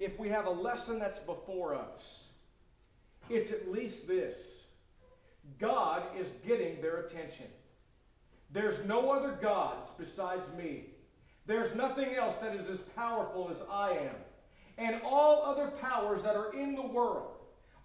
if 0.00 0.18
we 0.18 0.28
have 0.30 0.46
a 0.46 0.50
lesson 0.50 0.98
that's 0.98 1.20
before 1.20 1.74
us, 1.74 2.24
it's 3.30 3.52
at 3.52 3.70
least 3.70 4.08
this 4.08 4.64
God 5.58 6.02
is 6.18 6.28
getting 6.46 6.80
their 6.82 6.98
attention. 6.98 7.46
There's 8.50 8.84
no 8.86 9.10
other 9.10 9.32
gods 9.32 9.92
besides 9.98 10.48
me. 10.56 10.86
There's 11.46 11.74
nothing 11.74 12.14
else 12.14 12.36
that 12.36 12.54
is 12.54 12.68
as 12.68 12.80
powerful 12.80 13.50
as 13.50 13.62
I 13.70 13.92
am. 13.92 14.14
And 14.76 15.00
all 15.04 15.42
other 15.44 15.68
powers 15.68 16.22
that 16.22 16.36
are 16.36 16.52
in 16.54 16.74
the 16.74 16.82
world 16.86 17.36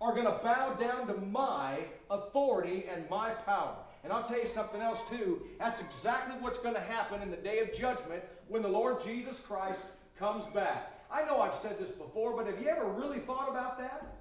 are 0.02 0.14
going 0.14 0.26
to 0.26 0.40
bow 0.44 0.74
down 0.74 1.08
to 1.08 1.14
my 1.14 1.80
authority 2.10 2.86
and 2.94 3.10
my 3.10 3.32
power. 3.32 3.76
And 4.04 4.12
I'll 4.12 4.24
tell 4.24 4.40
you 4.40 4.48
something 4.48 4.82
else 4.82 5.02
too. 5.10 5.42
That's 5.60 5.80
exactly 5.80 6.36
what's 6.40 6.60
going 6.60 6.76
to 6.76 6.82
happen 6.82 7.22
in 7.22 7.32
the 7.32 7.38
day 7.38 7.60
of 7.60 7.74
judgment 7.74 8.24
when 8.48 8.62
the 8.62 8.68
Lord 8.68 9.04
Jesus 9.04 9.40
Christ 9.40 9.82
comes 10.20 10.46
back. 10.54 10.92
I 11.12 11.24
know 11.24 11.40
I've 11.40 11.56
said 11.56 11.80
this 11.80 11.92
before, 11.92 12.36
but 12.36 12.48
have 12.48 12.62
you 12.62 12.68
ever 12.68 12.86
really 12.86 13.20
thought 13.20 13.50
about 13.50 13.78
that? 13.80 14.16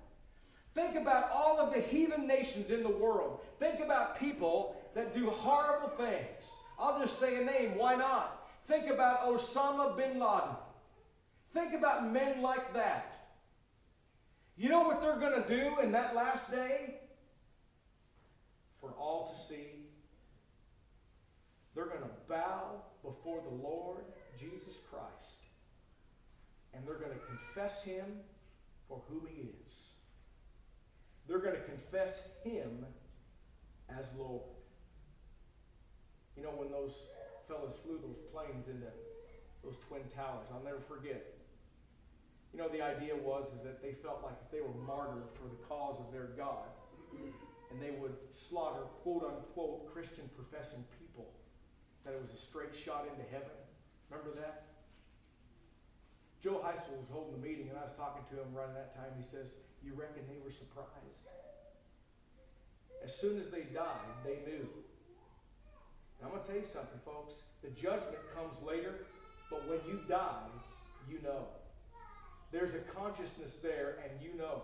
Think 0.75 0.97
about 0.97 1.31
all 1.31 1.59
of 1.59 1.75
the 1.75 1.81
heathen 1.81 2.27
nations 2.27 2.71
in 2.71 2.83
the 2.83 2.89
world. 2.89 3.41
Think 3.59 3.81
about 3.81 4.19
people 4.19 4.77
that 4.95 5.15
do 5.15 5.31
horrible 5.31 5.89
things. 5.89 6.53
I'll 6.79 6.99
just 6.99 7.19
say 7.19 7.41
a 7.41 7.45
name, 7.45 7.77
why 7.77 7.95
not? 7.97 8.49
Think 8.67 8.89
about 8.89 9.27
Osama 9.27 9.97
bin 9.97 10.19
Laden. 10.19 10.57
Think 11.53 11.75
about 11.75 12.11
men 12.11 12.41
like 12.41 12.73
that. 12.75 13.22
You 14.57 14.69
know 14.69 14.83
what 14.83 15.01
they're 15.01 15.19
going 15.19 15.43
to 15.43 15.49
do 15.49 15.81
in 15.81 15.93
that 15.93 16.15
last 16.15 16.51
day? 16.51 16.95
For 18.81 18.91
all 18.99 19.33
to 19.33 19.41
see. 19.41 19.87
They're 21.75 21.87
going 21.87 22.03
to 22.03 22.11
bow 22.29 22.83
before 23.03 23.41
the 23.43 23.55
Lord 23.55 24.05
Jesus 24.39 24.75
Christ. 24.91 25.41
And 26.75 26.87
they're 26.87 26.99
going 26.99 27.13
to 27.13 27.27
confess 27.27 27.83
him 27.83 28.05
for 28.89 29.01
who 29.09 29.27
he 29.27 29.49
is. 29.67 29.87
They're 31.29 31.39
going 31.39 31.55
to 31.55 31.63
confess 31.63 32.21
him 32.45 32.85
as 33.89 34.07
Lord. 34.19 34.43
You 36.37 36.43
know, 36.43 36.51
when 36.51 36.71
those 36.71 37.07
fellas 37.49 37.75
flew 37.85 37.99
those 38.03 38.19
planes 38.33 38.69
into 38.69 38.87
those 39.63 39.77
twin 39.89 40.03
towers, 40.15 40.49
I'll 40.53 40.65
never 40.65 40.81
forget. 40.81 41.42
You 42.53 42.61
know, 42.61 42.69
the 42.69 42.83
idea 42.83 43.17
was 43.17 43.49
is 43.57 43.65
that 43.65 43.83
they 43.83 43.93
felt 43.93 44.21
like 44.23 44.37
if 44.45 44.51
they 44.53 44.61
were 44.61 44.77
martyred 44.87 45.25
for 45.41 45.49
the 45.49 45.57
cause 45.65 45.97
of 45.99 46.13
their 46.13 46.37
God, 46.37 46.69
and 47.73 47.81
they 47.81 47.97
would 47.97 48.13
slaughter 48.33 48.85
quote 49.03 49.25
unquote 49.25 49.93
Christian 49.93 50.29
professing 50.37 50.85
people, 51.01 51.33
that 52.05 52.13
it 52.13 52.21
was 52.21 52.33
a 52.37 52.41
straight 52.41 52.77
shot 52.77 53.09
into 53.09 53.25
heaven. 53.33 53.57
Remember 54.11 54.37
that? 54.41 54.69
Joe 56.43 56.61
Heisel 56.61 56.99
was 56.99 57.09
holding 57.09 57.41
the 57.41 57.47
meeting, 57.47 57.69
and 57.71 57.79
I 57.79 57.83
was 57.83 57.97
talking 57.97 58.25
to 58.35 58.43
him 58.43 58.53
right 58.53 58.69
at 58.69 58.75
that 58.75 58.97
time. 58.97 59.15
He 59.17 59.25
says, 59.25 59.55
You 59.81 59.95
reckon 59.95 60.27
they 60.29 60.43
were 60.45 60.51
surprised? 60.51 60.91
As 63.05 63.15
soon 63.15 63.41
as 63.41 63.49
they 63.49 63.63
died, 63.73 64.11
they 64.25 64.43
knew. 64.45 64.67
And 66.19 66.23
I'm 66.23 66.31
going 66.31 66.43
to 66.43 66.47
tell 66.47 66.61
you 66.61 66.67
something, 66.67 67.01
folks. 67.05 67.35
The 67.63 67.71
judgment 67.71 68.21
comes 68.35 68.55
later, 68.67 69.07
but 69.51 69.67
when 69.69 69.79
you 69.89 70.01
die, 70.09 70.51
you 71.09 71.23
know. 71.23 71.47
There's 72.53 72.75
a 72.75 72.79
consciousness 72.79 73.57
there, 73.63 73.99
and 74.05 74.13
you 74.23 74.39
know. 74.39 74.63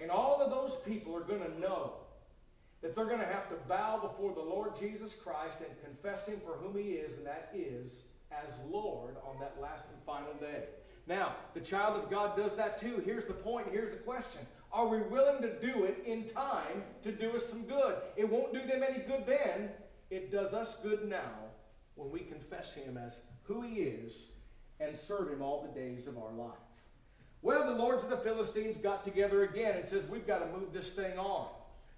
And 0.00 0.10
all 0.10 0.40
of 0.40 0.50
those 0.50 0.78
people 0.84 1.14
are 1.14 1.20
going 1.20 1.42
to 1.42 1.60
know 1.60 1.92
that 2.82 2.96
they're 2.96 3.06
going 3.06 3.20
to 3.20 3.26
have 3.26 3.48
to 3.50 3.56
bow 3.68 3.98
before 3.98 4.34
the 4.34 4.40
Lord 4.40 4.78
Jesus 4.78 5.14
Christ 5.14 5.58
and 5.60 5.70
confess 5.84 6.26
Him 6.26 6.40
for 6.44 6.52
whom 6.54 6.76
He 6.76 6.92
is, 6.92 7.16
and 7.18 7.26
that 7.26 7.50
is 7.54 8.04
as 8.32 8.50
Lord 8.68 9.16
on 9.26 9.38
that 9.40 9.56
last 9.60 9.84
and 9.92 10.02
final 10.04 10.32
day. 10.40 10.64
Now, 11.06 11.34
the 11.52 11.60
child 11.60 12.02
of 12.02 12.10
God 12.10 12.36
does 12.36 12.56
that 12.56 12.80
too. 12.80 13.02
Here's 13.04 13.26
the 13.26 13.34
point, 13.34 13.68
here's 13.70 13.90
the 13.90 13.98
question. 13.98 14.40
Are 14.72 14.88
we 14.88 15.02
willing 15.02 15.42
to 15.42 15.60
do 15.60 15.84
it 15.84 16.02
in 16.06 16.24
time 16.24 16.82
to 17.02 17.12
do 17.12 17.36
us 17.36 17.46
some 17.46 17.64
good? 17.64 17.96
It 18.16 18.28
won't 18.28 18.52
do 18.52 18.66
them 18.66 18.82
any 18.82 19.00
good 19.04 19.24
then. 19.26 19.68
It 20.10 20.32
does 20.32 20.52
us 20.54 20.76
good 20.82 21.08
now 21.08 21.32
when 21.94 22.10
we 22.10 22.20
confess 22.20 22.74
Him 22.74 22.96
as 22.96 23.20
who 23.44 23.60
He 23.62 23.76
is 23.82 24.32
and 24.80 24.98
serve 24.98 25.30
Him 25.30 25.42
all 25.42 25.62
the 25.62 25.80
days 25.80 26.06
of 26.06 26.18
our 26.18 26.32
life. 26.32 26.58
Well, 27.42 27.66
the 27.66 27.78
lords 27.78 28.02
of 28.02 28.10
the 28.10 28.16
Philistines 28.16 28.78
got 28.78 29.04
together 29.04 29.44
again 29.44 29.76
and 29.76 29.86
says, 29.86 30.04
We've 30.08 30.26
got 30.26 30.38
to 30.38 30.58
move 30.58 30.72
this 30.72 30.90
thing 30.90 31.18
on. 31.18 31.48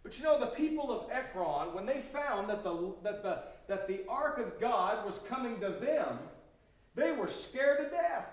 But 0.03 0.18
you 0.18 0.24
know, 0.24 0.39
the 0.39 0.47
people 0.47 0.91
of 0.91 1.11
Ekron, 1.11 1.74
when 1.74 1.87
they 1.87 2.01
found 2.01 2.49
that 2.49 2.62
the, 2.62 2.95
that 3.03 3.22
the, 3.22 3.43
that 3.66 3.89
the 3.89 4.01
ark 4.09 4.39
of 4.39 4.61
God 4.61 5.05
was 5.05 5.18
coming 5.29 5.59
to 5.61 5.70
them, 5.70 6.18
they 6.95 7.12
were 7.12 7.29
scared 7.29 7.79
to 7.79 7.91
death. 7.91 8.27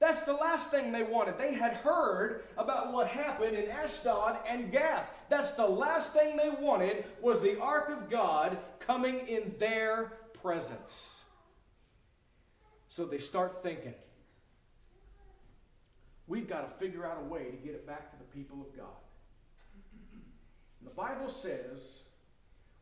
That's 0.00 0.22
the 0.22 0.32
last 0.32 0.70
thing 0.70 0.92
they 0.92 1.02
wanted. 1.02 1.36
They 1.36 1.52
had 1.52 1.74
heard 1.74 2.44
about 2.56 2.90
what 2.92 3.06
happened 3.06 3.54
in 3.54 3.70
Ashdod 3.70 4.38
and 4.48 4.72
Gath. 4.72 5.10
That's 5.28 5.50
the 5.52 5.66
last 5.66 6.14
thing 6.14 6.36
they 6.36 6.48
wanted 6.48 7.04
was 7.20 7.40
the 7.40 7.60
ark 7.60 7.90
of 7.90 8.08
God 8.08 8.56
coming 8.80 9.28
in 9.28 9.54
their 9.58 10.12
presence. 10.42 11.24
So 12.90 13.04
they 13.04 13.18
start 13.18 13.62
thinking, 13.62 13.94
we've 16.26 16.48
got 16.48 16.68
to 16.68 16.84
figure 16.84 17.06
out 17.06 17.18
a 17.24 17.24
way 17.24 17.44
to 17.44 17.56
get 17.56 17.74
it 17.74 17.86
back 17.86 18.10
to 18.10 18.18
the 18.18 18.24
people 18.36 18.60
of 18.60 18.76
God. 18.76 18.98
And 20.80 20.90
the 20.90 20.94
Bible 20.94 21.30
says 21.30 22.00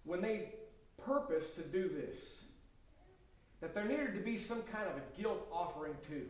when 0.04 0.22
they 0.22 0.54
purpose 1.04 1.50
to 1.50 1.60
do 1.60 1.90
this, 1.90 2.44
that 3.60 3.74
there 3.74 3.84
needed 3.84 4.14
to 4.14 4.20
be 4.20 4.38
some 4.38 4.62
kind 4.62 4.88
of 4.88 4.96
a 4.96 5.20
guilt 5.20 5.46
offering 5.52 5.94
too. 6.08 6.24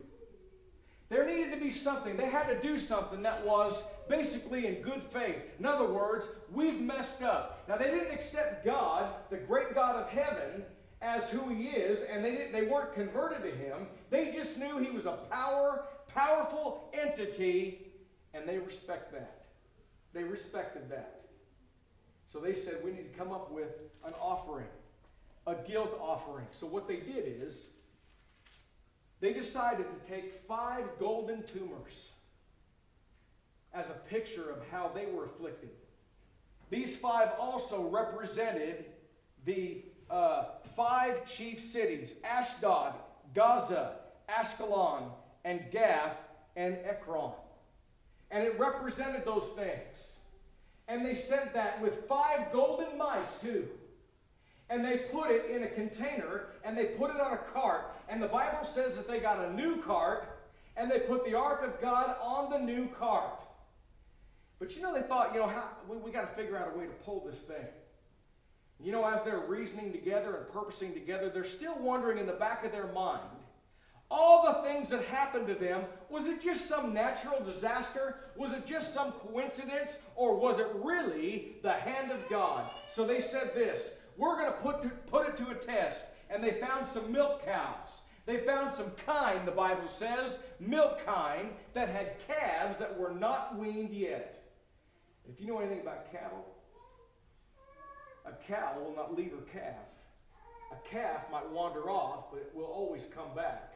There 1.07 1.25
needed 1.25 1.51
to 1.53 1.57
be 1.57 1.71
something. 1.71 2.17
They 2.17 2.29
had 2.29 2.47
to 2.47 2.59
do 2.59 2.77
something 2.77 3.21
that 3.23 3.45
was 3.45 3.81
basically 4.09 4.67
in 4.67 4.81
good 4.81 5.03
faith. 5.03 5.37
In 5.57 5.65
other 5.65 5.85
words, 5.85 6.27
we've 6.51 6.81
messed 6.81 7.23
up. 7.23 7.63
Now, 7.69 7.77
they 7.77 7.85
didn't 7.85 8.13
accept 8.13 8.65
God, 8.65 9.13
the 9.29 9.37
great 9.37 9.73
God 9.73 9.95
of 9.95 10.09
heaven, 10.09 10.65
as 11.01 11.29
who 11.29 11.49
He 11.49 11.67
is, 11.67 12.01
and 12.01 12.23
they, 12.23 12.31
didn't, 12.31 12.51
they 12.51 12.63
weren't 12.63 12.93
converted 12.93 13.41
to 13.43 13.51
Him. 13.51 13.87
They 14.09 14.31
just 14.31 14.57
knew 14.57 14.79
He 14.79 14.91
was 14.91 15.05
a 15.05 15.17
power, 15.31 15.85
powerful 16.07 16.89
entity, 16.93 17.87
and 18.33 18.47
they 18.47 18.57
respect 18.57 19.11
that. 19.13 19.45
They 20.13 20.23
respected 20.23 20.89
that. 20.89 21.21
So 22.31 22.39
they 22.39 22.53
said, 22.53 22.77
we 22.83 22.91
need 22.91 23.11
to 23.11 23.17
come 23.17 23.31
up 23.31 23.51
with 23.51 23.69
an 24.05 24.13
offering, 24.21 24.67
a 25.47 25.55
guilt 25.55 25.97
offering. 26.01 26.45
So 26.51 26.67
what 26.67 26.87
they 26.87 26.97
did 26.97 27.23
is, 27.25 27.65
they 29.19 29.33
decided 29.33 29.85
to 29.87 30.09
take 30.09 30.33
five 30.47 30.85
golden 30.99 31.43
tumors 31.43 32.11
as 33.73 33.85
a 33.87 34.09
picture 34.09 34.49
of 34.49 34.57
how 34.71 34.91
they 34.93 35.05
were 35.05 35.25
afflicted. 35.25 35.71
These 36.69 36.95
five 36.95 37.29
also 37.39 37.87
represented 37.89 38.85
the 39.45 39.83
uh, 40.09 40.45
five 40.75 41.25
chief 41.25 41.61
cities 41.61 42.15
Ashdod, 42.23 42.93
Gaza, 43.33 43.95
Ashkelon, 44.29 45.03
and 45.43 45.61
Gath, 45.71 46.17
and 46.55 46.77
Ekron. 46.83 47.31
And 48.31 48.43
it 48.43 48.59
represented 48.59 49.25
those 49.25 49.49
things. 49.55 50.17
And 50.87 51.05
they 51.05 51.15
sent 51.15 51.53
that 51.53 51.81
with 51.81 52.05
five 52.07 52.51
golden 52.51 52.97
mice, 52.97 53.37
too 53.39 53.67
and 54.69 54.85
they 54.85 54.97
put 55.11 55.31
it 55.31 55.49
in 55.49 55.63
a 55.63 55.67
container 55.67 56.47
and 56.63 56.77
they 56.77 56.85
put 56.85 57.09
it 57.09 57.19
on 57.19 57.33
a 57.33 57.37
cart. 57.37 57.91
And 58.07 58.21
the 58.21 58.27
Bible 58.27 58.63
says 58.63 58.95
that 58.95 59.07
they 59.07 59.19
got 59.19 59.39
a 59.39 59.53
new 59.53 59.77
cart 59.77 60.27
and 60.77 60.89
they 60.89 60.99
put 60.99 61.25
the 61.25 61.35
Ark 61.35 61.63
of 61.63 61.81
God 61.81 62.15
on 62.21 62.49
the 62.51 62.59
new 62.59 62.87
cart. 62.87 63.41
But 64.59 64.75
you 64.75 64.81
know, 64.81 64.93
they 64.93 65.01
thought, 65.01 65.33
you 65.33 65.39
know, 65.39 65.47
how, 65.47 65.69
we, 65.87 65.97
we 65.97 66.11
got 66.11 66.29
to 66.29 66.41
figure 66.41 66.57
out 66.57 66.71
a 66.73 66.77
way 66.77 66.85
to 66.85 66.93
pull 67.03 67.25
this 67.25 67.39
thing. 67.39 67.65
You 68.81 68.91
know, 68.91 69.05
as 69.05 69.23
they're 69.23 69.39
reasoning 69.39 69.91
together 69.91 70.35
and 70.37 70.53
purposing 70.53 70.93
together, 70.93 71.29
they're 71.29 71.43
still 71.43 71.77
wondering 71.79 72.17
in 72.17 72.25
the 72.25 72.33
back 72.33 72.63
of 72.63 72.71
their 72.71 72.87
mind 72.87 73.21
all 74.11 74.43
the 74.43 74.67
things 74.67 74.89
that 74.89 75.05
happened 75.05 75.47
to 75.47 75.55
them, 75.55 75.83
was 76.09 76.25
it 76.25 76.41
just 76.41 76.67
some 76.67 76.93
natural 76.93 77.43
disaster? 77.43 78.15
Was 78.35 78.51
it 78.51 78.65
just 78.65 78.93
some 78.93 79.11
coincidence? 79.11 79.97
Or 80.15 80.35
was 80.35 80.59
it 80.59 80.67
really 80.75 81.57
the 81.61 81.73
hand 81.73 82.11
of 82.11 82.27
God? 82.29 82.69
So 82.89 83.05
they 83.05 83.21
said 83.21 83.53
this 83.53 83.95
we're 84.17 84.35
going 84.35 84.51
to 84.51 84.57
put, 84.57 84.81
to, 84.81 84.89
put 84.89 85.29
it 85.29 85.37
to 85.37 85.51
a 85.51 85.55
test. 85.55 86.03
And 86.29 86.43
they 86.43 86.51
found 86.51 86.87
some 86.87 87.11
milk 87.11 87.45
cows. 87.45 88.01
They 88.25 88.37
found 88.37 88.73
some 88.73 88.91
kine, 89.05 89.45
the 89.45 89.51
Bible 89.51 89.87
says, 89.87 90.37
milk 90.59 91.03
kine, 91.03 91.51
that 91.73 91.89
had 91.89 92.17
calves 92.27 92.77
that 92.77 92.99
were 92.99 93.11
not 93.11 93.57
weaned 93.57 93.91
yet. 93.91 94.43
If 95.27 95.39
you 95.41 95.47
know 95.47 95.59
anything 95.59 95.79
about 95.79 96.11
cattle, 96.11 96.45
a 98.25 98.31
cow 98.51 98.79
will 98.79 98.95
not 98.95 99.15
leave 99.15 99.31
her 99.31 99.59
calf. 99.59 99.75
A 100.71 100.89
calf 100.89 101.29
might 101.31 101.49
wander 101.49 101.89
off, 101.89 102.31
but 102.31 102.41
it 102.41 102.51
will 102.53 102.65
always 102.65 103.05
come 103.05 103.35
back. 103.35 103.73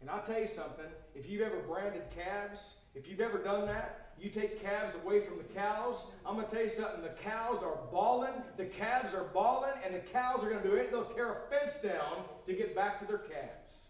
And 0.00 0.08
I'll 0.08 0.22
tell 0.22 0.40
you 0.40 0.48
something, 0.48 0.86
if 1.14 1.28
you've 1.28 1.42
ever 1.42 1.58
branded 1.60 2.02
calves, 2.14 2.74
if 2.94 3.08
you've 3.08 3.20
ever 3.20 3.38
done 3.38 3.66
that, 3.66 4.12
you 4.20 4.30
take 4.30 4.62
calves 4.62 4.94
away 4.96 5.20
from 5.20 5.38
the 5.38 5.44
cows. 5.44 6.04
I'm 6.26 6.34
going 6.34 6.46
to 6.46 6.54
tell 6.54 6.64
you 6.64 6.70
something. 6.70 7.02
The 7.02 7.14
cows 7.22 7.62
are 7.62 7.78
bawling. 7.90 8.34
The 8.56 8.66
calves 8.66 9.14
are 9.14 9.24
bawling, 9.32 9.74
and 9.84 9.94
the 9.94 10.00
cows 10.00 10.42
are 10.42 10.48
going 10.48 10.62
to 10.62 10.68
do 10.68 10.74
it. 10.74 10.90
They'll 10.90 11.04
tear 11.04 11.32
a 11.32 11.50
fence 11.50 11.80
down 11.80 12.24
to 12.46 12.52
get 12.52 12.74
back 12.74 12.98
to 13.00 13.06
their 13.06 13.18
calves. 13.18 13.82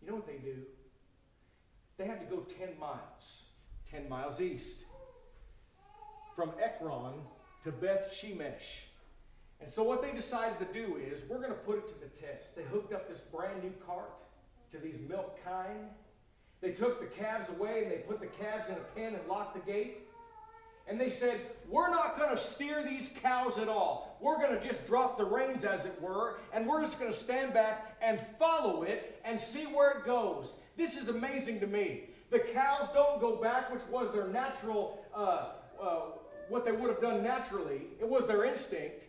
You 0.00 0.08
know 0.08 0.14
what 0.14 0.26
they 0.26 0.38
do? 0.38 0.62
They 1.98 2.06
have 2.06 2.20
to 2.20 2.26
go 2.26 2.46
10 2.58 2.78
miles, 2.78 3.44
10 3.90 4.08
miles 4.08 4.40
east, 4.40 4.84
from 6.36 6.52
Ekron 6.62 7.14
to 7.66 7.72
Beth 7.72 8.10
Shemesh. 8.10 8.86
And 9.60 9.70
so 9.70 9.82
what 9.82 10.02
they 10.02 10.12
decided 10.12 10.58
to 10.58 10.72
do 10.72 10.96
is, 10.96 11.22
we're 11.28 11.38
going 11.38 11.50
to 11.50 11.54
put 11.54 11.78
it 11.78 11.88
to 11.88 11.94
the 12.00 12.26
test. 12.26 12.56
They 12.56 12.62
hooked 12.62 12.92
up 12.92 13.08
this 13.08 13.20
brand 13.20 13.62
new 13.62 13.72
cart 13.86 14.12
to 14.72 14.78
these 14.78 14.96
milk 15.08 15.38
kine 15.44 15.90
they 16.60 16.72
took 16.72 17.00
the 17.00 17.06
calves 17.22 17.48
away 17.48 17.82
and 17.82 17.92
they 17.92 17.98
put 17.98 18.20
the 18.20 18.26
calves 18.26 18.68
in 18.68 18.74
a 18.74 18.84
pen 18.94 19.14
and 19.14 19.28
locked 19.28 19.54
the 19.54 19.72
gate. 19.72 19.98
And 20.88 21.00
they 21.00 21.10
said, 21.10 21.40
We're 21.68 21.90
not 21.90 22.16
going 22.16 22.34
to 22.34 22.40
steer 22.40 22.84
these 22.84 23.12
cows 23.22 23.58
at 23.58 23.68
all. 23.68 24.16
We're 24.20 24.38
going 24.38 24.58
to 24.58 24.66
just 24.66 24.86
drop 24.86 25.18
the 25.18 25.24
reins, 25.24 25.64
as 25.64 25.84
it 25.84 26.00
were, 26.00 26.38
and 26.52 26.66
we're 26.66 26.80
just 26.80 26.98
going 26.98 27.10
to 27.10 27.16
stand 27.16 27.52
back 27.52 27.96
and 28.00 28.20
follow 28.38 28.84
it 28.84 29.20
and 29.24 29.40
see 29.40 29.64
where 29.64 29.90
it 29.98 30.04
goes. 30.04 30.54
This 30.76 30.96
is 30.96 31.08
amazing 31.08 31.60
to 31.60 31.66
me. 31.66 32.04
The 32.30 32.38
cows 32.38 32.88
don't 32.94 33.20
go 33.20 33.36
back, 33.36 33.72
which 33.72 33.82
was 33.90 34.12
their 34.12 34.28
natural, 34.28 35.04
uh, 35.14 35.50
uh, 35.80 36.00
what 36.48 36.64
they 36.64 36.72
would 36.72 36.90
have 36.90 37.00
done 37.00 37.22
naturally. 37.22 37.82
It 38.00 38.08
was 38.08 38.26
their 38.26 38.44
instinct. 38.44 39.04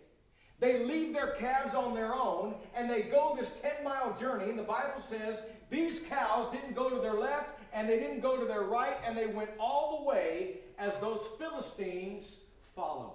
They 0.59 0.83
leave 0.83 1.13
their 1.13 1.31
calves 1.31 1.75
on 1.75 1.93
their 1.93 2.13
own 2.13 2.55
and 2.75 2.89
they 2.89 3.03
go 3.03 3.37
this 3.39 3.51
10 3.61 3.83
mile 3.83 4.15
journey. 4.19 4.49
And 4.49 4.57
the 4.57 4.63
Bible 4.63 4.99
says 4.99 5.41
these 5.69 5.99
cows 5.99 6.51
didn't 6.51 6.75
go 6.75 6.89
to 6.89 6.99
their 6.99 7.13
left 7.13 7.57
and 7.73 7.87
they 7.87 7.99
didn't 7.99 8.21
go 8.21 8.37
to 8.37 8.45
their 8.45 8.63
right, 8.63 8.97
and 9.05 9.17
they 9.17 9.27
went 9.27 9.51
all 9.59 9.99
the 9.99 10.09
way 10.09 10.61
as 10.79 10.97
those 10.99 11.21
Philistines 11.37 12.39
followed. 12.75 13.13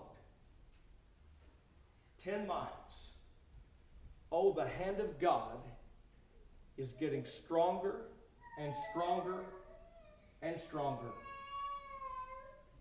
Ten 2.22 2.46
miles. 2.46 3.10
Oh, 4.30 4.52
the 4.52 4.66
hand 4.66 5.00
of 5.00 5.18
God 5.18 5.58
is 6.76 6.92
getting 6.92 7.24
stronger 7.24 8.02
and 8.60 8.72
stronger 8.90 9.40
and 10.42 10.60
stronger. 10.60 11.10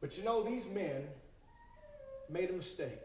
But 0.01 0.17
you 0.17 0.23
know, 0.23 0.43
these 0.43 0.65
men 0.67 1.07
made 2.31 2.49
a 2.49 2.53
mistake. 2.53 2.99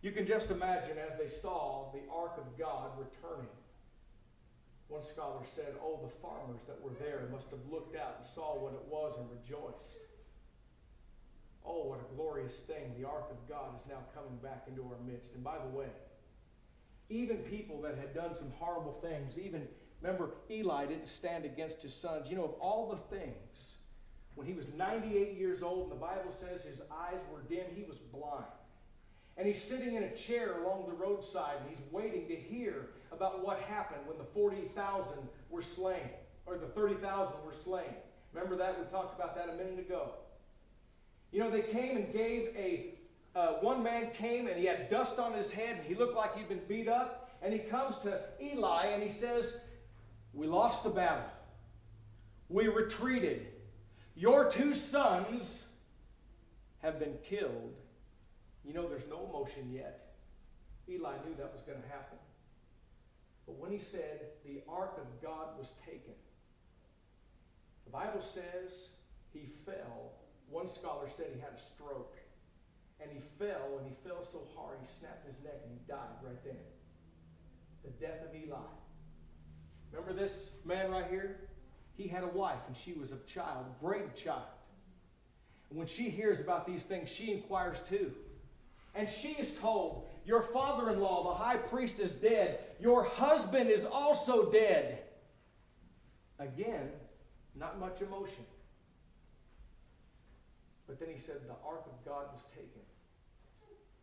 You 0.00 0.12
can 0.12 0.26
just 0.26 0.50
imagine 0.50 0.96
as 0.98 1.18
they 1.18 1.28
saw 1.28 1.92
the 1.92 2.00
ark 2.12 2.34
of 2.38 2.58
God 2.58 2.90
returning 2.98 3.48
one 4.92 5.02
scholar 5.02 5.40
said, 5.54 5.74
Oh, 5.82 5.98
the 6.02 6.12
farmers 6.20 6.60
that 6.68 6.78
were 6.82 6.92
there 7.00 7.26
must 7.32 7.50
have 7.50 7.60
looked 7.70 7.96
out 7.96 8.16
and 8.18 8.26
saw 8.26 8.58
what 8.58 8.74
it 8.74 8.84
was 8.90 9.16
and 9.16 9.26
rejoiced. 9.30 9.96
Oh, 11.64 11.88
what 11.88 12.00
a 12.00 12.14
glorious 12.14 12.58
thing. 12.58 12.92
The 12.98 13.08
ark 13.08 13.30
of 13.30 13.48
God 13.48 13.74
is 13.80 13.86
now 13.88 14.04
coming 14.14 14.36
back 14.42 14.64
into 14.68 14.82
our 14.82 15.00
midst. 15.06 15.32
And 15.32 15.42
by 15.42 15.56
the 15.56 15.76
way, 15.76 15.86
even 17.08 17.38
people 17.38 17.80
that 17.82 17.96
had 17.96 18.14
done 18.14 18.34
some 18.34 18.52
horrible 18.58 18.98
things, 19.00 19.38
even, 19.38 19.66
remember, 20.02 20.32
Eli 20.50 20.84
didn't 20.84 21.08
stand 21.08 21.46
against 21.46 21.80
his 21.80 21.94
sons. 21.94 22.28
You 22.28 22.36
know, 22.36 22.44
of 22.44 22.54
all 22.60 22.90
the 22.90 23.16
things, 23.16 23.76
when 24.34 24.46
he 24.46 24.54
was 24.54 24.66
98 24.76 25.36
years 25.36 25.62
old, 25.62 25.84
and 25.84 25.92
the 25.92 26.04
Bible 26.04 26.32
says 26.32 26.62
his 26.62 26.80
eyes 26.90 27.20
were 27.30 27.40
dim, 27.48 27.66
he 27.74 27.84
was 27.84 27.98
blind. 27.98 28.44
And 29.36 29.46
he's 29.46 29.62
sitting 29.62 29.94
in 29.94 30.02
a 30.02 30.14
chair 30.14 30.62
along 30.62 30.86
the 30.86 30.92
roadside, 30.94 31.56
and 31.60 31.68
he's 31.70 31.84
waiting 31.90 32.28
to 32.28 32.34
hear 32.34 32.90
about 33.10 33.44
what 33.44 33.60
happened 33.60 34.00
when 34.06 34.18
the 34.18 34.24
40,000 34.24 35.12
were 35.50 35.62
slain, 35.62 36.10
or 36.46 36.56
the 36.56 36.66
30,000 36.66 37.34
were 37.44 37.54
slain. 37.54 37.94
Remember 38.32 38.56
that? 38.56 38.78
We 38.78 38.84
talked 38.90 39.18
about 39.18 39.36
that 39.36 39.48
a 39.52 39.56
minute 39.56 39.78
ago. 39.78 40.12
You 41.32 41.40
know, 41.40 41.50
they 41.50 41.62
came 41.62 41.96
and 41.96 42.12
gave 42.12 42.54
a, 42.56 42.94
uh, 43.34 43.54
one 43.60 43.82
man 43.82 44.10
came 44.12 44.46
and 44.46 44.56
he 44.56 44.66
had 44.66 44.90
dust 44.90 45.18
on 45.18 45.32
his 45.32 45.50
head 45.50 45.78
and 45.78 45.86
he 45.86 45.94
looked 45.94 46.14
like 46.14 46.36
he'd 46.36 46.48
been 46.48 46.60
beat 46.68 46.88
up. 46.88 47.30
And 47.42 47.52
he 47.52 47.58
comes 47.58 47.98
to 47.98 48.20
Eli 48.40 48.86
and 48.86 49.02
he 49.02 49.10
says, 49.10 49.56
We 50.32 50.46
lost 50.46 50.84
the 50.84 50.90
battle. 50.90 51.24
We 52.48 52.68
retreated. 52.68 53.46
Your 54.14 54.50
two 54.50 54.74
sons 54.74 55.66
have 56.82 56.98
been 56.98 57.16
killed. 57.24 57.74
You 58.64 58.74
know, 58.74 58.88
there's 58.88 59.08
no 59.08 59.26
emotion 59.28 59.70
yet. 59.72 60.14
Eli 60.88 61.14
knew 61.24 61.34
that 61.38 61.52
was 61.52 61.62
going 61.62 61.80
to 61.80 61.88
happen. 61.88 62.18
But 63.46 63.58
when 63.58 63.72
he 63.72 63.78
said 63.78 64.20
the 64.44 64.62
ark 64.68 64.98
of 64.98 65.22
God 65.22 65.58
was 65.58 65.72
taken, 65.84 66.14
the 67.84 67.90
Bible 67.90 68.22
says 68.22 68.90
he 69.32 69.48
fell. 69.64 70.12
One 70.50 70.68
scholar 70.68 71.08
said 71.16 71.26
he 71.34 71.40
had 71.40 71.52
a 71.56 71.60
stroke. 71.60 72.16
And 73.00 73.10
he 73.10 73.20
fell, 73.36 73.78
and 73.78 73.86
he 73.88 74.08
fell 74.08 74.22
so 74.22 74.42
hard 74.54 74.78
he 74.80 74.86
snapped 74.86 75.26
his 75.26 75.34
neck 75.42 75.60
and 75.64 75.72
he 75.72 75.80
died 75.88 76.22
right 76.22 76.38
then. 76.44 76.54
The 77.82 77.90
death 77.90 78.22
of 78.22 78.34
Eli. 78.34 78.58
Remember 79.90 80.12
this 80.12 80.50
man 80.64 80.90
right 80.90 81.10
here? 81.10 81.40
He 81.96 82.08
had 82.08 82.24
a 82.24 82.28
wife, 82.28 82.60
and 82.66 82.76
she 82.76 82.94
was 82.94 83.12
a 83.12 83.18
child, 83.26 83.66
a 83.66 83.84
great 83.84 84.16
child. 84.16 84.42
And 85.70 85.78
when 85.78 85.86
she 85.86 86.08
hears 86.08 86.40
about 86.40 86.66
these 86.66 86.82
things, 86.82 87.08
she 87.08 87.32
inquires 87.32 87.78
too. 87.88 88.12
And 88.94 89.08
she 89.08 89.28
is 89.28 89.52
told, 89.58 90.06
Your 90.26 90.42
father 90.42 90.90
in 90.90 91.00
law, 91.00 91.32
the 91.32 91.42
high 91.42 91.56
priest, 91.56 91.98
is 91.98 92.12
dead. 92.12 92.60
Your 92.80 93.04
husband 93.04 93.70
is 93.70 93.84
also 93.84 94.50
dead. 94.50 95.00
Again, 96.38 96.90
not 97.54 97.78
much 97.78 98.00
emotion. 98.02 98.44
But 100.86 100.98
then 100.98 101.08
he 101.14 101.20
said, 101.20 101.36
The 101.46 101.56
ark 101.66 101.84
of 101.86 102.04
God 102.04 102.26
was 102.32 102.42
taken. 102.54 102.82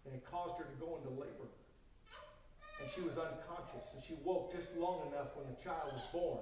And 0.05 0.15
it 0.15 0.23
caused 0.31 0.57
her 0.57 0.63
to 0.63 0.75
go 0.79 0.97
into 0.97 1.09
labor. 1.09 1.49
And 2.81 2.89
she 2.95 3.01
was 3.01 3.17
unconscious. 3.17 3.93
And 3.93 4.03
she 4.03 4.15
woke 4.23 4.55
just 4.55 4.75
long 4.75 5.01
enough 5.11 5.35
when 5.35 5.45
the 5.53 5.61
child 5.61 5.91
was 5.93 6.07
born 6.13 6.39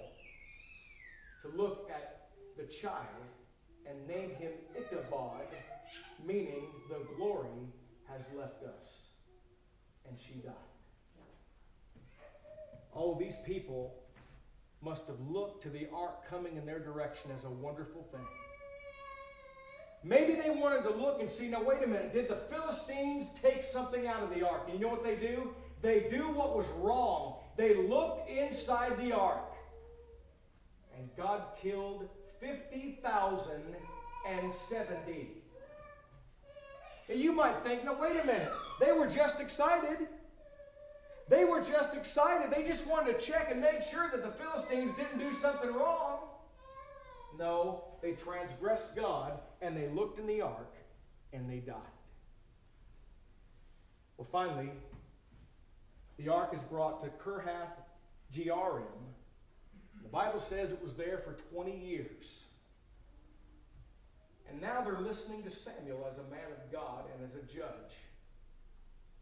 to 1.50 1.58
look 1.58 1.90
at 1.94 2.30
the 2.58 2.64
child 2.64 3.04
and 3.86 4.08
name 4.08 4.32
him 4.32 4.52
Ichabod, 4.76 5.48
meaning 6.26 6.68
the 6.90 7.00
glory 7.16 7.50
has 8.08 8.22
left 8.38 8.64
us. 8.64 9.02
And 10.08 10.18
she 10.20 10.40
died. 10.40 10.54
Oh, 12.96 13.18
these 13.20 13.36
people 13.46 13.96
must 14.82 15.06
have 15.08 15.20
looked 15.30 15.62
to 15.64 15.70
the 15.70 15.88
ark 15.94 16.28
coming 16.30 16.56
in 16.56 16.66
their 16.66 16.80
direction 16.80 17.32
as 17.36 17.44
a 17.44 17.50
wonderful 17.50 18.08
thing. 18.12 18.26
Maybe 20.04 20.36
they 20.36 20.52
wanted 20.52 20.84
to 20.84 20.92
look 20.92 21.20
and 21.20 21.30
see, 21.30 21.48
now 21.48 21.64
wait 21.64 21.84
a 21.84 21.88
minute, 21.88 22.14
did 22.14 22.30
the 22.30 22.38
Philistines 22.50 23.28
take 23.42 23.64
something 23.64 24.08
out 24.08 24.24
of 24.24 24.34
the 24.34 24.48
ark? 24.48 24.64
And 24.70 24.80
you 24.80 24.86
know 24.86 24.92
what 24.92 25.04
they 25.04 25.16
do? 25.16 25.54
They 25.82 26.08
do 26.10 26.32
what 26.32 26.56
was 26.56 26.66
wrong. 26.80 27.36
They 27.58 27.76
looked 27.76 28.30
inside 28.30 28.98
the 28.98 29.12
ark. 29.12 29.57
And 30.98 31.10
God 31.16 31.44
killed 31.62 32.10
50,070. 32.40 35.28
You 37.10 37.32
might 37.32 37.64
think, 37.64 37.86
no, 37.86 37.94
wait 38.00 38.20
a 38.22 38.26
minute. 38.26 38.52
They 38.80 38.92
were 38.92 39.08
just 39.08 39.40
excited. 39.40 40.08
They 41.30 41.46
were 41.46 41.62
just 41.62 41.94
excited. 41.94 42.52
They 42.52 42.68
just 42.68 42.88
wanted 42.88 43.20
to 43.20 43.26
check 43.26 43.50
and 43.52 43.62
make 43.62 43.84
sure 43.84 44.10
that 44.12 44.24
the 44.24 44.32
Philistines 44.32 44.94
didn't 44.98 45.20
do 45.20 45.32
something 45.34 45.72
wrong. 45.74 46.20
No, 47.38 47.84
they 48.02 48.14
transgressed 48.14 48.96
God 48.96 49.34
and 49.62 49.78
they 49.78 49.90
looked 49.90 50.18
in 50.20 50.28
the 50.28 50.42
ark 50.42 50.74
and 51.34 51.50
they 51.50 51.60
died. 51.60 51.76
Well, 54.18 54.28
finally, 54.32 54.72
the 56.18 56.30
ark 56.30 56.54
is 56.54 56.62
brought 56.64 57.04
to 57.04 57.10
Kirjath 57.24 57.76
Jearim. 58.34 58.84
The 60.08 60.14
Bible 60.14 60.40
says 60.40 60.72
it 60.72 60.82
was 60.82 60.94
there 60.94 61.18
for 61.18 61.34
20 61.54 61.78
years. 61.78 62.46
And 64.50 64.62
now 64.62 64.82
they're 64.82 65.02
listening 65.02 65.44
to 65.44 65.52
Samuel 65.52 66.08
as 66.10 66.18
a 66.18 66.24
man 66.32 66.48
of 66.50 66.72
God 66.72 67.04
and 67.14 67.30
as 67.30 67.36
a 67.36 67.42
judge. 67.42 67.92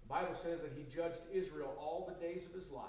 The 0.04 0.10
Bible 0.10 0.36
says 0.36 0.62
that 0.62 0.74
he 0.78 0.84
judged 0.96 1.18
Israel 1.34 1.76
all 1.80 2.08
the 2.08 2.24
days 2.24 2.44
of 2.46 2.54
his 2.54 2.70
life. 2.70 2.86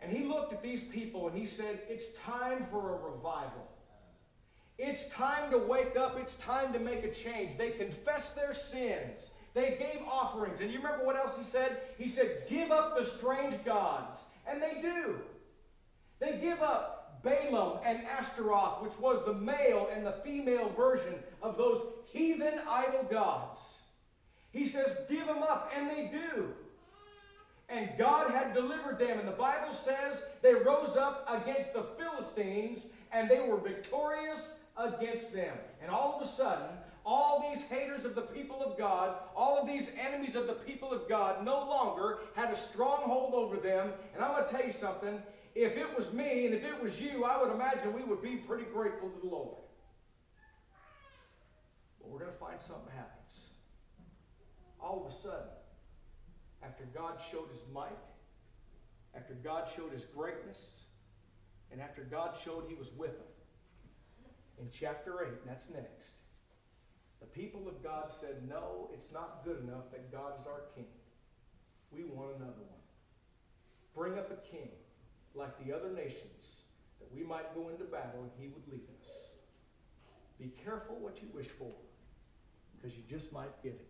And 0.00 0.14
he 0.14 0.24
looked 0.24 0.52
at 0.52 0.62
these 0.62 0.82
people 0.82 1.28
and 1.28 1.38
he 1.38 1.46
said, 1.46 1.80
It's 1.88 2.14
time 2.18 2.66
for 2.70 2.90
a 2.90 3.10
revival. 3.10 3.70
It's 4.76 5.08
time 5.08 5.50
to 5.50 5.56
wake 5.56 5.96
up. 5.96 6.18
It's 6.20 6.34
time 6.34 6.74
to 6.74 6.78
make 6.78 7.04
a 7.04 7.10
change. 7.10 7.56
They 7.56 7.70
confessed 7.70 8.36
their 8.36 8.52
sins. 8.52 9.30
They 9.54 9.78
gave 9.78 10.06
offerings. 10.06 10.60
And 10.60 10.70
you 10.70 10.76
remember 10.76 11.06
what 11.06 11.16
else 11.16 11.38
he 11.38 11.44
said? 11.44 11.78
He 11.96 12.10
said, 12.10 12.42
Give 12.50 12.70
up 12.70 12.98
the 12.98 13.06
strange 13.06 13.64
gods. 13.64 14.26
And 14.46 14.60
they 14.60 14.82
do. 14.82 15.16
They 16.22 16.38
give 16.38 16.62
up 16.62 17.20
Baalim 17.24 17.80
and 17.84 18.06
Ashtaroth, 18.06 18.80
which 18.80 18.96
was 19.00 19.24
the 19.26 19.34
male 19.34 19.88
and 19.92 20.06
the 20.06 20.12
female 20.24 20.68
version 20.76 21.14
of 21.42 21.58
those 21.58 21.82
heathen 22.12 22.60
idol 22.68 23.02
gods. 23.10 23.82
He 24.52 24.68
says, 24.68 24.98
Give 25.10 25.26
them 25.26 25.42
up. 25.42 25.72
And 25.76 25.90
they 25.90 26.12
do. 26.12 26.48
And 27.68 27.90
God 27.98 28.30
had 28.30 28.54
delivered 28.54 29.00
them. 29.00 29.18
And 29.18 29.26
the 29.26 29.32
Bible 29.32 29.72
says 29.72 30.22
they 30.42 30.54
rose 30.54 30.96
up 30.96 31.26
against 31.28 31.72
the 31.72 31.86
Philistines 31.98 32.86
and 33.10 33.28
they 33.28 33.40
were 33.40 33.56
victorious 33.56 34.54
against 34.76 35.32
them. 35.32 35.56
And 35.80 35.90
all 35.90 36.20
of 36.20 36.22
a 36.22 36.30
sudden, 36.30 36.68
all 37.04 37.50
these 37.50 37.64
haters 37.64 38.04
of 38.04 38.14
the 38.14 38.22
people 38.22 38.62
of 38.62 38.78
God, 38.78 39.16
all 39.34 39.58
of 39.58 39.66
these 39.66 39.88
enemies 39.98 40.36
of 40.36 40.46
the 40.46 40.52
people 40.52 40.92
of 40.92 41.08
God, 41.08 41.44
no 41.44 41.66
longer 41.66 42.18
had 42.36 42.52
a 42.52 42.56
stronghold 42.56 43.34
over 43.34 43.56
them. 43.56 43.90
And 44.14 44.22
I'm 44.22 44.32
going 44.32 44.44
to 44.44 44.50
tell 44.50 44.64
you 44.64 44.72
something. 44.72 45.20
If 45.54 45.76
it 45.76 45.96
was 45.96 46.12
me 46.12 46.46
and 46.46 46.54
if 46.54 46.64
it 46.64 46.82
was 46.82 47.00
you, 47.00 47.24
I 47.24 47.40
would 47.40 47.52
imagine 47.52 47.92
we 47.92 48.02
would 48.02 48.22
be 48.22 48.36
pretty 48.36 48.64
grateful 48.64 49.10
to 49.10 49.20
the 49.20 49.26
Lord. 49.26 49.58
But 52.00 52.10
we're 52.10 52.20
going 52.20 52.32
to 52.32 52.38
find 52.38 52.60
something 52.60 52.92
happens. 52.96 53.50
All 54.80 55.04
of 55.04 55.12
a 55.12 55.14
sudden, 55.14 55.52
after 56.62 56.84
God 56.94 57.18
showed 57.30 57.48
his 57.52 57.60
might, 57.72 58.06
after 59.14 59.34
God 59.34 59.68
showed 59.76 59.92
his 59.92 60.04
greatness, 60.04 60.84
and 61.70 61.80
after 61.80 62.02
God 62.02 62.34
showed 62.42 62.64
he 62.68 62.74
was 62.74 62.90
with 62.96 63.12
them, 63.12 63.26
in 64.58 64.68
chapter 64.72 65.22
8, 65.22 65.28
and 65.28 65.36
that's 65.46 65.66
next, 65.72 66.12
the 67.20 67.26
people 67.26 67.68
of 67.68 67.82
God 67.82 68.10
said, 68.20 68.48
No, 68.48 68.88
it's 68.92 69.12
not 69.12 69.44
good 69.44 69.60
enough 69.60 69.90
that 69.92 70.10
God 70.10 70.32
is 70.40 70.46
our 70.46 70.62
king. 70.74 70.86
We 71.90 72.04
want 72.04 72.36
another 72.36 72.52
one. 72.52 72.80
Bring 73.94 74.18
up 74.18 74.30
a 74.30 74.50
king 74.50 74.70
like 75.34 75.64
the 75.64 75.74
other 75.74 75.90
nations 75.90 76.62
that 77.00 77.14
we 77.14 77.22
might 77.24 77.54
go 77.54 77.68
into 77.68 77.84
battle 77.84 78.22
and 78.22 78.30
he 78.38 78.48
would 78.48 78.66
lead 78.70 78.86
us. 79.02 79.28
Be 80.38 80.52
careful 80.64 80.96
what 80.96 81.22
you 81.22 81.28
wish 81.32 81.48
for 81.48 81.72
because 82.74 82.96
you 82.96 83.02
just 83.08 83.32
might 83.32 83.62
get 83.62 83.72
it. 83.72 83.88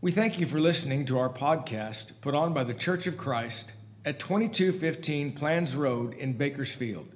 We 0.00 0.10
thank 0.10 0.40
you 0.40 0.46
for 0.46 0.58
listening 0.58 1.06
to 1.06 1.18
our 1.18 1.28
podcast 1.28 2.20
put 2.22 2.34
on 2.34 2.52
by 2.52 2.64
the 2.64 2.74
Church 2.74 3.06
of 3.06 3.16
Christ 3.16 3.72
at 4.04 4.18
2215 4.18 5.32
Planz 5.36 5.76
Road 5.76 6.14
in 6.14 6.32
Bakersfield. 6.32 7.06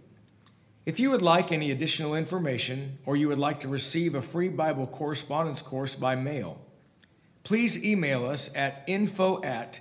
If 0.84 1.00
you 1.00 1.10
would 1.10 1.22
like 1.22 1.50
any 1.50 1.72
additional 1.72 2.14
information 2.14 2.98
or 3.04 3.16
you 3.16 3.26
would 3.26 3.40
like 3.40 3.58
to 3.60 3.68
receive 3.68 4.14
a 4.14 4.22
free 4.22 4.48
Bible 4.48 4.86
correspondence 4.86 5.60
course 5.60 5.96
by 5.96 6.14
mail, 6.14 6.60
please 7.42 7.84
email 7.84 8.24
us 8.24 8.54
at 8.54 8.84
info 8.86 9.42
at 9.42 9.80